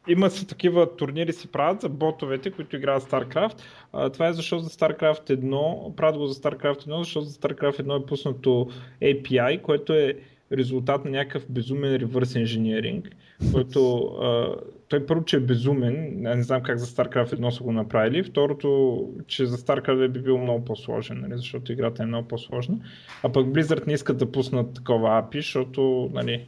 има 0.07 0.29
си 0.29 0.47
такива 0.47 0.95
турнири 0.95 1.33
си 1.33 1.47
правят 1.47 1.81
за 1.81 1.89
ботовете, 1.89 2.51
които 2.51 2.75
играят 2.75 3.03
StarCraft. 3.03 3.61
А, 3.93 4.09
това 4.09 4.27
е 4.27 4.33
защото 4.33 4.63
за 4.63 4.69
StarCraft 4.69 5.29
1, 5.29 5.95
правят 5.95 6.17
го 6.17 6.27
за 6.27 6.35
StarCraft 6.35 6.87
1, 6.87 6.97
защото 6.99 7.25
за 7.25 7.39
StarCraft 7.39 7.81
1 7.81 8.03
е 8.03 8.05
пуснато 8.05 8.67
API, 9.01 9.61
което 9.61 9.93
е 9.93 10.13
резултат 10.51 11.05
на 11.05 11.11
някакъв 11.11 11.45
безумен 11.49 11.95
ревърс 11.95 12.35
инженеринг, 12.35 13.09
който 13.51 13.97
а, 13.97 14.55
той 14.93 15.05
първо, 15.05 15.25
че 15.25 15.35
е 15.35 15.39
безумен, 15.39 16.13
не 16.21 16.43
знам 16.43 16.63
как 16.63 16.77
за 16.77 16.85
StarCraft 16.85 17.35
1 17.35 17.49
са 17.49 17.63
го 17.63 17.71
направили, 17.71 18.23
второто, 18.23 18.99
че 19.27 19.45
за 19.45 19.57
StarCraft 19.57 20.07
2 20.07 20.07
би 20.07 20.19
бил 20.19 20.37
много 20.37 20.65
по-сложен, 20.65 21.19
нали, 21.21 21.33
защото 21.35 21.71
играта 21.71 22.03
е 22.03 22.05
много 22.05 22.27
по-сложна, 22.27 22.77
а 23.23 23.31
пък 23.31 23.47
Blizzard 23.47 23.87
не 23.87 23.93
искат 23.93 24.17
да 24.17 24.31
пуснат 24.31 24.73
такова 24.73 25.09
API, 25.09 25.35
защото 25.35 26.09
нали, 26.13 26.47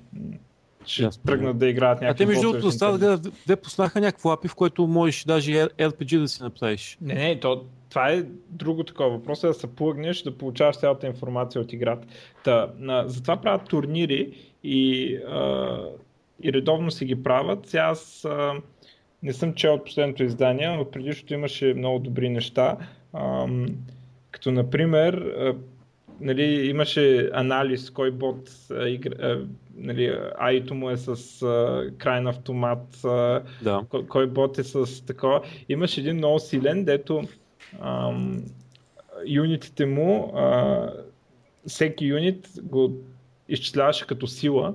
ще 0.86 1.04
Ясно. 1.04 1.24
тръгнат 1.24 1.58
да 1.58 1.68
играят 1.68 1.98
А 1.98 2.00
те 2.00 2.06
някакви 2.06 2.26
между 2.26 2.42
другото, 2.42 2.72
става 2.72 3.18
две 3.46 3.56
пуснаха 3.56 4.02
някакво 4.02 4.30
API, 4.30 4.48
в 4.48 4.56
което 4.56 4.88
можеш 4.88 5.24
даже 5.24 5.52
RPG 5.52 6.20
да 6.20 6.28
си 6.28 6.44
направиш. 6.44 6.98
Не, 7.02 7.14
не, 7.14 7.40
то, 7.40 7.66
това 7.90 8.10
е 8.10 8.24
друго 8.50 8.84
такова. 8.84 9.10
Въпросът 9.10 9.44
е 9.44 9.48
да 9.48 9.54
се 9.54 9.76
плъгнеш, 9.76 10.24
да 10.24 10.38
получаваш 10.38 10.78
цялата 10.78 11.08
информация 11.08 11.62
от 11.62 11.74
играта. 11.74 12.08
Та, 12.44 12.70
на, 12.78 13.04
затова 13.08 13.38
правят 13.38 13.70
турнири 13.70 14.52
и, 14.64 15.16
а, 15.16 15.80
и 16.44 16.54
редовно 16.54 16.92
си 16.92 17.06
ги 17.06 17.24
правят. 17.24 17.68
Сега 17.68 17.84
аз 17.84 18.26
а, 18.26 18.54
не 19.24 19.34
съм 19.34 19.54
чел 19.54 19.74
от 19.74 19.86
последното 19.86 20.24
издание, 20.24 20.70
но 20.70 20.92
предишното 20.92 21.34
имаше 21.34 21.74
много 21.74 22.00
добри 22.00 22.30
неща. 22.30 22.78
Ам, 23.14 23.66
като 24.32 24.52
например, 24.52 25.14
а, 25.14 25.56
нали, 26.22 26.44
имаше 26.70 27.30
анализ 27.34 27.90
кой 27.90 28.12
бот 28.12 28.50
а, 28.72 28.88
игра, 28.90 29.16
а, 29.22 29.46
нали, 29.76 30.18
AI-то 30.42 30.76
му 30.76 30.90
е 30.90 30.98
с 30.98 31.42
а, 31.42 31.90
крайен 31.98 32.28
автомат, 32.28 33.06
а, 33.06 33.44
Да. 33.64 33.86
кой, 33.90 34.08
кой 34.08 34.28
бот 34.28 34.58
е 34.58 34.64
с 34.64 35.06
такова. 35.06 35.42
Имаш 35.70 35.98
един 35.98 36.16
много 36.16 36.40
силен, 36.40 36.86
дето 36.86 37.24
юнитите 39.26 39.86
му, 39.86 40.32
а, 40.36 40.90
всеки 41.68 42.06
юнит 42.06 42.50
го 42.64 42.94
изчисляваше 43.50 44.08
като 44.08 44.28
сила, 44.28 44.74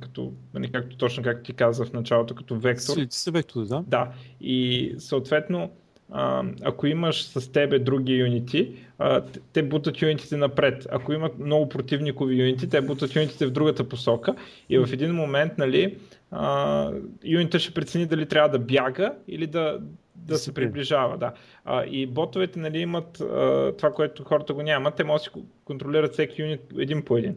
като, 0.00 0.32
нали, 0.54 0.72
както 0.72 0.96
точно 0.96 1.22
както 1.22 1.42
ти 1.42 1.52
каза 1.52 1.84
в 1.84 1.92
началото, 1.92 2.34
като 2.34 2.56
вектор. 2.56 2.92
Силите 2.94 3.16
са 3.16 3.30
вектори, 3.30 3.66
да. 3.68 3.84
Да, 3.86 4.12
и 4.40 4.94
съответно, 4.98 5.70
а, 6.10 6.44
ако 6.62 6.86
имаш 6.86 7.24
с 7.24 7.52
тебе 7.52 7.78
други 7.78 8.12
юнити, 8.12 8.72
а, 8.98 9.22
те 9.52 9.62
бутат 9.62 10.02
юнитите 10.02 10.36
напред. 10.36 10.86
Ако 10.90 11.12
имат 11.12 11.38
много 11.38 11.68
противникови 11.68 12.40
юнити, 12.40 12.68
те 12.68 12.80
бутат 12.80 13.16
юнитите 13.16 13.46
в 13.46 13.50
другата 13.50 13.88
посока 13.88 14.34
и 14.68 14.78
в 14.78 14.88
един 14.92 15.14
момент, 15.14 15.52
нали, 15.58 15.98
а, 16.30 16.90
юнита 17.24 17.58
ще 17.58 17.74
прецени 17.74 18.06
дали 18.06 18.26
трябва 18.26 18.48
да 18.48 18.58
бяга 18.58 19.12
или 19.28 19.46
да, 19.46 19.80
да 20.14 20.38
се 20.38 20.44
се 20.44 20.54
при- 20.54 20.64
приближава. 20.64 21.18
Да. 21.18 21.32
А, 21.64 21.84
и 21.84 22.06
ботовете 22.06 22.58
нали, 22.58 22.78
имат 22.78 23.20
а, 23.20 23.72
това, 23.78 23.92
което 23.92 24.24
хората 24.24 24.54
го 24.54 24.62
нямат, 24.62 24.94
те 24.94 25.04
могат 25.04 25.20
да 25.20 25.24
си 25.24 25.30
ко- 25.30 25.44
контролират 25.64 26.12
всеки 26.12 26.42
юнит 26.42 26.60
един 26.78 27.02
по 27.02 27.16
един. 27.16 27.36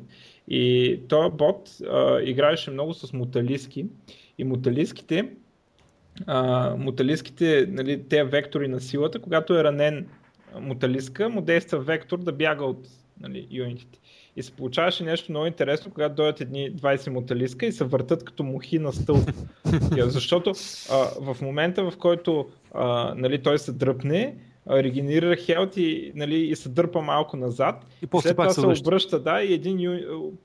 И 0.50 1.00
този 1.08 1.30
бот 1.32 1.70
а, 1.92 2.22
играеше 2.22 2.72
много 2.72 2.94
с 2.94 3.14
муталиски 3.14 3.86
и 4.38 4.44
муталиските 4.44 5.30
а, 6.28 6.76
муталиските, 6.76 7.68
нали, 7.70 8.04
те 8.10 8.24
вектори 8.24 8.68
на 8.68 8.80
силата, 8.80 9.20
когато 9.20 9.56
е 9.60 9.64
ранен 9.64 10.08
муталиска, 10.60 11.30
му 11.30 11.42
действа 11.42 11.80
вектор 11.80 12.20
да 12.20 12.32
бяга 12.32 12.66
от 12.66 12.88
нали, 13.22 13.48
юнитите. 13.52 14.00
И 14.36 14.44
се 14.44 14.52
получаваше 14.52 15.04
нещо 15.04 15.32
много 15.32 15.46
интересно, 15.46 15.92
когато 15.92 16.16
дойдат 16.16 16.42
едни 16.42 16.74
20 16.74 17.10
моталиска 17.10 17.66
и 17.66 17.72
се 17.72 17.84
въртат 17.84 18.24
като 18.24 18.44
мухи 18.44 18.80
на 18.80 18.94
стълб. 18.94 19.32
Защото 19.98 20.54
а, 20.92 21.34
в 21.34 21.42
момента, 21.42 21.92
в 21.92 21.98
който 21.98 22.50
а, 22.74 23.14
нали, 23.18 23.44
той 23.44 23.60
се 23.60 23.72
дръпне, 23.72 24.36
регенерира 24.70 25.36
хелт 25.36 25.78
и, 25.78 26.12
нали, 26.16 26.36
и 26.36 26.56
се 26.56 26.70
дърпа 26.70 27.02
малко 27.02 27.38
назад. 27.38 27.86
И 28.02 28.08
после 28.08 28.28
След 28.28 28.38
пак 28.38 28.46
това 28.46 28.54
се 28.54 28.68
връща. 28.68 28.90
обръща, 28.90 29.20
да, 29.20 29.42
и 29.42 29.54
един, 29.54 30.02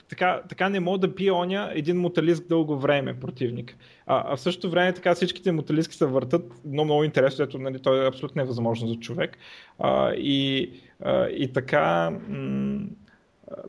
така, 0.09 0.43
така 0.49 0.69
не 0.69 0.81
мога 0.81 0.99
да 0.99 1.15
пие 1.15 1.33
оня 1.33 1.71
един 1.75 2.01
муталиск 2.01 2.49
дълго 2.49 2.77
време 2.77 3.21
противник. 3.21 3.77
А, 4.07 4.33
а 4.33 4.37
в 4.37 4.41
същото 4.41 4.71
време 4.71 4.93
така 4.93 5.15
всичките 5.15 5.53
муталиски 5.53 5.97
се 5.97 6.07
въртат 6.07 6.53
много, 6.65 6.85
много 6.85 7.05
интересно, 7.05 7.45
ето 7.45 7.59
нали, 7.59 7.79
той 7.79 8.05
е 8.05 8.09
абсолютно 8.09 8.41
невъзможно 8.43 8.89
за 8.89 8.95
човек. 8.95 9.39
А, 9.79 10.13
и, 10.13 10.71
а, 11.01 11.27
и 11.27 11.53
така, 11.53 12.11
м- 12.29 12.87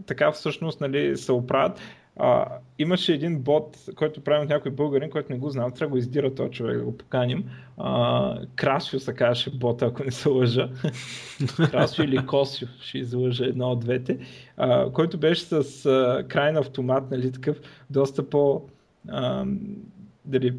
така 0.05 0.31
всъщност 0.31 0.81
нали, 0.81 1.17
се 1.17 1.31
оправят. 1.31 1.79
А, 2.17 2.45
имаше 2.79 3.13
един 3.13 3.39
бот, 3.39 3.77
който 3.95 4.21
правим 4.21 4.43
от 4.43 4.49
някой 4.49 4.71
българин, 4.71 5.09
който 5.09 5.33
не 5.33 5.39
го 5.39 5.49
знам, 5.49 5.71
трябва 5.71 5.87
да 5.87 5.91
го 5.91 5.97
издира 5.97 6.35
този 6.35 6.51
човек 6.51 6.77
да 6.77 6.83
го 6.83 6.97
поканим. 6.97 7.49
А, 7.77 8.45
Красио 8.55 8.99
се 8.99 9.13
казваше 9.13 9.49
бота, 9.49 9.85
ако 9.85 10.03
не 10.03 10.11
се 10.11 10.29
лъжа. 10.29 10.69
Красио 11.71 12.03
или 12.03 12.25
Косио, 12.25 12.67
ще 12.79 12.97
излъжа 12.97 13.45
едно 13.45 13.71
от 13.71 13.79
двете. 13.79 14.19
А, 14.57 14.91
който 14.91 15.17
беше 15.17 15.41
с 15.41 15.85
а, 15.85 16.25
крайен 16.27 16.57
автомат, 16.57 17.11
нали, 17.11 17.31
такъв 17.31 17.59
доста 17.89 18.29
по 18.29 18.61
а, 19.09 19.45
дали, 20.25 20.53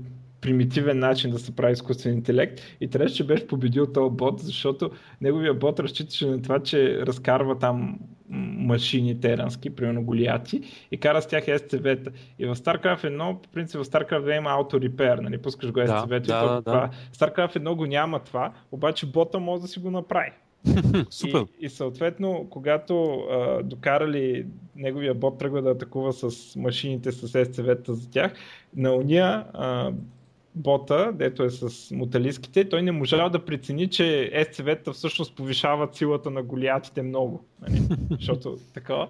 примитивен 0.47 0.99
начин 0.99 1.30
да 1.30 1.38
се 1.38 1.57
прави 1.57 1.72
изкуствен 1.72 2.14
интелект 2.14 2.61
и 2.80 2.90
трябваше, 2.90 3.14
че 3.14 3.26
беше 3.26 3.47
победил 3.47 3.92
този 3.92 4.16
бот, 4.16 4.40
защото 4.40 4.90
неговия 5.20 5.55
бот 5.55 5.80
разчиташе 5.80 6.26
на 6.26 6.42
това, 6.42 6.59
че 6.62 7.07
разкарва 7.07 7.59
там 7.59 7.99
машини 8.28 9.20
терански, 9.20 9.70
примерно 9.70 10.05
голияти, 10.05 10.62
и 10.90 10.97
кара 11.01 11.22
с 11.22 11.26
тях 11.26 11.44
SCV-та. 11.44 12.11
И 12.38 12.47
в 12.47 12.57
StarCraft 12.57 13.05
1, 13.05 13.40
по 13.42 13.49
принцип 13.49 13.80
в 13.80 13.84
StarCraft 13.84 14.22
2 14.22 14.36
има 14.36 14.51
auto-repair, 14.51 15.20
нали, 15.20 15.38
пускаш 15.38 15.72
го 15.72 15.80
Да, 15.80 15.86
SCV-то 15.86 16.26
да, 16.26 16.55
да, 16.55 16.62
това. 16.62 16.90
StarCraft 17.14 17.59
1 17.59 17.74
го 17.74 17.86
няма 17.86 18.18
това, 18.18 18.53
обаче 18.72 19.07
бота 19.07 19.38
може 19.38 19.62
да 19.62 19.68
си 19.68 19.78
го 19.78 19.90
направи. 19.90 20.30
Супер. 21.11 21.44
И, 21.61 21.66
и 21.66 21.68
съответно, 21.68 22.47
когато 22.51 23.14
а, 23.14 23.62
докарали 23.62 24.47
неговия 24.76 25.14
бот 25.14 25.38
тръгва 25.38 25.62
да 25.62 25.70
атакува 25.70 26.12
с 26.12 26.57
машините 26.57 27.12
с 27.12 27.28
SCV-та 27.28 27.92
за 27.92 28.11
тях, 28.11 28.32
на 28.76 28.94
уния 28.94 29.44
а, 29.53 29.92
бота, 30.57 31.13
дето 31.15 31.43
е 31.43 31.51
с 31.51 31.91
муталиските, 31.91 32.69
той 32.69 32.83
не 32.83 32.93
можал 32.93 33.29
да 33.31 33.45
прецени, 33.45 33.91
че 33.91 34.31
SCV-та 34.37 34.93
всъщност 34.93 35.37
повишават 35.37 35.95
силата 35.95 36.31
на 36.31 36.43
голиатите 36.43 37.03
много. 37.03 37.45
Нали? 37.63 37.83
Защото 38.11 38.59
такова. 38.75 39.09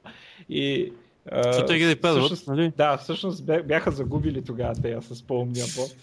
И, 0.49 0.93
а, 1.33 1.43
Защото 1.43 1.67
те 1.67 1.79
ги 1.79 1.85
да 1.85 1.97
педват, 1.97 2.19
всъщност- 2.19 2.49
нали? 2.49 2.73
да, 2.77 2.97
всъщност 2.97 3.45
бя- 3.45 3.63
бяха 3.63 3.91
загубили 3.91 4.43
тогава 4.45 4.75
те 4.75 4.99
с 5.01 5.23
по-умния 5.23 5.65
бот. 5.77 5.97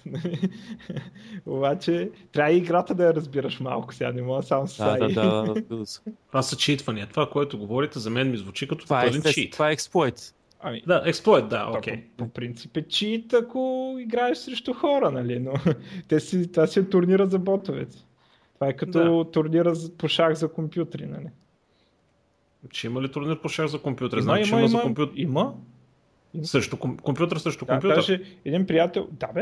Обаче 1.45 2.09
трябва 2.31 2.51
и 2.51 2.57
играта 2.57 2.95
да 2.95 3.03
я 3.03 3.13
разбираш 3.13 3.59
малко 3.59 3.93
сега, 3.93 4.11
не 4.11 4.21
мога 4.21 4.43
само 4.43 4.67
с 4.67 4.77
Да, 4.77 4.97
да, 4.97 5.07
да, 5.07 5.45
разбира 5.47 5.85
се. 5.85 5.99
Това 6.27 6.41
са 6.41 6.57
читвания. 6.57 7.07
Това, 7.07 7.29
което 7.29 7.57
говорите, 7.57 7.99
за 7.99 8.09
мен 8.09 8.31
ми 8.31 8.37
звучи 8.37 8.67
като 8.67 8.83
Това 8.85 9.03
е, 9.03 9.07
пълен 9.07 9.23
чит. 9.23 9.51
това 9.53 9.69
е 9.69 9.73
експлойт. 9.73 10.33
Ами, 10.65 10.81
Да, 10.87 11.03
експлойт, 11.05 11.49
да, 11.49 11.69
окей. 11.69 12.03
по, 12.17 12.17
по 12.17 12.29
принцип 12.29 12.77
е 12.77 12.81
чит, 12.83 13.33
ако 13.33 13.59
играеш 13.99 14.37
срещу 14.37 14.73
хора, 14.73 15.11
нали? 15.11 15.39
Но 15.39 15.53
те 16.07 16.19
си, 16.19 16.51
това 16.51 16.67
си 16.67 16.79
е 16.79 16.89
турнира 16.89 17.27
за 17.27 17.39
ботовете. 17.39 17.97
Това 18.55 18.67
е 18.67 18.73
като 18.73 19.23
турнира 19.23 19.75
за- 19.75 19.91
по 19.91 20.07
шах 20.07 20.33
за 20.33 20.47
компютри, 20.47 21.05
нали? 21.05 21.27
Че 22.69 22.87
има 22.87 23.01
ли 23.01 23.11
турнир 23.11 23.41
по 23.41 23.49
шах 23.49 23.67
за 23.67 23.79
компютър? 23.79 24.17
Има, 24.17 24.23
Знам, 24.23 24.43
че 24.43 24.49
има, 24.49 24.59
има, 24.59 24.67
за 24.67 24.73
има, 24.73 24.83
компютър. 24.83 25.13
има. 25.15 25.53
Срещу 26.43 26.77
ком... 26.77 26.97
компютър 26.97 27.37
срещу 27.37 27.65
Да, 27.65 27.71
компютър. 27.71 27.95
даже 27.95 28.21
един 28.45 28.65
приятел, 28.65 29.07
да 29.11 29.27
бе, 29.27 29.41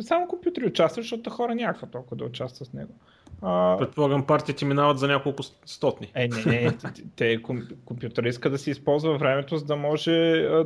само 0.00 0.28
компютри 0.28 0.66
участват, 0.66 1.04
защото 1.04 1.30
хора 1.30 1.54
някаква 1.54 1.88
толкова 1.88 2.16
да 2.16 2.24
участват 2.24 2.68
с 2.68 2.72
него. 2.72 2.92
А, 3.42 3.76
Предполагам, 3.78 4.26
партиите 4.26 4.64
минават 4.64 4.98
за 4.98 5.08
няколко 5.08 5.42
стотни. 5.66 6.10
Е, 6.14 6.28
не, 6.28 6.60
не, 6.60 6.72
те- 6.72 7.02
те 7.16 7.42
ком- 7.42 7.74
компютъра 7.84 8.28
иска 8.28 8.50
да 8.50 8.58
се 8.58 8.70
използва 8.70 9.18
времето, 9.18 9.56
за 9.56 9.64
да 9.64 9.76
може 9.76 10.10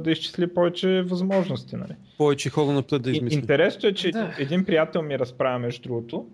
да 0.01 0.11
изчисли 0.11 0.55
повече 0.55 1.03
възможности. 1.03 1.77
Нали? 1.77 1.93
Повече 2.19 2.51
хора 2.51 2.73
напред 2.73 3.03
да 3.03 3.11
И- 3.11 3.13
измисли. 3.13 3.39
Интересното 3.39 3.87
е, 3.87 3.93
че 3.93 4.11
Да. 4.11 4.35
един 4.39 4.65
приятел 4.65 5.03
ми 5.03 5.19
разправя 5.19 5.59
между 5.59 5.83
другото. 5.83 6.27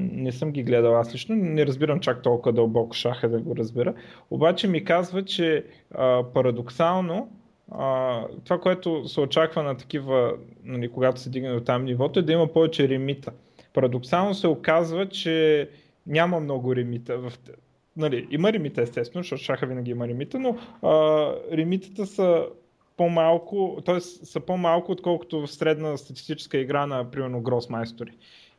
Не 0.00 0.32
съм 0.32 0.52
ги 0.52 0.62
гледал 0.62 0.96
аз 0.96 1.14
лично, 1.14 1.34
не 1.36 1.66
разбирам 1.66 2.00
чак 2.00 2.22
толкова 2.22 2.52
дълбоко 2.52 2.96
шаха 2.96 3.28
да 3.28 3.38
го 3.38 3.56
разбера. 3.56 3.94
Обаче 4.30 4.68
ми 4.68 4.84
казва, 4.84 5.24
че 5.24 5.64
а, 5.90 6.22
парадоксално 6.24 7.28
а, 7.72 8.20
това, 8.44 8.60
което 8.60 9.08
се 9.08 9.20
очаква 9.20 9.62
на 9.62 9.76
такива, 9.76 10.32
нали, 10.64 10.88
когато 10.88 11.20
се 11.20 11.30
дигне 11.30 11.52
до 11.52 11.60
там 11.60 11.84
нивото, 11.84 12.18
е 12.18 12.22
да 12.22 12.32
има 12.32 12.46
повече 12.46 12.88
ремита. 12.88 13.32
Парадоксално 13.74 14.34
се 14.34 14.48
оказва, 14.48 15.08
че 15.08 15.68
няма 16.06 16.40
много 16.40 16.76
ремита. 16.76 17.18
В... 17.18 17.32
Нали, 17.96 18.26
има 18.30 18.52
ремита 18.52 18.82
естествено, 18.82 19.22
защото 19.22 19.42
шаха 19.42 19.66
винаги 19.66 19.90
има 19.90 20.08
ремита, 20.08 20.38
но 20.38 20.56
а, 20.82 21.32
ремитата 21.52 22.06
са 22.06 22.46
по-малко, 22.96 23.82
т.е. 23.86 24.00
са 24.00 24.40
по-малко, 24.40 24.92
отколкото 24.92 25.40
в 25.40 25.52
средна 25.52 25.96
статистическа 25.96 26.58
игра 26.58 26.86
на, 26.86 27.10
примерно, 27.10 27.40
Гросмайстори. 27.40 28.10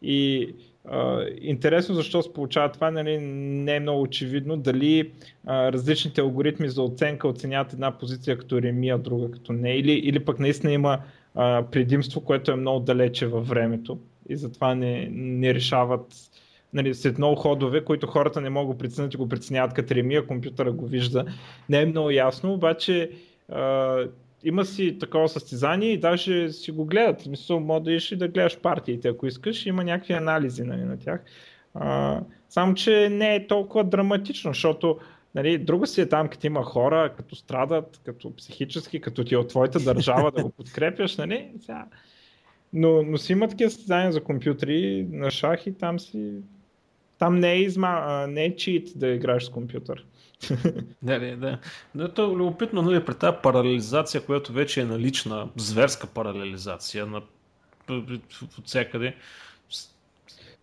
И 0.02 0.50
а, 0.86 1.26
интересно 1.42 1.96
защо 1.96 2.22
се 2.22 2.34
получава 2.34 2.72
това, 2.72 2.92
нали, 2.92 3.18
не 3.22 3.76
е 3.76 3.80
много 3.80 4.02
очевидно 4.02 4.58
дали 4.58 5.12
а, 5.46 5.72
различните 5.72 6.22
алгоритми 6.22 6.70
за 6.70 6.84
оценка 6.84 7.28
оценяват 7.28 7.74
една 7.74 7.98
позиция 7.98 8.38
като 8.38 8.62
реми, 8.62 8.90
а 8.90 8.98
друга 8.98 9.32
като 9.32 9.54
не, 9.54 9.76
или, 9.76 9.92
или 9.92 10.26
пък 10.26 10.40
наистина 10.40 10.74
има 10.74 11.00
а, 11.36 11.64
предимство, 11.72 12.22
което 12.22 12.52
е 12.52 12.56
много 12.56 12.80
далече 12.80 13.28
във 13.28 13.48
времето 13.48 13.98
и 14.30 14.38
затова 14.38 14.76
не, 14.76 15.10
не 15.12 15.54
решават 15.54 16.14
нали, 16.74 16.96
след 16.96 17.18
много 17.18 17.36
ходове, 17.36 17.84
които 17.84 18.08
хората 18.08 18.42
не 18.42 18.50
могат 18.50 18.78
да 18.78 18.84
преценят 18.84 19.14
и 19.14 19.18
го 19.18 19.30
преценяват 19.30 19.74
като 19.74 19.96
реми, 19.96 20.16
а 20.16 20.28
компютъра 20.28 20.72
го 20.72 20.88
вижда. 20.88 21.26
Не 21.70 21.82
е 21.82 21.86
много 21.86 22.12
ясно, 22.12 22.54
обаче 22.54 23.12
а, 23.50 23.98
има 24.44 24.66
си 24.66 25.00
такова 25.00 25.30
състезание 25.30 25.92
и 25.92 26.00
даже 26.00 26.52
си 26.52 26.72
го 26.72 26.86
гледат. 26.86 27.22
В 27.22 27.24
смисъл, 27.24 27.60
може 27.60 27.84
да 27.84 27.92
идеш 27.92 28.12
и 28.12 28.16
да 28.16 28.28
гледаш 28.28 28.60
партиите, 28.60 29.08
ако 29.08 29.28
искаш. 29.28 29.66
Има 29.66 29.84
някакви 29.84 30.14
анализи 30.14 30.64
нали, 30.64 30.84
на 30.84 31.00
тях. 31.00 31.22
А, 31.74 32.22
само, 32.50 32.74
че 32.74 33.10
не 33.10 33.36
е 33.36 33.48
толкова 33.48 33.84
драматично, 33.84 34.54
защото 34.54 35.00
нали, 35.36 35.58
друго 35.58 35.86
си 35.86 36.02
е 36.02 36.10
там, 36.10 36.28
като 36.28 36.48
има 36.48 36.64
хора, 36.64 37.14
като 37.18 37.36
страдат, 37.36 38.02
като 38.06 38.36
психически, 38.36 39.02
като 39.02 39.24
ти 39.24 39.34
е 39.34 39.38
от 39.38 39.48
твоята 39.48 39.80
държава 39.80 40.32
да 40.32 40.44
го 40.44 40.50
подкрепяш, 40.58 41.18
нали? 41.18 41.52
Сега... 41.62 41.86
Но, 42.76 43.04
но 43.04 43.18
си 43.18 43.32
има 43.32 43.48
такива 43.48 43.72
състезания 43.72 44.12
за 44.12 44.24
компютри 44.24 45.08
на 45.12 45.32
шах 45.32 45.68
и 45.68 45.74
там 45.74 46.00
си... 46.00 46.34
Там 47.18 47.40
не 47.40 47.52
е, 47.52 47.62
изма... 47.62 48.26
не 48.30 48.46
е 48.46 48.56
чит 48.56 48.90
да 48.96 49.08
играеш 49.08 49.44
с 49.44 49.50
компютър. 49.50 50.06
Да, 51.02 51.20
да, 51.20 51.38
да. 51.38 51.60
Но 51.96 52.10
то 52.10 52.24
е 52.32 52.36
любопитно, 52.36 52.82
нали, 52.82 53.06
при 53.06 53.16
тази 53.16 53.38
паралелизация, 53.44 54.26
която 54.26 54.54
вече 54.54 54.82
е 54.82 54.86
налична, 54.86 55.50
зверска 55.56 56.08
паралелизация 56.08 57.06
на 57.06 57.22
от 58.58 58.66
всякъде. 58.66 59.16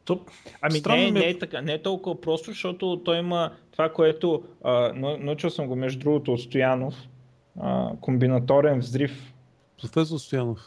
То, 0.04 0.20
Ами 0.60 0.78
странно 0.78 1.02
не, 1.02 1.10
ми 1.10 1.18
е- 1.18 1.22
не 1.22 1.28
е 1.28 1.38
така, 1.38 1.60
не 1.60 1.72
е 1.72 1.82
толкова 1.82 2.20
просто, 2.20 2.50
защото 2.50 3.02
той 3.04 3.18
има 3.18 3.52
това, 3.72 3.92
което 3.92 4.42
а, 4.64 4.70
нау- 4.92 5.24
научил 5.24 5.50
съм 5.50 5.66
го 5.66 5.76
между 5.76 6.00
другото 6.00 6.32
от 6.32 6.40
Стоянов, 6.40 6.94
а, 7.60 7.90
комбинаторен 8.00 8.78
взрив. 8.78 9.32
Професор 9.80 10.18
Стоянов. 10.18 10.58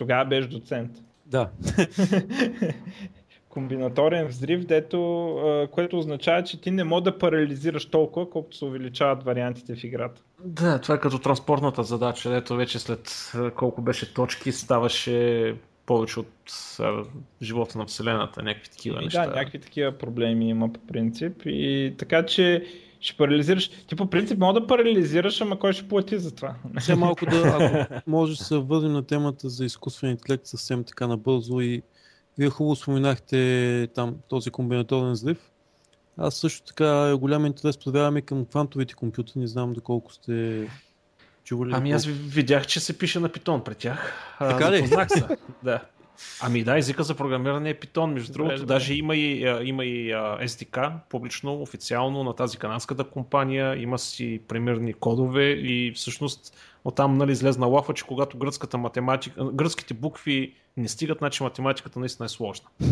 Тогава 0.00 0.24
беше 0.24 0.48
доцент. 0.48 0.90
Да. 1.26 1.50
комбинаторен 3.48 4.26
взрив, 4.26 4.64
дето, 4.64 5.68
което 5.72 5.98
означава, 5.98 6.44
че 6.44 6.60
ти 6.60 6.70
не 6.70 6.84
можеш 6.84 7.04
да 7.04 7.18
парализираш 7.18 7.86
толкова, 7.86 8.30
колкото 8.30 8.56
се 8.56 8.64
увеличават 8.64 9.22
вариантите 9.22 9.74
в 9.74 9.84
играта. 9.84 10.22
да, 10.44 10.78
това 10.78 10.94
е 10.94 11.00
като 11.00 11.18
транспортната 11.18 11.82
задача, 11.82 12.36
ето 12.36 12.56
вече 12.56 12.78
след 12.78 13.32
колко 13.56 13.82
беше 13.82 14.14
точки 14.14 14.52
ставаше 14.52 15.54
повече 15.86 16.20
от 16.20 16.52
а, 16.80 17.04
живота 17.42 17.78
на 17.78 17.86
Вселената, 17.86 18.42
някакви 18.42 18.70
такива 18.70 19.00
И 19.00 19.04
неща. 19.04 19.26
да, 19.26 19.34
някакви 19.34 19.58
такива 19.58 19.92
проблеми 19.92 20.48
има 20.48 20.72
по 20.72 20.80
принцип. 20.80 21.42
И 21.44 21.94
така 21.98 22.26
че 22.26 22.64
ще 23.00 23.16
парализираш. 23.16 23.68
Ти 23.68 23.96
по 23.96 24.06
принцип 24.06 24.38
мога 24.38 24.60
да 24.60 24.66
парализираш, 24.66 25.40
ама 25.40 25.58
кой 25.58 25.72
ще 25.72 25.88
плати 25.88 26.18
за 26.18 26.34
това? 26.34 26.54
Сега 26.80 26.96
малко 26.96 27.26
да, 27.26 27.38
ако 27.60 27.94
може 28.10 28.36
да 28.36 28.44
се 28.44 28.58
върнем 28.58 28.92
на 28.92 29.06
темата 29.06 29.48
за 29.48 29.64
изкуствен 29.64 30.10
интелект 30.10 30.46
съвсем 30.46 30.84
така 30.84 31.06
набързо 31.06 31.60
и 31.60 31.82
вие 32.38 32.50
хубаво 32.50 32.76
споменахте 32.76 33.88
там 33.94 34.16
този 34.28 34.50
комбинаторен 34.50 35.12
взрив. 35.12 35.38
Аз 36.16 36.34
също 36.34 36.66
така 36.66 37.16
голям 37.16 37.46
интерес 37.46 37.78
проявявам 37.78 38.16
и 38.16 38.22
към 38.22 38.44
квантовите 38.44 38.94
компютри, 38.94 39.32
не 39.40 39.46
знам 39.46 39.72
доколко 39.72 40.12
сте 40.12 40.68
чували. 41.44 41.70
Ами 41.74 41.92
аз 41.92 42.06
видях, 42.06 42.66
че 42.66 42.80
се 42.80 42.98
пише 42.98 43.20
на 43.20 43.28
питон 43.28 43.64
при 43.64 43.74
тях. 43.74 44.12
Така 44.38 44.72
ли? 44.72 44.76
запознах 44.76 45.10
се. 45.10 45.26
да. 45.62 45.80
Ами 46.42 46.64
да, 46.64 46.78
езика 46.78 47.02
за 47.02 47.14
програмиране 47.14 47.70
е 47.70 47.74
Python. 47.74 48.12
Между 48.12 48.32
другото, 48.32 48.56
добре. 48.56 48.66
даже 48.66 48.94
има 48.94 49.16
и, 49.16 49.40
има 49.64 49.84
и 49.84 50.12
SDK 50.14 50.92
публично, 51.08 51.62
официално 51.62 52.24
на 52.24 52.34
тази 52.34 52.58
канадската 52.58 53.04
компания. 53.04 53.82
Има 53.82 53.98
си 53.98 54.40
примерни 54.48 54.94
кодове 54.94 55.50
и 55.50 55.92
всъщност 55.92 56.56
оттам 56.84 57.14
нали, 57.14 57.32
излезна 57.32 57.66
лафа, 57.66 57.94
че 57.94 58.06
когато 58.06 58.38
гръцката 58.38 58.78
математика, 58.78 59.44
гръцките 59.52 59.94
букви 59.94 60.54
не 60.76 60.88
стигат, 60.88 61.18
значи 61.18 61.42
математиката 61.42 61.98
наистина 61.98 62.26
е 62.26 62.28
сложна. 62.28 62.68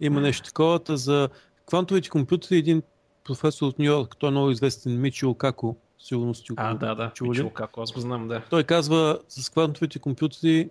Има 0.00 0.20
нещо 0.20 0.46
такова. 0.46 0.78
та 0.78 0.96
За 0.96 1.28
квантовите 1.66 2.08
компютри 2.08 2.56
един 2.56 2.82
професор 3.24 3.66
от 3.66 3.78
Нью 3.78 3.86
Йорк, 3.86 4.16
той 4.18 4.28
е 4.28 4.30
много 4.30 4.50
известен, 4.50 5.00
Мичио 5.00 5.34
Како, 5.34 5.76
сигурно 5.98 6.34
сте 6.34 6.52
А, 6.56 6.74
да, 6.74 6.94
да. 6.94 7.10
чували. 7.14 7.38
Чул 7.38 7.50
как, 7.50 7.70
аз 7.76 7.92
го 7.92 8.00
знам, 8.00 8.28
да. 8.28 8.42
Той 8.50 8.64
казва, 8.64 9.18
с 9.28 9.50
квантовите 9.50 9.98
компютри, 9.98 10.70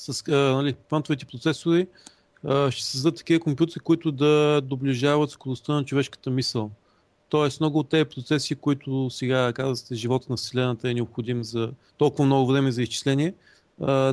с 0.00 0.24
нали, 0.28 0.74
квантовите 0.88 1.26
процесори, 1.26 1.86
ще 2.70 2.84
създадат 2.84 3.18
такива 3.18 3.40
компютри, 3.40 3.80
които 3.80 4.12
да 4.12 4.60
доближават 4.60 5.30
скоростта 5.30 5.72
на 5.72 5.84
човешката 5.84 6.30
мисъл. 6.30 6.70
Тоест 7.28 7.60
много 7.60 7.78
от 7.78 7.88
тези 7.88 8.04
процеси, 8.04 8.54
които 8.54 9.10
сега 9.10 9.52
казвате, 9.52 9.94
живота 9.94 10.26
на 10.30 10.36
Вселената 10.36 10.90
е 10.90 10.94
необходим 10.94 11.44
за 11.44 11.72
толкова 11.98 12.24
много 12.24 12.52
време 12.52 12.72
за 12.72 12.82
изчисление, 12.82 13.34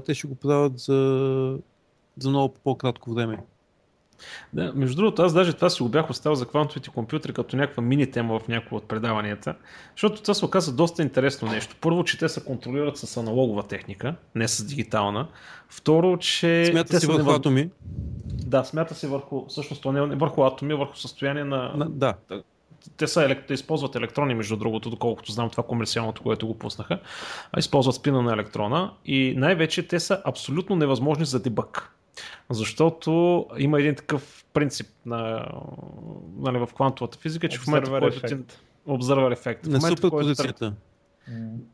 те 0.06 0.14
ще 0.14 0.28
го 0.28 0.36
правят 0.36 0.80
за, 0.80 1.60
за 2.18 2.30
много 2.30 2.54
по-кратко 2.64 3.14
време. 3.14 3.40
Да, 4.54 4.74
между 4.76 4.96
другото, 4.96 5.22
аз 5.22 5.34
даже 5.34 5.54
това 5.54 5.70
си 5.70 5.84
го 5.84 5.90
бях 5.90 6.10
оставил 6.10 6.36
за 6.36 6.46
квантовите 6.46 6.90
компютри 6.90 7.34
като 7.34 7.56
някаква 7.56 7.84
мини 7.84 8.12
тема 8.12 8.40
в 8.40 8.48
някои 8.48 8.78
от 8.78 8.88
предаванията, 8.88 9.56
защото 9.96 10.22
това 10.22 10.34
се 10.34 10.46
оказа 10.46 10.76
доста 10.76 11.02
интересно 11.02 11.48
нещо. 11.48 11.76
Първо, 11.82 12.04
че 12.04 12.18
те 12.18 12.30
се 12.30 12.46
контролират 12.46 12.98
с 12.98 13.18
аналогова 13.18 13.64
техника, 13.64 14.16
не 14.36 14.48
с 14.48 14.66
дигитална. 14.66 15.28
Второ, 15.70 16.18
че... 16.18 16.66
Смята 16.72 17.00
си 17.00 17.08
върху 17.08 17.30
атоми. 17.30 17.70
Да, 18.26 18.64
смята 18.64 18.96
се 18.96 19.08
върху, 19.08 19.46
всъщност, 19.48 19.82
то 19.82 19.92
не 19.92 20.00
е 20.00 20.18
върху 20.18 20.44
атоми, 20.44 20.74
а 20.74 20.78
върху 20.78 20.96
състояние 20.98 21.44
на... 21.44 21.74
На, 21.76 21.90
да, 21.90 22.14
Те 22.98 23.08
са 23.08 23.24
елек... 23.24 23.48
те 23.48 23.54
използват 23.54 23.96
електрони, 23.96 24.36
между 24.36 24.56
другото, 24.56 24.90
доколкото 24.90 25.32
знам 25.32 25.50
това 25.50 25.64
комерциалното, 25.64 26.24
което 26.24 26.48
го 26.48 26.60
пуснаха. 26.60 27.00
А 27.52 27.60
използват 27.60 27.96
спина 27.96 28.22
на 28.22 28.34
електрона 28.34 28.94
и 29.06 29.34
най-вече 29.38 29.88
те 29.88 30.00
са 30.00 30.22
абсолютно 30.26 30.76
невъзможни 30.76 31.26
за 31.26 31.40
дебъг. 31.40 31.97
Защото 32.50 33.46
има 33.58 33.80
един 33.80 33.96
такъв 33.96 34.46
принцип 34.54 34.88
на, 35.06 35.48
нали, 36.38 36.58
в 36.58 36.70
квантовата 36.76 37.18
физика, 37.18 37.50
че 37.50 37.60
в 37.60 37.68
момента, 37.68 37.90
в 37.90 37.94
Observer 37.94 38.00
който 38.00 38.20
ти... 38.20 38.26
ефект. 38.26 38.60
Обзървар 38.86 39.32
ефект. 39.32 39.66
На 39.66 39.82
суперпозицията. 39.82 40.74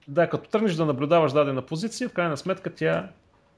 Да, 0.08 0.30
като 0.30 0.50
тръгнеш 0.50 0.74
да 0.74 0.86
наблюдаваш 0.86 1.32
дадена 1.32 1.62
позиция, 1.62 2.10
в 2.10 2.14
крайна 2.14 2.38
сметка 2.38 2.76
тя 2.76 3.10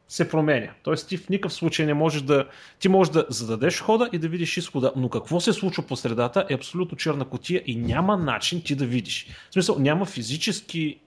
се 0.07 0.29
променя. 0.29 0.71
Тоест 0.83 1.09
ти 1.09 1.17
в 1.17 1.29
никакъв 1.29 1.53
случай 1.53 1.85
не 1.85 1.93
можеш 1.93 2.21
да... 2.21 2.47
Ти 2.79 2.89
можеш 2.89 3.13
да 3.13 3.25
зададеш 3.29 3.81
хода 3.81 4.09
и 4.13 4.17
да 4.17 4.27
видиш 4.27 4.57
изхода, 4.57 4.93
но 4.95 5.09
какво 5.09 5.39
се 5.39 5.53
случва 5.53 5.83
по 5.83 5.95
средата 5.95 6.45
е 6.49 6.53
абсолютно 6.53 6.97
черна 6.97 7.25
котия 7.25 7.63
и 7.65 7.75
няма 7.75 8.17
начин 8.17 8.61
ти 8.61 8.75
да 8.75 8.85
видиш. 8.85 9.27
В 9.49 9.53
смисъл, 9.53 9.79
няма 9.79 10.05
физически 10.05 10.99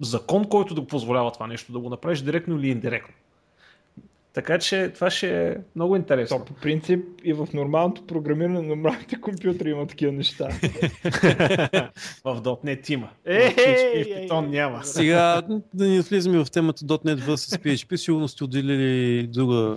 закон, 0.00 0.48
който 0.48 0.74
да 0.74 0.80
го 0.80 0.86
позволява 0.86 1.32
това 1.32 1.46
нещо, 1.46 1.72
да 1.72 1.78
го 1.78 1.90
направиш 1.90 2.20
директно 2.20 2.58
или 2.58 2.68
индиректно. 2.68 3.14
Така 4.32 4.58
че 4.58 4.90
това 4.94 5.10
ще 5.10 5.48
е 5.48 5.56
много 5.76 5.96
интересно. 5.96 6.38
То 6.38 6.44
по 6.44 6.54
принцип 6.54 7.04
и 7.24 7.32
в 7.32 7.48
нормалното 7.54 8.06
програмиране 8.06 8.60
на 8.60 8.62
нормалните 8.62 9.20
компютри 9.20 9.70
има 9.70 9.86
такива 9.86 10.12
неща. 10.12 10.48
в 12.24 12.40
.NET 12.42 12.90
има. 12.90 13.08
Е, 13.24 13.50
в 13.50 13.56
PHP 13.56 13.92
и 13.94 14.04
в 14.04 14.06
е, 14.06 14.28
Python 14.28 14.44
е, 14.44 14.48
няма. 14.48 14.84
Сега 14.84 15.42
да 15.74 15.88
не 15.88 16.00
влизаме 16.00 16.44
в 16.44 16.50
темата 16.50 16.84
.NET 16.84 17.16
vs 17.16 17.62
PHP, 17.62 17.96
сигурно 17.96 18.28
сте 18.28 18.44
отделили 18.44 19.26
друга 19.26 19.76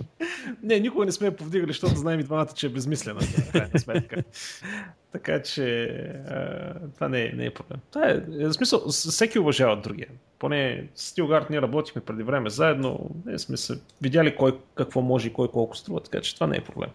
Не, 0.62 0.80
никога 0.80 1.04
не 1.04 1.12
сме 1.12 1.26
я 1.26 1.36
повдигали, 1.36 1.70
защото 1.70 1.94
знаем 1.94 2.20
и 2.20 2.22
двамата, 2.22 2.48
че 2.54 2.66
е 2.66 2.70
безмислена. 2.70 3.20
В 3.20 3.52
крайна 3.52 3.78
сметка. 3.78 4.22
така 5.14 5.42
че 5.42 5.84
а, 6.28 6.74
това 6.94 7.08
не 7.08 7.22
е, 7.22 7.32
не 7.32 7.46
е 7.46 7.50
проблем. 7.50 7.80
Това 7.92 8.08
е, 8.08 8.12
е, 8.12 8.46
в 8.46 8.52
смисъл, 8.52 8.88
всеки 8.88 9.38
уважава 9.38 9.76
другия. 9.76 10.08
Поне 10.38 10.88
с 10.94 11.06
Стилгард 11.08 11.50
ние 11.50 11.62
работихме 11.62 12.02
преди 12.02 12.22
време 12.22 12.50
заедно, 12.50 13.10
не 13.26 13.38
сме 13.38 13.56
се 13.56 13.80
видяли 14.02 14.36
кой 14.36 14.58
какво 14.74 15.00
може 15.00 15.28
и 15.28 15.32
кой 15.32 15.48
колко 15.48 15.76
струва, 15.76 16.00
така 16.00 16.20
че 16.20 16.34
това 16.34 16.46
не 16.46 16.56
е 16.56 16.60
проблем 16.60 16.90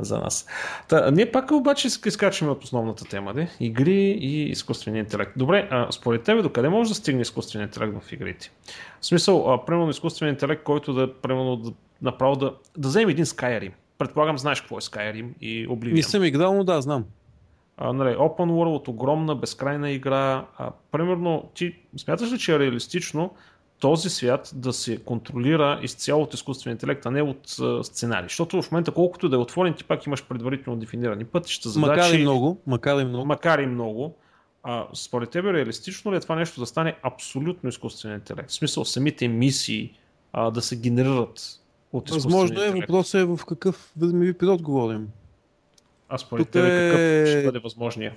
за 0.00 0.18
нас. 0.18 0.46
Та, 0.88 1.10
ние 1.10 1.32
пак 1.32 1.50
обаче 1.50 1.86
изкачваме 1.86 2.52
от 2.52 2.64
основната 2.64 3.04
тема, 3.04 3.34
де? 3.34 3.48
игри 3.60 4.10
и 4.20 4.50
изкуствения 4.50 5.00
интелект. 5.00 5.32
Добре, 5.36 5.68
а, 5.70 5.92
според 5.92 6.22
тебе 6.22 6.42
докъде 6.42 6.68
може 6.68 6.88
да 6.88 6.94
стигне 6.94 7.22
изкуственият 7.22 7.76
интелект 7.76 8.04
в 8.04 8.12
игрите? 8.12 8.50
В 9.00 9.06
смисъл, 9.06 9.52
а, 9.52 9.64
примерно 9.64 9.90
изкуственият 9.90 10.36
интелект, 10.36 10.62
който 10.62 10.92
да, 10.92 11.14
примерно, 11.14 11.56
да, 11.56 11.72
направо 12.02 12.36
да, 12.36 12.54
да 12.76 12.88
вземе 12.88 13.12
един 13.12 13.24
Skyrim. 13.24 13.72
Предполагам, 13.98 14.38
знаеш 14.38 14.60
какво 14.60 14.78
е 14.78 14.80
Skyrim 14.80 15.28
и 15.40 15.68
Oblivion. 15.68 15.92
Не 15.92 16.02
съм 16.02 16.24
играл, 16.24 16.54
но 16.54 16.64
да, 16.64 16.80
знам. 16.80 17.04
А, 17.82 17.92
нали, 17.92 18.16
open 18.16 18.50
world, 18.50 18.88
огромна, 18.88 19.34
безкрайна 19.34 19.90
игра. 19.90 20.46
А, 20.58 20.70
примерно, 20.92 21.50
ти 21.54 21.74
смяташ 21.96 22.32
ли, 22.32 22.38
че 22.38 22.54
е 22.54 22.58
реалистично 22.58 23.30
този 23.78 24.10
свят 24.10 24.50
да 24.54 24.72
се 24.72 24.98
контролира 24.98 25.80
изцяло 25.82 26.22
от 26.22 26.34
изкуствен 26.34 26.72
интелект, 26.72 27.06
а 27.06 27.10
не 27.10 27.22
от 27.22 27.56
а, 27.60 27.84
сценарий? 27.84 28.28
Защото 28.28 28.62
в 28.62 28.72
момента, 28.72 28.92
колкото 28.92 29.28
да 29.28 29.36
е 29.36 29.38
отворен, 29.38 29.74
ти 29.74 29.84
пак 29.84 30.06
имаш 30.06 30.24
предварително 30.24 30.78
дефинирани 30.78 31.24
пътища, 31.24 31.68
задачи. 31.68 32.00
Макар 32.00 32.18
и 32.18 32.22
много, 32.22 32.60
макар 32.66 33.00
и 33.00 33.04
много. 33.04 33.26
Макар 33.26 33.58
и 33.58 33.66
много. 33.66 34.16
А, 34.62 34.86
според 34.94 35.30
тебе 35.30 35.52
реалистично 35.52 36.12
ли 36.12 36.16
е 36.16 36.20
това 36.20 36.36
нещо 36.36 36.60
да 36.60 36.66
стане 36.66 36.96
абсолютно 37.02 37.68
изкуствен 37.68 38.14
интелект? 38.14 38.50
В 38.50 38.54
смисъл, 38.54 38.84
самите 38.84 39.28
мисии 39.28 39.92
а, 40.32 40.50
да 40.50 40.62
се 40.62 40.76
генерират 40.76 41.60
от 41.92 42.08
изкуствен 42.08 42.32
Възможно 42.32 42.62
е, 42.62 42.66
интелект? 42.66 42.88
въпросът 42.88 43.20
е 43.20 43.24
в 43.24 43.40
какъв 43.48 43.92
времеви 43.96 44.32
период 44.32 44.62
говорим. 44.62 45.08
А 46.10 46.18
според 46.18 46.46
Тук 46.46 46.52
тебе 46.52 46.68
какъв 46.68 47.00
е- 47.00 47.26
ще 47.26 47.44
бъде 47.44 47.58
възможния? 47.58 48.14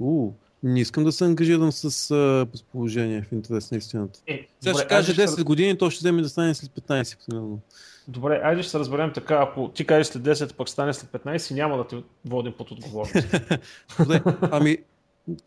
У, 0.00 0.32
не 0.62 0.80
искам 0.80 1.04
да 1.04 1.12
се 1.12 1.24
ангажирам 1.24 1.72
с 1.72 2.10
а, 2.10 2.46
предположение 2.52 3.22
в 3.22 3.32
интерес 3.32 3.70
на 3.70 3.78
истината. 3.78 4.20
Е, 4.26 4.46
Сега 4.60 4.72
добре, 4.72 4.82
ще 4.82 4.88
каже 4.88 5.12
айде 5.12 5.32
10 5.32 5.44
години, 5.44 5.78
то 5.78 5.90
ще 5.90 5.98
вземе 5.98 6.22
да 6.22 6.28
стане 6.28 6.54
след 6.54 6.70
15, 6.70 7.26
примерно. 7.26 7.60
Добре, 8.08 8.40
айде 8.44 8.62
ще 8.62 8.70
се 8.70 8.78
разберем 8.78 9.12
така, 9.12 9.34
ако 9.34 9.68
ти 9.68 9.86
кажеш 9.86 10.06
след 10.06 10.22
10, 10.22 10.54
пък 10.54 10.68
стане 10.68 10.94
след 10.94 11.10
15, 11.10 11.54
няма 11.54 11.76
да 11.76 11.86
те 11.86 11.96
водим 12.24 12.52
под 12.58 12.70
отговорност. 12.70 13.14
Добре, 13.98 14.22
ами, 14.40 14.78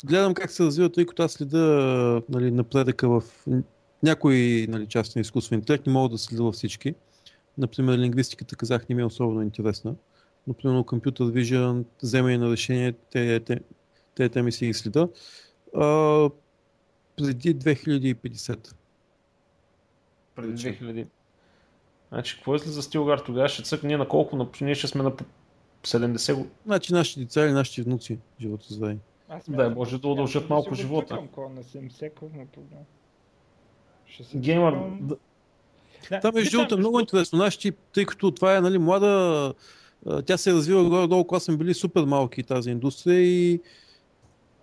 гледам 0.05 0.33
как 0.33 0.51
се 0.51 0.63
развива, 0.63 0.89
тъй 0.89 1.05
като 1.05 1.23
аз 1.23 1.31
следа 1.31 2.21
нали, 2.29 2.51
напредъка 2.51 3.09
в 3.09 3.23
някои 4.03 4.67
нали, 4.69 4.87
части 4.87 5.17
на 5.17 5.21
изкуствен 5.21 5.59
интелект, 5.59 5.87
не 5.87 5.93
мога 5.93 6.09
да 6.09 6.17
следа 6.17 6.43
във 6.43 6.55
всички. 6.55 6.95
Например, 7.57 7.97
лингвистиката 7.97 8.55
казах 8.55 8.89
не 8.89 8.95
ми 8.95 9.01
е 9.01 9.05
особено 9.05 9.41
интересна, 9.41 9.95
но 10.47 10.53
примерно 10.53 10.83
компютър 10.83 11.25
vision, 11.25 11.85
вземане 12.03 12.37
на 12.37 12.51
решение, 12.51 12.93
те, 13.11 13.39
те, 13.39 13.59
те 14.15 14.29
теми 14.29 14.51
си 14.51 14.65
ги 14.65 14.73
следа. 14.73 15.07
А, 15.75 16.29
преди 17.17 17.55
2050. 17.55 18.73
Преди 20.35 20.53
2000. 20.53 21.07
Значи, 22.09 22.35
какво 22.35 22.55
е 22.55 22.57
за 22.57 22.81
Стилгар 22.81 23.19
тогава? 23.19 23.49
Ще 23.49 23.63
цък 23.63 23.83
ние 23.83 23.97
на 23.97 24.07
колко? 24.07 24.35
На, 24.35 24.47
ние 24.61 24.75
ще 24.75 24.87
сме 24.87 25.03
на 25.03 25.15
по 25.15 25.23
70 25.83 26.33
години. 26.33 26.49
Значи 26.65 26.93
нашите 26.93 27.19
деца 27.19 27.45
или 27.45 27.51
нашите 27.51 27.81
внуци, 27.81 28.19
живота 28.41 28.65
здраве. 28.69 28.97
Аз 29.29 29.49
Да, 29.49 29.69
може 29.69 29.97
да 29.99 30.07
удължат 30.07 30.41
смятам, 30.41 30.55
малко 30.55 30.75
живота. 30.75 31.19
е 32.41 32.45
проблем. 32.45 32.79
Ще 34.05 34.23
се 34.23 34.37
Геймър, 34.37 34.75
да, 35.01 35.15
Да, 36.21 36.31
другото 36.51 36.75
е 36.75 36.77
много 36.77 36.99
интересно. 36.99 37.39
Нашите, 37.39 37.71
тъй 37.71 38.05
като 38.05 38.31
това 38.31 38.57
е 38.57 38.61
нали, 38.61 38.77
млада, 38.77 39.53
тя 40.25 40.37
се 40.37 40.49
е 40.49 40.53
развила 40.53 40.89
горе-долу, 40.89 41.23
когато 41.25 41.45
сме 41.45 41.57
били 41.57 41.73
супер 41.73 42.03
малки 42.03 42.43
тази 42.43 42.71
индустрия 42.71 43.21
и 43.21 43.59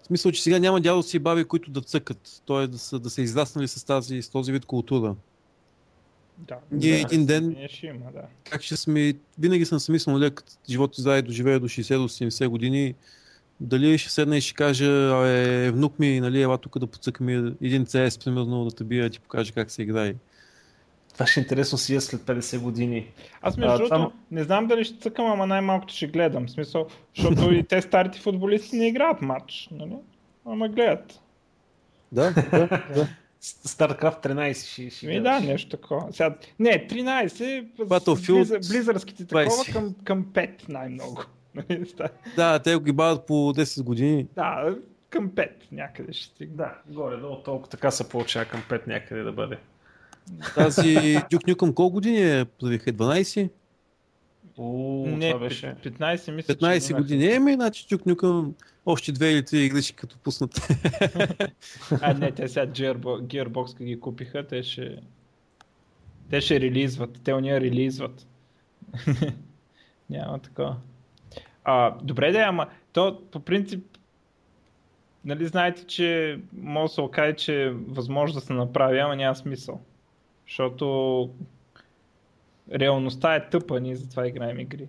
в 0.03 0.07
смисъл, 0.07 0.33
че 0.33 0.43
сега 0.43 0.59
няма 0.59 0.81
дядовци 0.81 1.17
и 1.17 1.21
баби, 1.21 1.45
които 1.45 1.71
да 1.71 1.81
цъкат. 1.81 2.43
Т.е. 2.47 2.67
да 2.67 2.79
са, 2.79 2.99
да 2.99 3.11
са 3.11 3.23
израснали 3.23 3.69
с, 3.69 3.87
тази, 3.87 4.23
с 4.23 4.29
този 4.29 4.53
вид 4.53 4.65
култура. 4.65 5.17
Да, 6.39 6.57
Ние 6.73 6.93
да, 6.93 7.01
един 7.01 7.27
ден- 7.27 7.57
ще 7.69 7.87
има, 7.87 8.13
да. 8.13 8.23
Как 8.51 8.63
ще 8.63 8.77
сме, 8.77 9.15
винаги 9.39 9.65
съм 9.65 9.81
си 9.81 9.93
мислил, 9.93 10.19
нали, 10.19 10.31
като 10.31 10.53
живота 10.71 11.01
здраве 11.01 11.23
доживее 11.23 11.59
до 11.59 11.69
60 11.69 11.99
до 11.99 12.09
70 12.09 12.49
години, 12.49 12.95
дали 13.61 13.99
ще 13.99 14.11
седна 14.11 14.37
и 14.37 14.41
ще 14.41 14.55
кажа, 14.55 14.87
е, 15.29 15.71
внук 15.71 15.99
ми, 15.99 16.21
нали, 16.21 16.43
ела 16.43 16.59
тук 16.59 16.79
да 16.79 16.87
подцъкаме 16.87 17.33
един 17.63 17.87
CS, 17.87 18.25
примерно, 18.25 18.65
да 18.65 18.71
те 18.71 18.85
бия, 18.85 19.05
да 19.05 19.11
ти 19.11 19.21
покаже 19.21 19.53
как 19.53 19.71
се 19.71 19.83
играе. 19.83 20.15
Това 21.17 21.27
ще 21.27 21.41
е 21.41 21.43
интересно 21.43 21.79
си 21.79 21.95
е 21.95 22.01
след 22.01 22.21
50 22.21 22.61
години. 22.61 23.11
Аз 23.43 23.57
между 23.57 23.73
А, 23.73 23.77
другото, 23.77 23.95
това- 23.95 24.11
не 24.31 24.43
знам 24.45 24.67
дали 24.67 24.85
ще 24.85 24.99
цъкам, 24.99 25.27
ама 25.27 25.47
най-малкото 25.47 25.95
ще 25.95 26.07
гледам. 26.07 26.47
В 26.47 26.51
смисъл, 26.51 26.87
защото 27.17 27.55
и 27.55 27.63
те 27.63 27.83
старите 27.83 28.21
футболисти 28.21 28.77
не 28.77 28.89
играят 28.89 29.23
матч, 29.23 29.69
нали? 29.73 29.97
Ама 30.47 30.69
гледат. 30.69 31.21
Да, 32.13 32.31
да, 32.51 32.67
да. 32.95 33.09
StarCraft 33.43 34.27
13 34.27 34.73
ще, 34.73 34.91
ще 34.91 35.07
Ми 35.07 35.21
да, 35.21 35.41
нещо 35.41 35.71
такова. 35.71 36.13
Сега, 36.13 36.35
не, 36.59 36.87
13, 36.89 37.67
Battlefield 37.79 38.35
близър, 38.35 38.59
близърските 38.59 39.27
такова 39.27 39.45
20. 39.47 39.73
към, 39.73 39.95
към 40.05 40.25
5 40.25 40.69
най-много. 40.69 41.23
Да, 42.37 42.59
те 42.59 42.75
го 42.75 42.81
ги 42.81 42.93
бават 42.93 43.27
по 43.27 43.33
10 43.33 43.83
години. 43.83 44.27
да, 44.35 44.77
към 45.11 45.29
5 45.31 45.49
някъде 45.73 46.13
ще 46.13 46.25
стигне. 46.27 46.57
Да, 46.57 46.75
горе-долу 46.89 47.37
толкова 47.37 47.69
така 47.69 47.91
се 47.91 48.09
получава 48.09 48.45
към 48.45 48.63
5 48.71 48.87
някъде 48.87 49.23
да 49.23 49.33
бъде. 49.33 49.59
Тази 50.55 50.89
Duke 51.17 51.49
Nukem 51.49 51.75
колко 51.75 51.93
години 51.93 52.39
е? 52.39 52.45
Правиха 52.45 52.93
12? 52.93 53.51
Уу, 54.57 55.07
Не, 55.07 55.31
това 55.31 55.47
беше. 55.47 55.75
15 55.85 56.31
мисля, 56.31 56.55
че 56.55 56.61
15 56.61 56.91
имах. 56.91 57.03
години. 57.03 57.27
Еми, 57.27 57.55
значи 57.55 57.85
Duke 57.87 58.07
Nukem 58.07 58.53
още 58.87 59.13
две 59.13 59.31
или 59.31 59.45
три 59.45 59.65
игри 59.65 59.83
ще 59.83 59.93
като 59.93 60.19
пуснат. 60.19 60.61
А, 62.01 62.15
не, 62.15 62.33
те 62.33 62.49
сега 62.49 62.67
Gearbo- 62.67 63.21
Gearbox 63.23 63.85
ги 63.85 64.01
купиха, 64.01 64.47
те 64.47 64.63
ще... 64.63 64.99
Те 66.31 66.41
ще 66.41 66.61
релизват, 66.61 67.21
те 67.25 67.35
уния 67.35 67.61
релизват. 67.61 68.27
Няма 70.11 70.39
такова. 70.39 70.77
А, 71.65 71.95
добре 72.03 72.33
да, 72.33 72.39
ама 72.39 72.67
то 72.93 73.21
по 73.33 73.41
принцип 73.41 73.85
нали 75.25 75.47
знаете, 75.47 75.85
че 75.85 76.39
може 76.53 76.91
да 76.91 76.95
се 76.95 77.01
окаже, 77.01 77.37
че 77.37 77.63
е 77.63 77.71
възможно 77.71 78.35
да 78.35 78.47
се 78.47 78.53
направи, 78.53 78.99
ама 78.99 79.17
няма 79.17 79.37
смисъл. 79.37 79.81
Защото 80.49 81.31
реалността 82.73 83.35
е 83.35 83.49
тъпа, 83.49 83.81
ние 83.81 83.97
затова 83.97 84.27
играем 84.27 84.61
игри. 84.61 84.89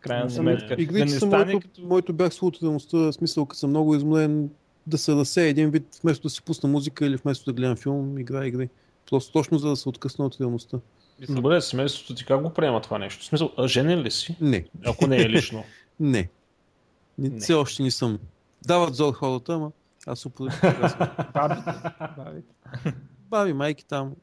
Крайна 0.00 0.24
Не, 0.24 0.30
сметка. 0.30 0.76
Да 0.76 0.82
Игрите 0.82 1.04
не 1.04 1.10
са 1.10 1.18
стане 1.18 1.44
моето, 1.44 1.60
като... 1.60 1.82
моето 1.82 2.12
бях 2.12 2.34
с 2.34 2.40
в 2.40 3.12
смисъл, 3.12 3.46
като 3.46 3.58
съм 3.58 3.70
много 3.70 3.94
измлен, 3.94 4.50
да 4.86 4.98
се 4.98 5.14
разсея 5.14 5.48
един 5.48 5.70
вид, 5.70 6.00
вместо 6.02 6.22
да 6.22 6.30
си 6.30 6.42
пусна 6.42 6.68
музика 6.68 7.06
или 7.06 7.16
вместо 7.16 7.44
да 7.44 7.52
гледам 7.52 7.76
филм, 7.76 8.18
игра 8.18 8.46
игри. 8.46 8.68
Просто 9.10 9.32
точно 9.32 9.58
за 9.58 9.68
да 9.68 9.76
се 9.76 9.88
откъсна 9.88 10.26
от 10.26 10.40
реалността. 10.40 10.78
Добре, 11.28 11.60
семейството 11.60 12.14
ти 12.14 12.24
как 12.24 12.42
го 12.42 12.50
приема 12.50 12.80
това 12.80 12.98
нещо? 12.98 13.22
В 13.22 13.26
смисъл, 13.26 13.52
а 13.56 13.68
женен 13.68 14.02
ли 14.02 14.10
си? 14.10 14.36
Не, 14.40 14.64
Ако 14.86 15.06
не 15.06 15.16
е 15.16 15.28
лично. 15.28 15.64
не. 16.00 16.28
не. 17.18 17.40
Все 17.40 17.54
още 17.54 17.82
не 17.82 17.90
съм. 17.90 18.18
Дават 18.66 18.94
зор 18.94 19.14
хората, 19.14 19.54
ама 19.54 19.70
аз 20.06 20.22
казвам. 20.22 20.48
Бабите, 21.34 21.72
бабите. 22.16 22.54
Баби, 23.30 23.52
майки 23.52 23.86
там. 23.86 24.14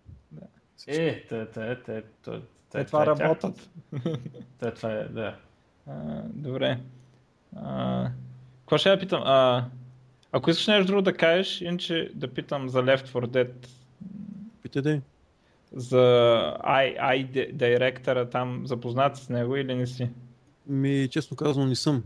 Е, 0.88 1.24
те, 1.30 1.46
те, 1.46 1.78
те, 1.86 2.04
те, 2.24 2.32
Те 2.72 2.86
това 2.86 3.04
е 3.04 3.06
работят. 3.06 3.70
Те, 4.60 4.72
това 4.72 4.92
е, 4.92 5.04
да. 5.04 5.36
Добре. 6.26 6.80
Какво 8.60 8.78
ще 8.78 8.90
я 8.90 9.00
питам? 9.00 9.22
А, 9.26 9.66
ако 10.32 10.50
искаш 10.50 10.68
нещо 10.68 10.86
друго 10.86 11.02
да 11.02 11.14
кажеш, 11.14 11.62
иначе 11.62 12.12
да 12.16 12.28
питам 12.28 12.70
за 12.70 12.84
Left 12.84 13.08
4 13.08 13.26
Dead, 13.26 13.68
Питайте. 14.64 15.02
за 15.72 15.98
I, 16.64 17.02
I 17.02 17.52
директора 17.54 18.26
там, 18.26 18.62
запознат 18.66 19.18
с 19.18 19.30
него 19.30 19.56
или 19.56 19.76
не 19.76 19.88
си? 19.88 20.10
Ми, 20.68 21.08
честно 21.12 21.38
казано, 21.38 21.66
не 21.66 21.76
съм. 21.76 22.04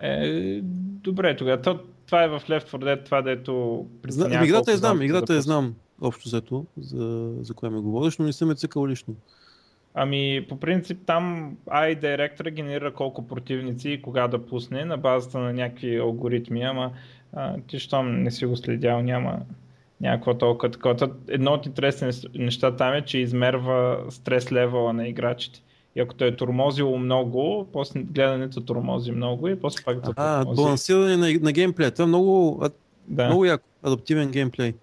Е, 0.00 0.60
добре, 0.62 1.36
тогава. 1.36 1.62
То, 1.62 1.80
това 2.06 2.22
е 2.22 2.28
в 2.28 2.40
Left 2.40 2.68
4 2.68 2.72
Dead, 2.72 3.04
това 3.04 3.22
дето 3.22 3.86
Зна, 4.08 4.24
преценява 4.24 4.46
играта 4.46 4.70
я 4.70 4.76
знам, 4.76 5.02
играта 5.02 5.26
да 5.26 5.34
я 5.34 5.42
знам 5.42 5.74
общо 6.02 6.28
взето, 6.28 6.66
за, 6.78 7.32
за 7.40 7.54
кое 7.54 7.70
ме 7.70 7.80
говориш, 7.80 8.18
но 8.18 8.24
не 8.24 8.32
съм 8.32 8.48
я 8.48 8.54
цъкал 8.54 8.86
лично. 8.86 9.14
Ами, 9.94 10.46
по 10.48 10.56
принцип 10.56 10.98
там 11.06 11.56
AI 11.66 12.00
директора 12.00 12.50
генерира 12.50 12.92
колко 12.94 13.28
противници 13.28 13.90
и 13.90 14.02
кога 14.02 14.28
да 14.28 14.46
пусне 14.46 14.84
на 14.84 14.96
базата 14.96 15.38
на 15.38 15.52
някакви 15.52 15.98
алгоритми, 15.98 16.62
ама 16.62 16.90
а, 17.32 17.56
ти 17.66 17.78
щом 17.78 18.22
не 18.22 18.30
си 18.30 18.46
го 18.46 18.56
следял, 18.56 19.02
няма 19.02 19.38
някакво 20.00 20.34
толкова 20.34 20.70
такова. 20.70 20.96
Та 20.96 21.10
Едно 21.28 21.52
от 21.52 21.66
интересните 21.66 22.26
неща 22.34 22.76
там 22.76 22.94
е, 22.94 23.02
че 23.02 23.18
измерва 23.18 24.04
стрес 24.10 24.52
левела 24.52 24.92
на 24.92 25.08
играчите. 25.08 25.62
И 25.96 26.00
ако 26.00 26.14
той 26.14 26.28
е 26.28 26.36
тормозило 26.36 26.98
много, 26.98 27.68
после 27.72 28.02
гледането 28.02 28.60
тормози 28.60 29.12
много 29.12 29.48
и 29.48 29.60
после 29.60 29.84
пак 29.84 30.00
да 30.00 30.12
А, 30.16 30.40
тормози. 30.42 30.62
балансиране 30.62 31.16
на, 31.16 31.38
на 31.42 31.52
геймплея. 31.52 31.90
Това 31.90 32.04
е 32.04 32.08
много, 32.08 32.62
Да. 33.08 33.26
много 33.26 33.44
яко. 33.44 33.64
Адаптивен 33.82 34.30
геймплей. 34.30 34.74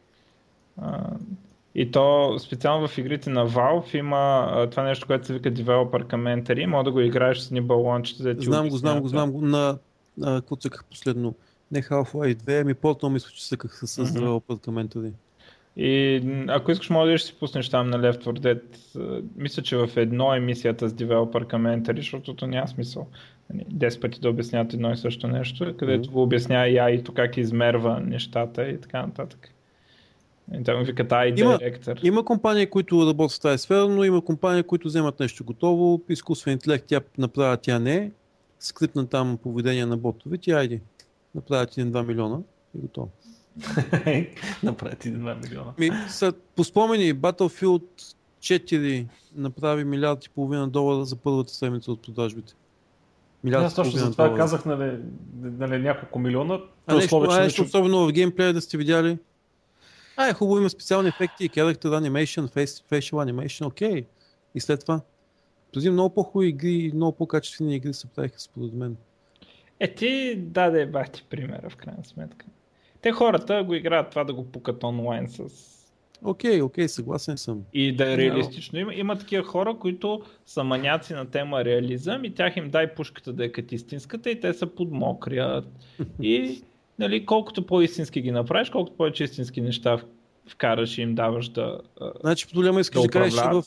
И 1.75 1.91
то 1.91 2.35
специално 2.39 2.87
в 2.87 2.97
игрите 2.97 3.29
на 3.29 3.49
Valve 3.49 3.95
има 3.95 4.67
това 4.71 4.83
нещо, 4.83 5.07
което 5.07 5.27
се 5.27 5.33
вика 5.33 5.51
Developer 5.51 6.03
Commentary. 6.03 6.65
Може 6.65 6.83
да 6.83 6.91
го 6.91 6.99
играеш 6.99 7.39
с 7.39 7.51
ни 7.51 7.61
балончета. 7.61 8.23
да 8.23 8.37
ти 8.37 8.45
Знам 8.45 8.69
го, 8.69 8.77
знам 8.77 9.01
го, 9.01 9.07
знам 9.07 9.31
го. 9.31 9.41
На, 9.41 9.77
какво 10.17 10.55
цъках 10.55 10.85
последно? 10.85 11.35
Не 11.71 11.81
Half-Life 11.81 12.35
2, 12.35 12.61
ами 12.61 12.73
по-то 12.73 13.09
мисля, 13.09 13.29
че 13.35 13.47
цъках 13.47 13.79
с 13.83 13.97
Мгм. 13.97 14.07
Developer 14.07 14.67
Commentary. 14.67 15.11
И 15.77 16.21
ако 16.47 16.71
искаш, 16.71 16.89
може 16.89 17.11
да 17.11 17.19
си 17.19 17.35
пуснеш 17.39 17.69
там 17.69 17.89
на 17.89 17.97
Left 17.99 18.23
4 18.23 18.39
Dead. 18.39 18.61
Мисля, 19.35 19.63
че 19.63 19.77
в 19.77 19.89
едно 19.95 20.33
емисията 20.33 20.89
с 20.89 20.93
Developer 20.93 21.53
Commentary, 21.53 21.97
защото 21.97 22.35
то 22.35 22.47
няма 22.47 22.67
смисъл. 22.67 23.07
Нали, 23.53 23.65
10 23.73 24.01
пъти 24.01 24.19
да 24.19 24.29
обясняват 24.29 24.73
едно 24.73 24.91
и 24.91 24.97
също 24.97 25.27
нещо, 25.27 25.73
където 25.77 26.11
го 26.11 26.23
обяснява 26.23 26.67
и 26.69 26.75
AI-то 26.75 27.13
как 27.13 27.37
измерва 27.37 27.99
нещата 27.99 28.69
и 28.69 28.81
така 28.81 29.01
нататък. 29.01 29.49
И 30.53 30.63
там 30.63 30.83
викат 30.83 31.09
AI 31.09 31.39
Има- 31.41 31.57
Director. 31.57 32.05
Има 32.05 32.25
компании, 32.25 32.65
които 32.65 33.07
работят 33.07 33.37
в 33.37 33.41
тази 33.41 33.57
сфера, 33.57 33.87
но 33.87 34.03
има 34.03 34.21
компании, 34.21 34.63
които 34.63 34.87
вземат 34.87 35.19
нещо 35.19 35.43
готово, 35.43 36.01
изкуствен 36.09 36.53
интелект 36.53 36.85
тя 36.87 37.01
направя, 37.17 37.57
тя 37.57 37.79
не, 37.79 38.11
скрипна 38.59 39.07
там 39.07 39.37
поведение 39.43 39.85
на 39.85 39.97
ботовете, 39.97 40.51
айде, 40.51 40.81
направят 41.35 41.75
1-2 41.75 42.07
милиона 42.07 42.39
и 42.77 42.81
готово. 42.81 43.09
Направи 44.63 44.95
ти 44.95 45.13
2 45.13 45.49
милиона. 45.49 45.73
Ми, 45.77 45.91
са, 46.09 46.33
по 46.55 46.63
спомени, 46.63 47.15
Battlefield 47.15 48.15
4 48.39 49.05
направи 49.35 49.83
милиард 49.83 50.25
и 50.25 50.29
половина 50.29 50.67
долара 50.67 51.05
за 51.05 51.15
първата 51.15 51.53
седмица 51.53 51.91
от 51.91 52.01
продажбите. 52.01 52.53
Милиард 53.43 53.63
Аз 53.65 53.75
точно 53.75 53.99
за 53.99 54.11
това 54.11 54.23
долара. 54.23 54.39
казах, 54.39 54.65
нали, 54.65 54.97
нали, 55.41 55.77
няколко 55.77 56.19
милиона. 56.19 56.59
А 56.87 56.95
нещо, 56.95 57.05
условие, 57.17 57.43
нещо... 57.43 57.61
особено 57.61 58.07
в 58.07 58.11
геймплея 58.11 58.53
да 58.53 58.61
сте 58.61 58.77
видяли. 58.77 59.17
А, 60.21 60.29
е 60.29 60.33
хубаво, 60.33 60.59
има 60.59 60.69
специални 60.69 61.09
ефекти, 61.09 61.49
character 61.49 61.85
animation, 61.85 62.47
face, 62.47 62.83
facial 62.91 63.31
animation, 63.31 63.67
окей. 63.67 64.05
И 64.55 64.59
след 64.59 64.81
това. 64.81 65.01
Преди 65.73 65.89
много 65.89 66.13
по-хубави 66.13 66.47
игри, 66.47 66.91
много 66.93 67.17
по-качествени 67.17 67.75
игри 67.75 67.93
се 67.93 68.07
правиха 68.07 68.39
според 68.39 68.73
мен. 68.73 68.97
Е, 69.79 69.93
ти 69.95 70.35
даде 70.35 70.85
бахти 70.85 71.25
примера 71.29 71.69
в 71.69 71.75
крайна 71.75 72.05
сметка. 72.05 72.45
Те 73.01 73.11
хората 73.11 73.63
го 73.63 73.73
играят 73.73 74.09
това 74.09 74.23
да 74.23 74.33
го 74.33 74.45
пукат 74.45 74.83
онлайн 74.83 75.29
с... 75.29 75.43
Окей, 76.23 76.61
окей, 76.61 76.87
съгласен 76.87 77.37
съм. 77.37 77.63
И 77.73 77.95
да 77.95 78.13
е 78.13 78.17
реалистично. 78.17 78.79
Има, 78.79 78.93
има 78.95 79.17
такива 79.17 79.43
хора, 79.43 79.77
които 79.79 80.21
са 80.45 80.63
маняци 80.63 81.13
на 81.13 81.25
тема 81.25 81.65
реализъм 81.65 82.25
и 82.25 82.33
тях 82.33 82.57
им 82.57 82.69
дай 82.69 82.95
пушката 82.95 83.33
да 83.33 83.45
е 83.45 83.51
като 83.51 83.75
истинската 83.75 84.29
и 84.31 84.39
те 84.39 84.53
са 84.53 84.67
подмокрят. 84.67 85.65
И 86.21 86.63
нали, 86.99 87.25
колкото 87.25 87.65
по-истински 87.65 88.21
ги 88.21 88.31
направиш, 88.31 88.69
колкото 88.69 88.97
повече 88.97 89.23
истински 89.23 89.61
неща 89.61 89.97
вкараш 90.49 90.97
и 90.97 91.01
им 91.01 91.15
даваш 91.15 91.49
да... 91.49 91.79
Значи 92.21 92.47
проблема 92.53 92.79
искаш 92.79 93.01
Да 93.01 93.07
да, 93.07 93.11
кажеш 93.11 93.39
в, 93.39 93.63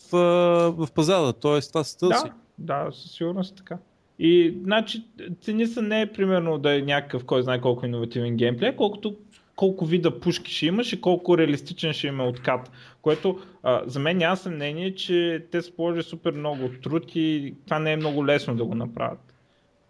в 0.70 0.88
пазара, 0.94 1.32
т.е. 1.32 1.60
това 1.60 1.84
се 1.84 1.98
търси. 1.98 2.30
Да, 2.58 2.84
да, 2.84 2.92
със 2.92 3.12
сигурност 3.12 3.52
е 3.52 3.56
така. 3.56 3.78
И 4.18 4.54
значи 4.62 5.04
цени 5.40 5.66
са 5.66 5.82
не 5.82 6.00
е 6.00 6.12
примерно 6.12 6.58
да 6.58 6.78
е 6.78 6.82
някакъв, 6.82 7.24
кой 7.24 7.42
знае 7.42 7.60
колко 7.60 7.86
иновативен 7.86 8.36
геймплей, 8.36 8.76
колкото 8.76 9.16
колко 9.56 9.84
вида 9.84 10.20
пушки 10.20 10.52
ще 10.52 10.66
имаш 10.66 10.92
и 10.92 11.00
колко 11.00 11.38
реалистичен 11.38 11.92
ще 11.92 12.06
има 12.06 12.24
откат. 12.24 12.70
Което 13.02 13.40
а, 13.62 13.82
за 13.86 13.98
мен 13.98 14.16
няма 14.16 14.36
съмнение, 14.36 14.94
че 14.94 15.46
те 15.50 15.62
са 15.62 15.72
положили 15.72 16.02
супер 16.02 16.32
много 16.32 16.70
труд 16.82 17.04
и 17.14 17.54
това 17.64 17.78
не 17.78 17.92
е 17.92 17.96
много 17.96 18.26
лесно 18.26 18.56
да 18.56 18.64
го 18.64 18.74
направят. 18.74 19.34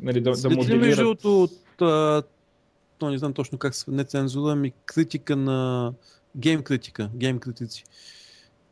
Нали, 0.01 0.21
да, 0.21 0.33
да 0.33 0.51
ли 0.51 0.57
между 0.57 0.75
моделират. 0.75 0.99
другото 0.99 1.43
от, 1.43 1.83
а, 1.83 2.23
то 3.03 3.11
не 3.11 3.19
знам 3.19 3.33
точно 3.33 3.59
как 3.59 3.75
се, 3.75 3.91
не 3.91 4.05
цензура, 4.05 4.55
ми 4.57 4.73
критика 4.87 5.37
на 5.37 5.93
гейм 6.37 6.63
критика, 6.63 7.11
гейм 7.15 7.39
критици. 7.39 7.85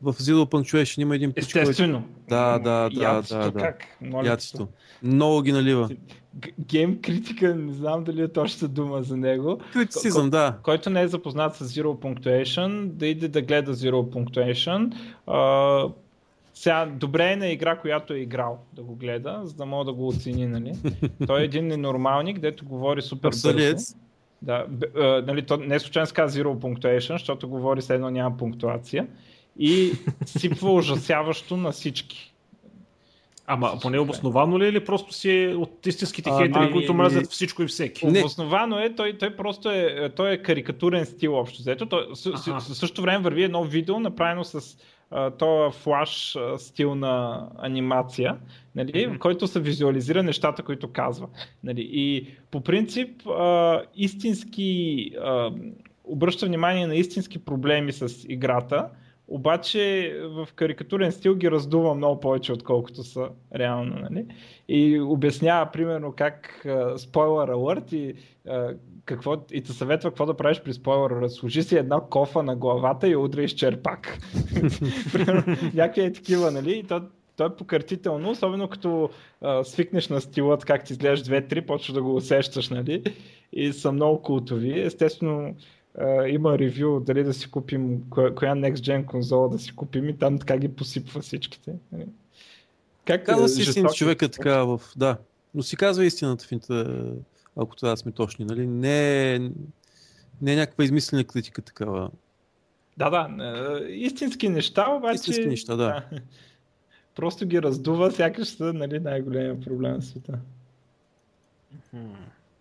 В 0.02 0.14
Zero 0.14 0.44
Punctuation 0.44 1.02
има 1.02 1.14
един 1.16 1.32
пич, 1.32 1.52
който... 1.52 1.70
Естествено. 1.70 2.04
Да, 2.28 2.58
да, 2.58 2.90
да, 2.90 3.02
Яцето 3.02 3.40
да, 3.40 3.50
да. 3.50 3.58
Как? 3.58 3.86
Моля. 4.00 4.36
Много 5.02 5.42
ги 5.42 5.52
налива. 5.52 5.88
Гейм 6.60 7.00
критика, 7.02 7.54
не 7.54 7.72
знам 7.72 8.04
дали 8.04 8.22
е 8.22 8.28
точно 8.28 8.68
дума 8.68 9.02
за 9.02 9.16
него. 9.16 9.60
Критицизъм, 9.72 10.30
да. 10.30 10.56
който 10.62 10.90
не 10.90 11.02
е 11.02 11.08
запознат 11.08 11.56
с 11.56 11.68
Zero 11.68 11.84
Punctuation, 11.84 12.86
да 12.86 13.06
иде 13.06 13.28
да 13.28 13.42
гледа 13.42 13.74
Zero 13.74 13.92
Punctuation. 13.92 14.94
А, 15.26 15.92
сега, 16.54 16.86
добре 16.86 17.32
е 17.32 17.36
на 17.36 17.48
игра, 17.48 17.78
която 17.78 18.12
е 18.12 18.18
играл 18.18 18.58
да 18.72 18.82
го 18.82 18.94
гледа, 18.94 19.40
за 19.44 19.54
да 19.54 19.66
мога 19.66 19.84
да 19.84 19.92
го 19.92 20.08
оцени, 20.08 20.46
нали? 20.46 20.72
Той 21.26 21.40
е 21.40 21.44
един 21.44 21.66
ненормалник, 21.66 22.38
дето 22.38 22.64
говори 22.64 23.02
супер 23.02 23.30
бързо. 23.30 23.94
Да, 24.42 24.66
а, 24.96 25.22
нали, 25.26 25.42
то 25.42 25.56
не 25.56 25.74
е 25.74 25.78
случайно 25.78 26.06
се 26.06 26.14
казва 26.14 26.42
Zero 26.42 26.58
Punctuation, 26.58 27.12
защото 27.12 27.48
говори 27.48 27.82
се 27.82 27.94
едно 27.94 28.10
няма 28.10 28.36
пунктуация. 28.36 29.06
И 29.58 29.92
сипва 30.26 30.72
ужасяващо 30.72 31.56
на 31.56 31.72
всички. 31.72 32.34
Ама 33.46 33.78
поне 33.82 33.98
обосновано 33.98 34.58
ли 34.58 34.64
е 34.64 34.68
или 34.68 34.84
просто 34.84 35.12
си 35.12 35.30
е 35.30 35.54
от 35.54 35.86
истинските 35.86 36.30
хейтери, 36.38 36.72
които 36.72 36.92
ми- 36.92 36.98
мразят 36.98 37.30
всичко 37.30 37.62
и 37.62 37.66
всеки? 37.66 38.06
Не. 38.06 38.18
Обосновано 38.18 38.78
е, 38.78 38.94
той, 38.94 39.18
той 39.18 39.36
просто 39.36 39.70
е, 39.70 40.10
той 40.16 40.32
е 40.32 40.42
карикатурен 40.42 41.06
стил 41.06 41.36
общо 41.36 41.58
взето. 41.58 41.86
Той, 41.86 42.06
с, 42.14 42.32
с, 42.36 42.46
в 42.46 42.60
същото 42.60 43.02
време 43.02 43.24
върви 43.24 43.42
едно 43.42 43.64
видео, 43.64 44.00
направено 44.00 44.44
с 44.44 44.76
този 45.38 45.78
флаш 45.78 46.36
а, 46.36 46.58
стил 46.58 46.94
на 46.94 47.46
анимация, 47.58 48.36
нали, 48.74 49.06
в 49.06 49.18
който 49.18 49.46
се 49.46 49.60
визуализира 49.60 50.22
нещата, 50.22 50.62
които 50.62 50.92
казва. 50.92 51.28
Нали. 51.64 51.88
И 51.92 52.26
по 52.50 52.60
принцип 52.60 53.26
а, 53.26 53.82
истински 53.94 55.10
а, 55.22 55.50
обръща 56.04 56.46
внимание 56.46 56.86
на 56.86 56.94
истински 56.94 57.44
проблеми 57.44 57.92
с 57.92 58.24
играта, 58.28 58.88
обаче 59.30 60.14
в 60.24 60.48
карикатурен 60.54 61.12
стил 61.12 61.34
ги 61.34 61.50
раздува 61.50 61.94
много 61.94 62.20
повече, 62.20 62.52
отколкото 62.52 63.02
са 63.02 63.28
реално. 63.54 63.96
Нали? 64.10 64.26
И 64.68 65.00
обяснява, 65.00 65.70
примерно, 65.72 66.12
как 66.16 66.66
спойлер 66.96 67.48
алърт 67.48 67.92
и 67.92 68.14
какво, 69.04 69.36
и 69.52 69.62
те 69.62 69.72
съветва 69.72 70.10
какво 70.10 70.26
да 70.26 70.36
правиш 70.36 70.60
при 70.60 70.72
спойлер. 70.72 71.28
Сложи 71.28 71.62
си 71.62 71.76
една 71.76 72.00
кофа 72.00 72.42
на 72.42 72.56
главата 72.56 73.08
и 73.08 73.16
удрай 73.16 73.48
с 73.48 73.52
черпак. 73.52 74.18
Някакви 75.74 76.04
е 76.04 76.12
такива, 76.12 76.50
нали? 76.50 76.78
И 76.78 76.84
то, 76.84 77.02
то 77.36 77.46
е 77.46 77.56
покъртително, 77.56 78.30
особено 78.30 78.68
като 78.68 79.10
а, 79.40 79.64
свикнеш 79.64 80.08
на 80.08 80.20
стилът, 80.20 80.64
как 80.64 80.84
ти 80.84 80.92
изглеждаш 80.92 81.42
2-3, 81.42 81.66
почваш 81.66 81.94
да 81.94 82.02
го 82.02 82.14
усещаш, 82.14 82.68
нали? 82.68 83.02
И 83.52 83.72
са 83.72 83.92
много 83.92 84.22
култови. 84.22 84.80
Естествено, 84.80 85.54
има 86.28 86.58
ревю 86.58 87.00
дали 87.00 87.24
да 87.24 87.34
си 87.34 87.50
купим, 87.50 88.02
коя, 88.10 88.34
коя 88.34 88.54
Next 88.54 88.74
Gen 88.74 89.04
конзола 89.04 89.48
да 89.48 89.58
си 89.58 89.76
купим 89.76 90.08
и 90.08 90.18
там 90.18 90.38
така 90.38 90.58
ги 90.58 90.68
посипва 90.68 91.20
всичките. 91.20 91.74
Нали? 91.92 92.06
Как 93.04 93.26
казва 93.26 93.48
си 93.48 93.62
истина 93.62 93.88
човека 93.88 94.28
така 94.28 94.64
в... 94.64 94.80
Да, 94.96 95.16
но 95.54 95.62
си 95.62 95.76
казва 95.76 96.04
истината 96.04 96.44
в 96.44 96.52
интер... 96.52 97.04
ако 97.56 97.76
трябва 97.76 97.92
да 97.92 97.96
сме 97.96 98.12
точни, 98.12 98.44
нали? 98.44 98.66
Не, 98.66 99.38
не 100.42 100.52
е 100.52 100.56
някаква 100.56 100.84
измислена 100.84 101.24
критика 101.24 101.62
такава. 101.62 102.10
Да, 102.96 103.10
да, 103.10 103.80
истински 103.88 104.48
неща, 104.48 104.90
обаче... 104.90 105.14
Истински 105.14 105.46
неща, 105.46 105.76
да. 105.76 105.86
да. 105.86 106.04
Просто 107.14 107.46
ги 107.46 107.62
раздува, 107.62 108.10
сякаш 108.10 108.48
са 108.48 108.72
нали, 108.72 109.00
най-големия 109.00 109.60
проблем 109.60 110.00
в 110.00 110.04
света. 110.04 110.38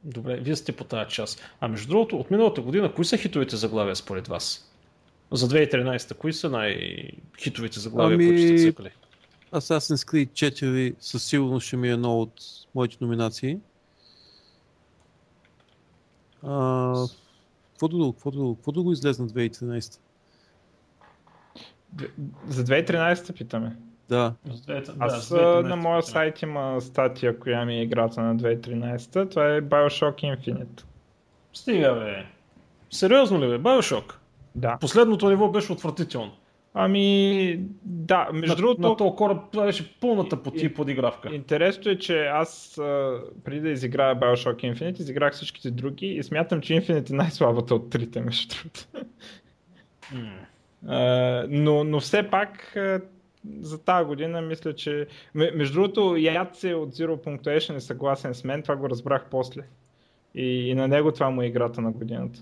Добре, 0.03 0.35
вие 0.35 0.55
сте 0.55 0.71
по 0.71 0.83
тази 0.83 1.11
част. 1.11 1.41
А 1.59 1.67
между 1.67 1.89
другото, 1.89 2.17
от 2.17 2.31
миналата 2.31 2.61
година, 2.61 2.93
кои 2.93 3.05
са 3.05 3.17
хитовите 3.17 3.55
заглавия 3.55 3.95
според 3.95 4.27
вас? 4.27 4.71
За 5.31 5.47
2013, 5.47 6.17
кои 6.17 6.33
са 6.33 6.49
най-хитовите 6.49 7.79
заглавия, 7.79 8.15
ами... 8.15 8.27
които 8.27 8.41
сте 8.41 8.69
цъкали? 8.69 8.91
Assassin's 9.51 10.11
Creed 10.11 10.29
4 10.29 10.95
със 10.99 11.23
сигурност 11.23 11.67
ще 11.67 11.77
ми 11.77 11.89
е 11.89 11.91
едно 11.91 12.19
от 12.19 12.33
моите 12.75 12.97
номинации. 13.01 13.59
А, 16.43 16.93
какво 17.71 17.87
друго, 17.87 18.13
какво 18.13 18.31
друго, 18.31 18.55
какво 18.55 18.71
друго 18.71 18.91
излезна 18.91 19.27
2013? 19.27 19.99
За 22.47 22.65
2013 22.65 23.37
питаме. 23.37 23.75
Да. 24.09 24.33
Аз 24.99 25.29
да, 25.29 25.61
на 25.63 25.75
моя 25.75 26.03
сайт 26.03 26.41
има 26.41 26.81
статия, 26.81 27.39
коя 27.39 27.65
ми 27.65 27.75
е 27.75 27.81
играта 27.81 28.21
на 28.21 28.35
2013. 28.35 29.29
Това 29.29 29.55
е 29.55 29.61
Bioshock 29.61 30.15
Infinite. 30.15 30.83
Стига 31.53 31.93
бе. 31.93 32.25
Сериозно 32.89 33.41
ли 33.41 33.47
бе? 33.47 33.59
Bioshock? 33.59 34.13
Да. 34.55 34.77
Последното 34.81 35.29
ниво 35.29 35.49
беше 35.49 35.71
отвратително. 35.71 36.31
Ами, 36.73 37.59
да, 37.83 38.29
между 38.33 38.47
на, 38.47 38.55
другото... 38.55 38.81
На 38.81 38.97
този 38.97 39.15
кораб 39.15 39.37
това 39.51 39.65
беше 39.65 39.99
пълната 39.99 40.43
поти 40.43 40.73
подигравка. 40.73 41.35
Интересно 41.35 41.91
е, 41.91 41.97
че 41.97 42.25
аз 42.25 42.73
преди 43.43 43.61
да 43.61 43.69
изиграя 43.69 44.19
Bioshock 44.19 44.73
Infinite, 44.73 44.99
изиграх 44.99 45.33
всичките 45.33 45.71
други 45.71 46.07
и 46.07 46.23
смятам, 46.23 46.61
че 46.61 46.73
Infinite 46.73 47.09
е 47.09 47.15
най-слабата 47.15 47.75
от 47.75 47.89
трите, 47.89 48.21
между 48.21 48.55
другото. 48.55 48.87
Mm. 50.13 51.47
но, 51.49 51.83
но 51.83 51.99
все 51.99 52.29
пак 52.29 52.77
за 53.61 53.83
тази 53.83 54.05
година 54.05 54.41
мисля, 54.41 54.75
че... 54.75 55.07
Между 55.35 55.73
другото, 55.73 56.15
Яце 56.17 56.73
от 56.73 56.95
Zero.Action 56.95 57.75
е 57.75 57.79
съгласен 57.79 58.33
с 58.33 58.43
мен, 58.43 58.61
това 58.61 58.75
го 58.75 58.89
разбрах 58.89 59.25
после. 59.31 59.61
И, 60.35 60.69
и 60.69 60.75
на 60.75 60.87
него 60.87 61.11
това 61.11 61.29
му 61.29 61.41
е 61.41 61.45
играта 61.45 61.81
на 61.81 61.91
годината. 61.91 62.39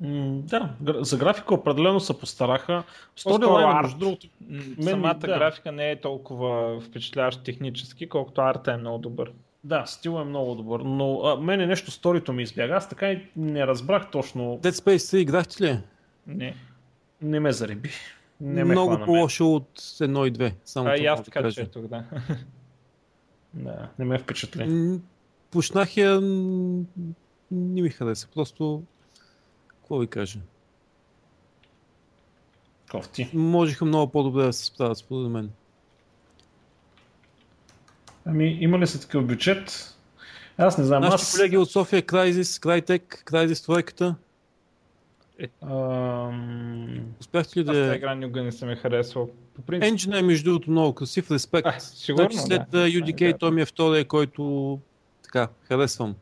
Да, 0.00 0.74
за 0.80 1.18
графика 1.18 1.54
определено 1.54 2.00
се 2.00 2.18
постараха. 2.18 2.82
Сторилайн, 3.16 3.76
между 3.82 3.98
другото, 3.98 4.26
мен, 4.40 4.88
самата 4.90 5.14
да. 5.14 5.26
графика 5.26 5.72
не 5.72 5.90
е 5.90 6.00
толкова 6.00 6.80
впечатляващ 6.80 7.44
технически, 7.44 8.08
колкото 8.08 8.40
арта 8.40 8.72
е 8.72 8.76
много 8.76 8.98
добър. 8.98 9.32
Да, 9.64 9.86
стил 9.86 10.20
е 10.20 10.24
много 10.24 10.54
добър, 10.54 10.80
но 10.80 11.20
а, 11.24 11.40
мене 11.40 11.66
нещо 11.66 11.90
сторито 11.90 12.32
ми 12.32 12.42
избяга. 12.42 12.74
Аз 12.74 12.88
така 12.88 13.12
и 13.12 13.26
не 13.36 13.66
разбрах 13.66 14.10
точно. 14.10 14.58
Dead 14.62 14.70
Space 14.70 15.16
3 15.16 15.16
играхте 15.16 15.64
ли? 15.64 15.78
Не. 16.26 16.54
Не 17.22 17.40
ме 17.40 17.52
зареби. 17.52 17.90
Не 18.40 18.64
ме 18.64 18.72
много 18.72 19.04
по-лошо 19.04 19.54
от 19.54 19.80
1 19.80 20.28
и 20.28 20.32
2. 20.32 20.52
Само 20.64 20.88
а, 20.88 20.96
и 20.96 21.06
аз 21.06 21.24
така 21.24 21.42
да 21.42 21.52
четох, 21.52 21.82
да. 21.86 22.04
да, 23.54 23.88
не 23.98 24.04
ме 24.04 24.18
впечатли. 24.18 25.00
Почнах 25.50 25.96
я, 25.96 26.20
не 27.50 27.82
ми 27.82 27.90
хареса. 27.90 28.28
Просто, 28.34 28.82
какво 29.68 29.98
ви 29.98 30.06
кажа? 30.06 30.38
Кофти. 32.90 33.30
Можеха 33.34 33.84
много 33.84 34.12
по-добре 34.12 34.42
да 34.42 34.52
се 34.52 34.64
справят, 34.64 34.98
според 34.98 35.30
мен. 35.30 35.50
Ами, 38.24 38.58
има 38.60 38.78
ли 38.78 38.86
се 38.86 39.00
такъв 39.00 39.26
бюджет? 39.26 39.96
Аз 40.58 40.78
не 40.78 40.84
знам. 40.84 41.02
Нашите 41.02 41.22
аз... 41.22 41.36
колеги 41.36 41.56
от 41.56 41.70
София, 41.70 42.02
Crysis, 42.02 42.42
Crytek, 42.42 43.24
Crysis 43.24 43.66
тройката, 43.66 44.14
е, 45.40 45.48
ам... 45.62 47.00
Успяхте 47.20 47.58
ли 47.58 47.64
да... 47.64 47.88
Аз 47.90 47.96
игра 47.96 48.14
никога 48.14 48.42
не 48.42 48.52
съм 48.52 48.68
ме 48.68 48.76
харесвал. 48.76 49.30
По 49.54 49.62
принцип... 49.62 49.94
Engine 49.94 50.18
е 50.18 50.22
между 50.22 50.50
другото 50.50 50.70
много 50.70 50.94
красив, 50.94 51.30
респект. 51.30 51.68
А, 51.68 51.80
сигурно, 51.80 52.30
значи 52.30 52.46
след 52.46 52.62
да. 52.70 52.86
UDK 52.86 53.32
да. 53.32 53.38
той 53.38 53.50
ми 53.50 53.60
е 53.62 53.66
втория, 53.66 54.04
който 54.04 54.78
така, 55.22 55.48
харесвам. 55.62 56.14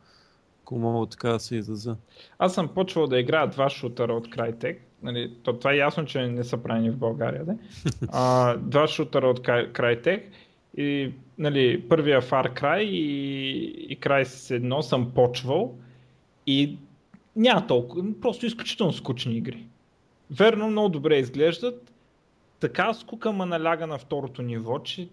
Ако 0.62 0.78
мога 0.78 1.06
така 1.06 1.28
да 1.28 1.40
се 1.40 1.56
изразя. 1.56 1.96
Аз 2.38 2.54
съм 2.54 2.68
почвал 2.68 3.06
да 3.06 3.18
играя 3.18 3.46
два 3.46 3.68
шутера 3.68 4.14
от 4.14 4.28
Crytek. 4.28 4.76
Нали, 5.02 5.32
то, 5.42 5.52
това 5.52 5.72
е 5.72 5.76
ясно, 5.76 6.04
че 6.04 6.26
не 6.26 6.44
са 6.44 6.56
правени 6.56 6.90
в 6.90 6.96
България. 6.96 7.44
Да? 7.44 7.54
а, 8.12 8.56
два 8.56 8.86
шутера 8.86 9.28
от 9.28 9.40
Crytek 9.40 10.22
и 10.76 11.12
нали, 11.38 11.88
първия 11.88 12.22
Far 12.22 12.60
Cry 12.60 12.80
и, 12.80 13.06
и 13.88 14.00
Crysis 14.00 14.60
1 14.60 14.80
съм 14.80 15.10
почвал 15.14 15.74
и 16.46 16.78
няма 17.38 17.66
толкова, 17.66 18.20
просто 18.20 18.46
изключително 18.46 18.92
скучни 18.92 19.36
игри. 19.36 19.66
Верно, 20.30 20.70
много 20.70 20.88
добре 20.88 21.18
изглеждат. 21.18 21.92
Така 22.60 22.94
скука 22.94 23.32
ма 23.32 23.46
наляга 23.46 23.86
на 23.86 23.98
второто 23.98 24.42
ниво, 24.42 24.78
че 24.78 25.08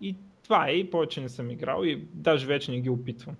и 0.00 0.16
това 0.42 0.68
е, 0.68 0.72
и 0.72 0.90
повече 0.90 1.20
не 1.20 1.28
съм 1.28 1.50
играл 1.50 1.84
и 1.84 1.96
даже 2.14 2.46
вече 2.46 2.70
не 2.70 2.80
ги 2.80 2.90
опитвам. 2.90 3.36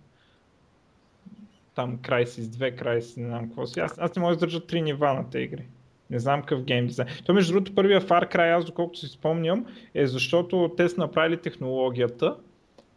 Там 1.75 1.99
Crysis 1.99 2.43
2, 2.43 2.83
Crysis, 2.83 3.21
не 3.21 3.29
знам 3.29 3.49
какво 3.49 3.67
си. 3.67 3.81
Аз, 3.81 3.99
аз 3.99 4.17
не 4.17 4.23
мога 4.23 4.35
да 4.35 4.41
държа 4.41 4.67
три 4.67 4.83
нива 4.83 5.15
на 5.15 5.31
тези 5.31 5.45
игри. 5.45 5.67
Не 6.11 6.19
знам 6.19 6.41
какъв 6.41 6.65
гейм 6.65 6.87
дизайн. 6.87 7.09
То 7.25 7.35
между 7.35 7.53
другото 7.53 7.75
първия 7.75 8.01
Far 8.01 8.35
Cry, 8.35 8.57
аз 8.57 8.65
доколкото 8.65 8.99
си 8.99 9.07
спомням, 9.07 9.67
е 9.95 10.07
защото 10.07 10.75
те 10.77 10.89
са 10.89 11.01
направили 11.01 11.37
технологията, 11.37 12.37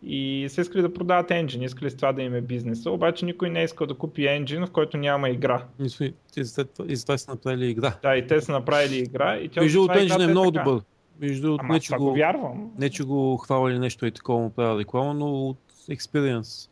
и 0.04 0.48
са 0.50 0.62
искали 0.62 0.82
да 0.82 0.94
продават 0.94 1.32
енджин, 1.32 1.62
искали 1.62 1.90
с 1.90 1.96
това 1.96 2.14
да 2.14 2.22
им 2.22 2.36
е 2.36 2.42
бизнеса, 2.42 2.92
обаче 2.92 3.26
никой 3.26 3.50
не 3.50 3.62
е 3.62 3.64
искал 3.64 3.88
да 3.88 3.94
купи 3.94 4.28
енджин, 4.28 4.66
в 4.66 4.72
който 4.72 4.98
няма 4.98 5.30
игра. 5.30 5.66
И 5.80 6.44
затова 6.96 7.18
са 7.18 7.32
направили 7.32 7.70
игра. 7.70 7.98
Да, 8.02 8.18
и 8.18 8.28
те 8.28 8.42
са 8.42 8.52
направили 8.52 8.98
игра. 8.98 9.38
И 9.38 9.50
тя 9.50 9.62
Между 9.62 9.80
другото, 9.80 10.00
енджин 10.00 10.22
е 10.22 10.28
много 10.28 10.52
така. 10.52 10.64
добър. 10.64 10.84
Между 11.20 11.58
Ама, 11.60 11.74
не, 11.74 11.80
че 11.80 11.96
го, 11.96 12.14
вярвам. 12.14 12.72
Не, 12.78 12.90
че 12.90 13.04
го 13.04 13.38
хваля 13.38 13.80
нещо 13.80 14.06
и 14.06 14.12
такова 14.12 14.40
му 14.40 14.50
правя 14.50 14.80
реклама, 14.80 15.14
но 15.14 15.48
от 15.48 15.58
експириенс. 15.90 16.70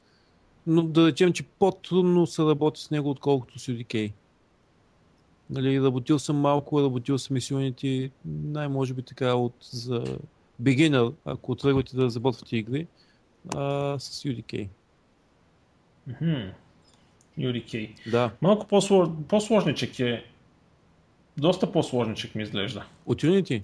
Но 0.68 0.84
да 0.84 1.08
речем, 1.08 1.34
че 1.34 1.44
по-трудно 1.44 2.28
се 2.28 2.42
работи 2.42 2.82
с 2.82 2.92
него, 2.92 3.10
отколкото 3.10 3.60
с 3.60 3.68
UDK. 3.68 4.12
Нали, 5.50 5.82
работил 5.82 6.20
съм 6.20 6.36
малко, 6.36 6.82
работил 6.82 7.18
съм 7.18 7.38
и 7.38 7.42
Unity, 7.42 8.12
най-може 8.26 8.94
би 8.94 9.02
така 9.02 9.34
от 9.34 9.54
за 9.62 10.04
beginner, 10.62 11.14
ако 11.26 11.56
тръгвате 11.56 11.96
да 11.96 12.04
разработвате 12.04 12.58
игри, 12.58 12.88
а, 13.56 14.00
с 14.00 14.24
UDK. 14.24 14.70
Mm-hmm. 16.10 16.52
UDK. 17.40 17.90
Да. 18.12 18.32
Малко 18.42 18.68
по-сложничък 19.28 20.00
е. 20.00 20.26
Доста 21.38 21.72
по-сложничък 21.72 22.36
ми 22.36 22.44
изглежда. 22.44 22.86
От 23.06 23.22
Unity? 23.22 23.64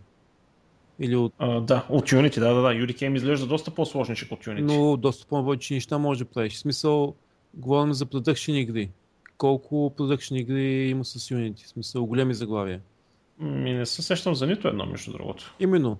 Или 0.99 1.15
от... 1.15 1.33
А, 1.37 1.61
да, 1.61 1.85
от 1.89 2.09
Unity, 2.09 2.39
да, 2.39 2.53
да, 2.53 2.61
да. 2.61 2.67
UDK 2.67 3.07
ми 3.07 3.17
изглежда 3.17 3.47
доста 3.47 3.71
по-сложничък 3.71 4.31
от 4.31 4.45
Unity. 4.45 4.61
Но 4.61 4.97
доста 4.97 5.27
по-повече 5.27 5.73
неща 5.73 5.97
може 5.97 6.19
да 6.19 6.25
правиш. 6.25 6.53
В 6.53 6.59
смисъл, 6.59 7.15
говорим 7.53 7.93
за 7.93 8.05
продъкшен 8.05 8.55
игри. 8.55 8.89
Колко 9.37 9.93
продъкшен 9.97 10.37
игри 10.37 10.89
има 10.89 11.05
с 11.05 11.19
Unity? 11.19 11.65
В 11.65 11.67
смисъл, 11.67 12.05
големи 12.05 12.33
заглавия. 12.33 12.81
Ми 13.39 13.73
не 13.73 13.85
се 13.85 14.01
сещам 14.01 14.35
за 14.35 14.47
нито 14.47 14.67
едно, 14.67 14.85
между 14.85 15.11
другото. 15.11 15.55
Именно. 15.59 15.97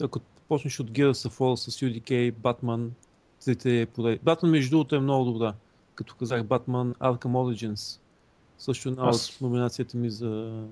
Ако 0.00 0.20
почнеш 0.48 0.80
от 0.80 0.90
Gears 0.90 1.28
of 1.28 1.38
War 1.38 1.54
с 1.54 1.80
UDK, 1.80 2.32
Batman, 2.32 2.88
трите 3.44 3.86
поредни. 3.94 4.20
Батман 4.22 4.50
между 4.50 4.70
другото 4.70 4.96
е 4.96 5.00
много 5.00 5.32
добра. 5.32 5.54
Като 5.94 6.14
казах 6.14 6.42
Batman 6.42 6.96
Arkham 6.96 7.18
Origins. 7.18 8.00
Също 8.58 8.88
една 8.88 9.08
Аз... 9.08 9.30
от 9.30 9.40
номинацията 9.40 9.96
ми 9.96 10.10
за... 10.10 10.62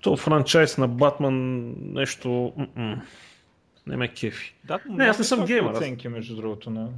То 0.00 0.16
франчайз 0.16 0.78
на 0.78 0.88
Батман 0.88 1.74
нещо... 1.78 2.52
М-м. 2.56 3.02
Не 3.86 3.96
ме 3.96 4.08
кефи. 4.08 4.54
Да, 4.64 4.78
не, 4.88 5.04
аз 5.04 5.18
не 5.18 5.24
съм 5.24 5.44
геймър. 5.44 5.74
Оценки, 5.74 6.08
между 6.08 6.36
другото. 6.36 6.70
На... 6.70 6.88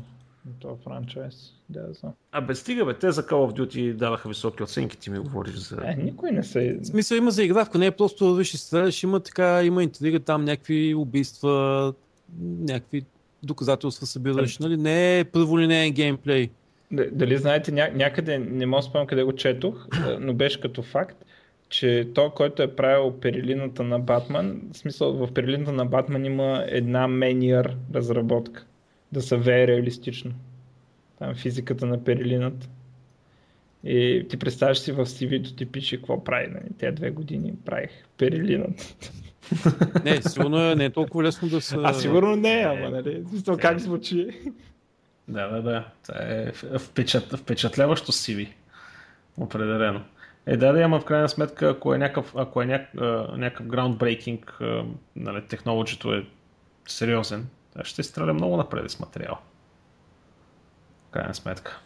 Това 0.59 0.77
франчайз, 0.85 1.53
да, 1.69 1.87
да 1.87 1.93
знам. 1.93 2.13
А 2.33 2.41
бе, 2.41 2.55
стига 2.55 2.85
бе, 2.85 2.95
те 2.95 3.13
за 3.13 3.27
Call 3.27 3.53
of 3.53 3.61
Duty 3.61 3.95
даваха 3.95 4.29
високи 4.29 4.63
оценки, 4.63 4.99
ти 4.99 5.11
ми 5.11 5.19
говориш 5.19 5.55
за... 5.55 5.77
Е, 5.85 5.95
никой 5.95 6.31
не 6.31 6.43
се... 6.43 6.79
В 6.83 6.87
смисъл 6.87 7.17
има 7.17 7.31
заигравка, 7.31 7.79
не 7.79 7.87
е 7.87 7.91
просто 7.91 8.35
виж 8.35 8.55
и 8.55 8.59
стреляш, 8.59 9.03
има 9.03 9.21
така, 9.21 9.65
има 9.65 9.83
интрига 9.83 10.21
там, 10.21 10.45
някакви 10.45 10.95
убийства, 10.95 11.95
някакви 12.43 13.05
доказателства 13.43 14.07
събираш, 14.07 14.59
нали? 14.59 14.77
Не 14.77 15.19
е 15.19 15.25
първолинейен 15.25 15.93
геймплей. 15.93 16.51
Дали 16.93 17.37
знаете, 17.37 17.73
ня- 17.73 17.95
някъде, 17.95 18.39
не 18.39 18.67
мога 18.67 18.83
да 18.83 18.89
спомням 18.89 19.07
къде 19.07 19.23
го 19.23 19.33
четох, 19.33 19.87
но 20.21 20.35
беше 20.35 20.61
като 20.61 20.83
факт, 20.83 21.25
че 21.69 22.09
той, 22.15 22.31
който 22.31 22.63
е 22.63 22.77
правил 22.77 23.21
перилината 23.21 23.83
на 23.83 23.99
Батман, 23.99 24.61
в 24.73 24.77
смисъл 24.77 25.13
в 25.13 25.33
перилината 25.35 25.73
на 25.73 25.87
Батман 25.87 26.25
има 26.25 26.65
една 26.69 27.09
мениър 27.09 27.77
разработка, 27.95 28.67
да 29.13 29.23
се 29.23 29.37
вее 29.37 29.67
реалистично. 29.67 30.33
Там 31.19 31.35
физиката 31.35 31.87
на 31.87 32.05
перилината. 32.05 32.69
И 33.85 34.27
ти 34.29 34.37
представяш 34.37 34.79
си 34.79 34.93
в 34.93 35.07
CV-то 35.07 35.55
ти 35.55 35.67
пише 35.67 35.97
какво 35.97 36.25
прави. 36.25 36.49
Нали? 36.49 36.69
Те 36.79 36.93
две 36.93 37.11
години 37.11 37.55
правих 37.65 37.91
перилината. 38.19 38.95
Не, 40.05 40.23
сигурно 40.23 40.71
е, 40.71 40.75
не 40.75 40.85
е 40.85 40.91
толкова 40.91 41.25
лесно 41.25 41.49
да 41.49 41.61
се... 41.61 41.77
А 41.83 41.95
сигурно 41.95 42.37
не, 42.37 42.67
ама 42.69 42.91
нали? 42.91 43.25
Смисъл, 43.29 43.57
как 43.57 43.79
звучи? 43.79 44.29
Да, 45.29 45.49
да, 45.49 45.63
да. 45.63 45.85
Това 46.03 46.19
е 46.21 46.53
впечат, 46.79 47.37
впечатляващо 47.39 48.13
CV. 48.13 48.49
Определено. 49.37 50.05
Е, 50.47 50.57
да, 50.57 50.73
да, 50.73 50.83
ама 50.83 51.01
в 51.01 51.05
крайна 51.05 51.29
сметка, 51.29 51.69
ако 51.69 51.95
е 51.95 51.99
някакъв, 51.99 52.33
ако 52.37 52.63
е 52.63 52.67
някакъв 52.67 53.67
groundbreaking, 53.67 54.41
нали, 55.17 55.43
технологичето 55.47 56.15
е 56.15 56.27
сериозен, 56.87 57.49
ще 57.83 58.03
стреля 58.03 58.35
много 58.35 58.57
напред 58.57 58.91
с 58.91 59.01
материал. 59.01 59.39
В 61.09 61.11
крайна 61.11 61.35
сметка. 61.35 61.81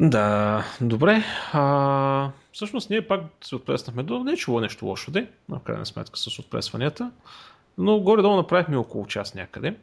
Да, 0.00 0.64
добре. 0.80 1.24
А, 1.52 2.30
всъщност 2.58 2.90
ние 2.90 3.06
пак 3.06 3.22
се 3.44 3.56
отплеснахме 3.56 4.02
до 4.02 4.24
не 4.24 4.32
е 4.32 4.36
чуло 4.36 4.60
нещо 4.60 4.86
лошо, 4.86 5.10
де, 5.10 5.30
в 5.48 5.60
крайна 5.60 5.86
сметка 5.86 6.18
с 6.18 6.38
отплесванията. 6.38 7.10
Но 7.78 8.00
горе-долу 8.00 8.36
направихме 8.36 8.76
около 8.76 9.06
час 9.06 9.34
някъде. 9.34 9.76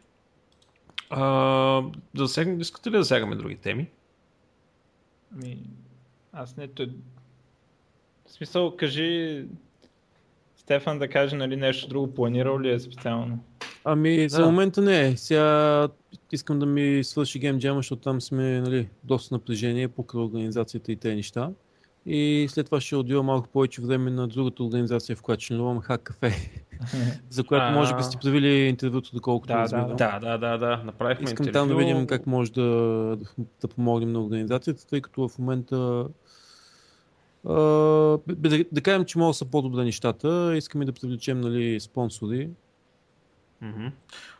А, 1.10 1.22
да 2.14 2.26
засегнем, 2.28 2.62
искате 2.62 2.90
ли 2.90 2.94
да 2.94 3.04
засягаме 3.04 3.36
други 3.36 3.56
теми? 3.56 3.88
Ми, 5.32 5.58
аз 6.34 6.58
не... 6.58 6.68
Той... 6.68 6.90
В 8.28 8.32
смисъл, 8.32 8.78
кажи... 8.78 9.46
Стефан 10.58 11.00
да 11.00 11.08
каже 11.08 11.36
нали, 11.36 11.56
нещо 11.56 11.88
друго, 11.88 12.14
планирал 12.14 12.60
ли 12.60 12.72
е 12.72 12.80
специално? 12.80 13.40
Ами, 13.84 14.30
за 14.30 14.40
Да. 14.40 14.46
момента 14.46 14.82
не. 14.82 15.18
Сега 15.18 15.88
искам 16.32 16.60
да 16.60 16.66
ми 16.66 17.04
свърши 17.04 17.42
Game 17.42 17.58
Jam, 17.58 17.76
защото 17.76 18.02
там 18.02 18.22
сме 18.22 18.62
нали, 18.62 18.90
доста 19.04 19.36
напрежение 19.36 19.88
покрай 19.88 20.24
организацията 20.24 20.92
и 20.92 20.96
тези 20.96 21.16
неща. 21.16 21.52
И 22.06 22.48
след 22.50 22.66
това 22.66 22.82
ще 22.82 22.96
отдела 22.96 23.24
малко 23.24 23.48
повече 23.48 23.82
време 23.82 24.12
на 24.12 24.28
другата 24.28 24.64
организация, 24.64 25.16
в 25.16 25.22
която 25.22 25.44
членувам, 25.44 25.82
Hack 25.82 25.98
Cafe, 26.12 26.50
за 27.30 27.44
която 27.44 27.74
може 27.74 27.96
би 27.96 28.04
сте 28.04 28.18
правили 28.18 28.68
интервюто, 28.68 29.10
доколкото 29.14 29.54
Да, 29.54 29.60
разбирам. 29.60 29.96
да, 29.96 30.20
Да, 30.20 30.38
да, 30.38 30.58
да. 30.58 30.82
Направихме 30.86 31.24
Искам 31.24 31.48
интервю. 31.48 31.68
там 31.68 31.78
да 31.78 31.84
видим 31.86 32.08
как 32.08 32.28
може 32.28 32.52
да, 32.52 32.62
да, 33.62 33.68
помогнем 33.68 34.12
на 34.12 34.24
организацията, 34.24 34.88
тъй 34.88 35.02
като 35.02 35.30
в 35.30 35.40
момента 35.40 36.08
бе, 38.28 38.50
да, 38.50 38.66
да 38.72 38.82
кажем, 38.82 39.06
че 39.06 39.18
могат 39.18 39.30
да 39.30 39.38
са 39.38 39.46
по-добре 39.46 39.84
нещата. 39.84 40.54
Искаме 40.58 40.86
да 40.86 40.92
привлечем 40.94 41.42
нали, 41.42 41.80
спонсори. 41.80 42.50
Мгм. 43.62 43.88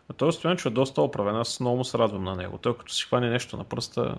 А 0.10 0.14
той 0.14 0.34
Стоянчо 0.34 0.70
е 0.70 0.72
доста 0.72 1.02
оправен, 1.02 1.36
аз 1.36 1.60
много 1.60 1.78
му 1.78 1.84
се 1.84 1.98
радвам 1.98 2.24
на 2.24 2.36
него. 2.36 2.58
Той 2.58 2.78
като 2.78 2.94
си 2.94 3.06
хване 3.06 3.30
нещо 3.30 3.58
на 3.58 3.64
пръста, 3.64 4.16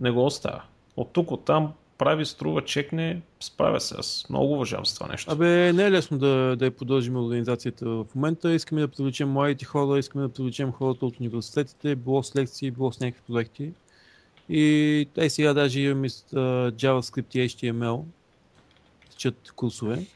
не 0.00 0.10
го 0.10 0.24
оставя. 0.26 0.62
От 0.96 1.12
тук, 1.12 1.30
от 1.30 1.44
там, 1.44 1.72
прави, 2.04 2.26
струва, 2.26 2.64
чекне, 2.64 3.20
справя 3.40 3.80
се. 3.80 3.94
Аз 3.98 4.26
много 4.30 4.52
уважавам 4.52 4.86
с 4.86 4.94
това 4.94 5.06
нещо. 5.06 5.32
Абе, 5.32 5.72
не 5.72 5.84
е 5.84 5.90
лесно 5.90 6.18
да, 6.18 6.56
да 6.56 6.64
я 6.64 6.70
поддържим 6.70 7.16
организацията 7.16 7.88
в 7.88 8.06
момента. 8.14 8.52
Искаме 8.52 8.80
да 8.80 8.88
привлечем 8.88 9.28
младите 9.28 9.64
хора, 9.64 9.98
искаме 9.98 10.24
да 10.24 10.32
привлечем 10.32 10.72
хората 10.72 11.06
от 11.06 11.20
университетите, 11.20 11.96
било 11.96 12.22
с 12.22 12.36
лекции, 12.36 12.70
било 12.70 12.92
с 12.92 13.00
някакви 13.00 13.22
проекти. 13.32 13.72
И 14.48 15.08
е, 15.16 15.30
сега 15.30 15.54
даже 15.54 15.80
имаме 15.80 16.08
с, 16.08 16.24
JavaScript 16.70 17.36
и 17.36 17.48
HTML. 17.48 18.02
Течат 19.10 19.52
курсове. 19.56 20.06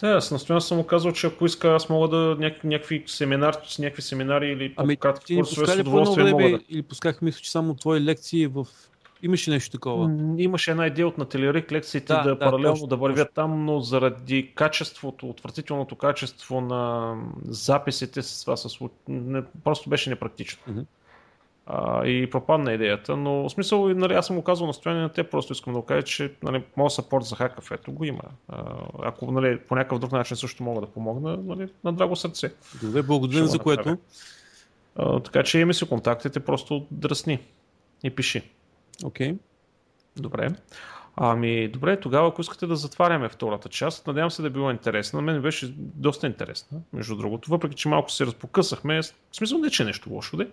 Да, 0.00 0.08
аз 0.08 0.30
настояно 0.30 0.60
съм 0.60 0.78
му 0.78 0.86
казал, 0.86 1.12
че 1.12 1.26
ако 1.26 1.46
иска, 1.46 1.68
аз 1.68 1.88
мога 1.88 2.08
да 2.08 2.36
няк- 2.36 2.64
някакви 2.64 3.04
семинари, 3.06 3.56
някакви 3.78 4.02
семинари 4.02 4.48
или 4.48 4.74
Ами, 4.76 4.98
ни 5.30 5.36
курсове 5.36 5.66
с 5.66 5.80
удоволствие 5.80 6.24
мога 6.24 6.36
време 6.36 6.50
да. 6.50 6.64
или 6.68 6.82
пусках, 6.82 7.22
мисля, 7.22 7.40
че 7.40 7.50
само 7.50 7.74
твои 7.74 8.00
лекции 8.00 8.46
в... 8.46 8.66
Имаше 9.22 9.50
нещо 9.50 9.70
такова. 9.70 10.08
М, 10.08 10.34
Имаше 10.38 10.70
една 10.70 10.86
идея 10.86 11.08
от 11.08 11.18
на 11.18 11.24
Телерик 11.24 11.72
лекциите 11.72 12.12
Да, 12.12 12.22
да, 12.22 12.28
да, 12.28 12.38
паралелно 12.38 12.74
точно, 12.74 12.86
да 12.86 12.96
вървят 12.96 13.32
там, 13.34 13.64
но 13.64 13.80
заради 13.80 14.52
качеството, 14.54 15.30
отвратителното 15.30 15.96
качество 15.96 16.60
на 16.60 17.14
записите, 17.44 18.22
с 18.22 18.40
това 18.40 18.56
се 18.56 18.68
не, 19.08 19.42
просто 19.64 19.90
беше 19.90 20.10
непрактично. 20.10 20.62
Мгм. 20.68 20.80
А, 21.66 22.06
и 22.06 22.30
пропадна 22.30 22.72
идеята, 22.72 23.16
но 23.16 23.32
в 23.42 23.50
смисъл, 23.50 23.88
нали, 23.88 24.14
аз 24.14 24.26
съм 24.26 24.36
го 24.36 24.42
казал 24.42 24.66
настояние 24.66 25.02
на 25.02 25.08
те, 25.08 25.22
просто 25.22 25.52
искам 25.52 25.72
да 25.72 25.78
го 25.78 25.86
кажа, 25.86 26.02
че 26.02 26.32
нали, 26.42 26.62
моят 26.76 26.92
сапорт 26.92 27.24
за 27.24 27.36
хакафето 27.36 27.92
го 27.92 28.04
има. 28.04 28.22
А, 28.48 28.64
ако 29.02 29.32
нали, 29.32 29.58
по 29.58 29.74
някакъв 29.74 29.98
друг 29.98 30.12
начин 30.12 30.36
също 30.36 30.62
мога 30.62 30.80
да 30.80 30.86
помогна, 30.86 31.36
нали, 31.36 31.68
на 31.84 31.92
драго 31.92 32.16
сърце. 32.16 32.52
Добре, 32.82 33.02
благодаря 33.02 33.46
за 33.46 33.58
което. 33.58 33.96
А, 34.96 35.20
така 35.20 35.42
че 35.42 35.58
имаме 35.58 35.74
си 35.74 35.88
контактите, 35.88 36.40
просто 36.40 36.86
дръсни 36.90 37.38
и 38.04 38.10
пиши. 38.10 38.42
Окей. 39.04 39.36
Добре. 40.16 40.54
Ами, 41.16 41.68
добре, 41.68 42.00
тогава 42.00 42.28
ако 42.28 42.40
искате 42.40 42.66
да 42.66 42.76
затваряме 42.76 43.28
втората 43.28 43.68
част, 43.68 44.06
надявам 44.06 44.30
се 44.30 44.42
да 44.42 44.48
е 44.48 44.50
било 44.50 44.70
интересна. 44.70 45.16
На 45.16 45.32
мен 45.32 45.42
беше 45.42 45.74
доста 45.76 46.26
интересна, 46.26 46.80
между 46.92 47.16
другото. 47.16 47.50
Въпреки, 47.50 47.76
че 47.76 47.88
малко 47.88 48.10
се 48.10 48.26
разпокъсахме, 48.26 49.02
в 49.02 49.36
смисъл 49.36 49.58
не, 49.58 49.70
че 49.70 49.82
е 49.82 49.86
нещо 49.86 50.10
лошо, 50.12 50.36
де. 50.36 50.50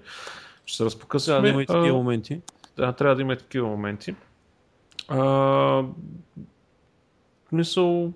Ще 0.66 0.78
се 0.78 0.86
разпокъсахме. 0.86 1.42
да 1.42 1.50
има 1.50 1.64
и 1.64 1.66
такива 1.66 1.98
моменти. 1.98 2.42
да, 2.78 2.94
трябва 2.94 3.16
да 3.16 3.22
има 3.22 3.34
и 3.34 3.38
такива 3.38 3.68
моменти. 3.68 4.16
А, 5.08 5.84
мисъл... 7.52 8.14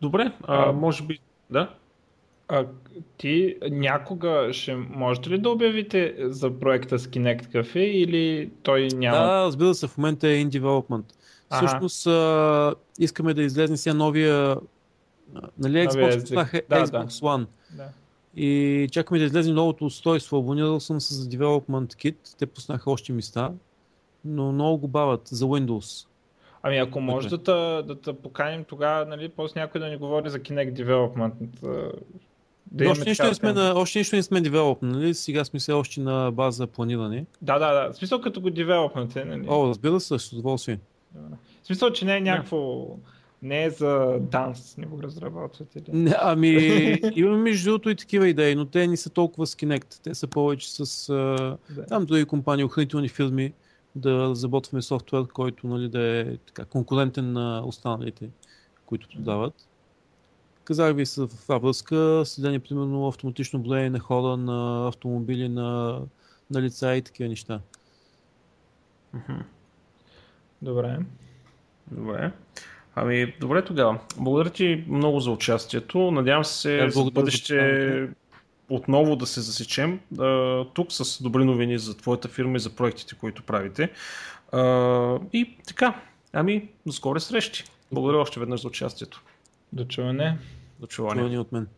Добре, 0.00 0.32
А, 0.42 0.72
може 0.72 1.02
би... 1.02 1.18
Да? 1.50 1.74
А 2.54 2.66
ти 3.18 3.56
някога 3.70 4.48
ще 4.52 4.74
можете 4.74 5.30
ли 5.30 5.38
да 5.38 5.50
обявите 5.50 6.14
за 6.18 6.58
проекта 6.58 6.98
с 6.98 7.06
Kinect 7.06 7.46
Cafe 7.46 7.78
или 7.78 8.50
той 8.62 8.88
няма? 8.94 9.16
Да, 9.16 9.44
разбира 9.44 9.74
се, 9.74 9.86
в 9.86 9.98
момента 9.98 10.28
е 10.28 10.44
in 10.44 10.48
development. 10.48 11.04
Аха. 11.50 11.66
Всъщност 11.66 12.06
а, 12.06 12.74
искаме 12.98 13.34
да 13.34 13.42
излезе 13.42 13.76
сега 13.76 13.94
новия 13.94 14.56
нали 15.58 15.84
Новия 15.84 15.88
Xbox 15.88 16.08
език. 16.08 16.20
пуснаха 16.20 16.62
Да, 16.68 16.86
Xbox 16.86 17.08
One 17.08 17.46
Да. 17.76 17.88
и 18.36 18.88
чакаме 18.92 19.18
да 19.18 19.24
излезе 19.24 19.52
новото 19.52 19.84
устройство. 19.84 20.36
Абонирал 20.36 20.80
съм 20.80 21.00
се 21.00 21.14
за 21.14 21.28
Development 21.28 21.94
Kit, 21.94 22.16
те 22.38 22.46
пуснаха 22.46 22.90
още 22.90 23.12
места, 23.12 23.52
но 24.24 24.52
много 24.52 24.78
го 24.78 24.88
бавят 24.88 25.28
за 25.28 25.44
Windows. 25.44 26.06
Ами 26.62 26.78
ако 26.78 27.00
може 27.00 27.28
да 27.28 27.38
те, 27.38 27.86
да 27.86 28.00
те 28.00 28.12
поканим 28.12 28.64
тогава, 28.64 29.04
нали, 29.04 29.28
после 29.28 29.60
някой 29.60 29.80
да 29.80 29.88
ни 29.88 29.96
говори 29.96 30.30
за 30.30 30.38
Kinect 30.38 30.84
Development. 30.84 31.60
Да 32.74 32.90
още, 32.90 33.08
нищо 33.08 33.26
не 33.26 33.34
сме 33.34 33.52
на, 33.52 33.72
още 33.76 33.98
нищо 33.98 34.16
не 34.16 34.22
сме 34.22 34.42
develop, 34.42 34.78
нали? 34.82 35.14
Сега 35.14 35.44
сме 35.44 35.60
се 35.60 35.72
още 35.72 36.00
на 36.00 36.30
база 36.30 36.66
планиране. 36.66 37.26
Да, 37.42 37.58
да, 37.58 37.72
да. 37.72 37.92
В 37.92 37.96
смисъл 37.96 38.20
като 38.20 38.40
го 38.40 38.50
девелопнете, 38.50 39.24
нали? 39.24 39.46
О, 39.48 39.68
разбира 39.68 40.00
се, 40.00 40.18
с 40.18 40.32
удоволствие. 40.32 40.78
В 41.62 41.66
смисъл, 41.66 41.90
че 41.90 42.04
не 42.04 42.16
е 42.16 42.20
някакво... 42.20 42.86
Не 43.42 43.64
е 43.64 43.70
за 43.70 44.18
данс, 44.20 44.76
не 44.76 44.86
го 44.86 45.02
разработвате 45.02 45.78
ли? 45.78 45.84
Не, 45.88 46.14
ами, 46.18 46.48
имаме 47.14 47.36
между 47.42 47.70
другото 47.70 47.90
и 47.90 47.94
такива 47.94 48.28
идеи, 48.28 48.54
но 48.54 48.64
те 48.64 48.86
не 48.86 48.96
са 48.96 49.10
толкова 49.10 49.46
с 49.46 49.54
Kinect. 49.54 50.00
Те 50.02 50.14
са 50.14 50.26
повече 50.26 50.70
с 50.70 51.06
Да. 51.70 51.86
там 51.88 52.06
други 52.06 52.24
компании, 52.24 52.64
охранителни 52.64 53.08
фирми, 53.08 53.52
да 53.96 54.18
разработваме 54.18 54.82
софтуер, 54.82 55.26
който 55.26 55.66
нали, 55.66 55.88
да 55.88 56.02
е 56.20 56.36
така, 56.36 56.64
конкурентен 56.64 57.32
на 57.32 57.62
останалите, 57.66 58.28
които 58.86 59.08
продават. 59.08 59.54
Казах 60.64 60.94
ви 60.94 61.06
са 61.06 61.26
в 61.26 61.42
това 61.42 61.58
връзка, 61.58 62.22
следение 62.24 62.58
примерно 62.58 63.06
автоматично 63.08 63.58
броене 63.58 63.90
на 63.90 63.98
хора, 63.98 64.36
на 64.36 64.88
автомобили, 64.88 65.48
на, 65.48 66.00
на 66.50 66.62
лица 66.62 66.96
и 66.96 67.02
такива 67.02 67.28
неща. 67.28 67.60
Добре. 70.62 70.98
Добре. 71.90 72.32
Ами, 72.94 73.34
добре 73.40 73.64
тогава. 73.64 73.98
Благодаря 74.16 74.50
ти 74.50 74.84
много 74.88 75.20
за 75.20 75.30
участието. 75.30 76.10
Надявам 76.10 76.44
се 76.44 76.76
Да, 76.76 76.90
за 76.90 77.02
за 77.02 77.10
бъдеще 77.10 77.56
поканата. 77.56 78.14
отново 78.68 79.16
да 79.16 79.26
се 79.26 79.40
засечем 79.40 80.00
а, 80.18 80.64
тук 80.64 80.92
с 80.92 81.22
добри 81.22 81.44
новини 81.44 81.78
за 81.78 81.96
твоята 81.96 82.28
фирма 82.28 82.56
и 82.56 82.60
за 82.60 82.70
проектите, 82.76 83.14
които 83.14 83.42
правите. 83.42 83.90
А, 84.52 85.18
и 85.32 85.56
така, 85.66 86.00
ами, 86.32 86.68
до 86.86 86.92
скоро 86.92 87.20
срещи. 87.20 87.64
Благодаря 87.92 88.18
още 88.18 88.40
веднъж 88.40 88.60
за 88.60 88.68
участието. 88.68 89.22
До 89.72 89.84
чуване. 89.84 90.38
До 90.78 90.86
чуване. 90.86 91.20
Чувани 91.20 91.38
от 91.38 91.52
мен. 91.52 91.68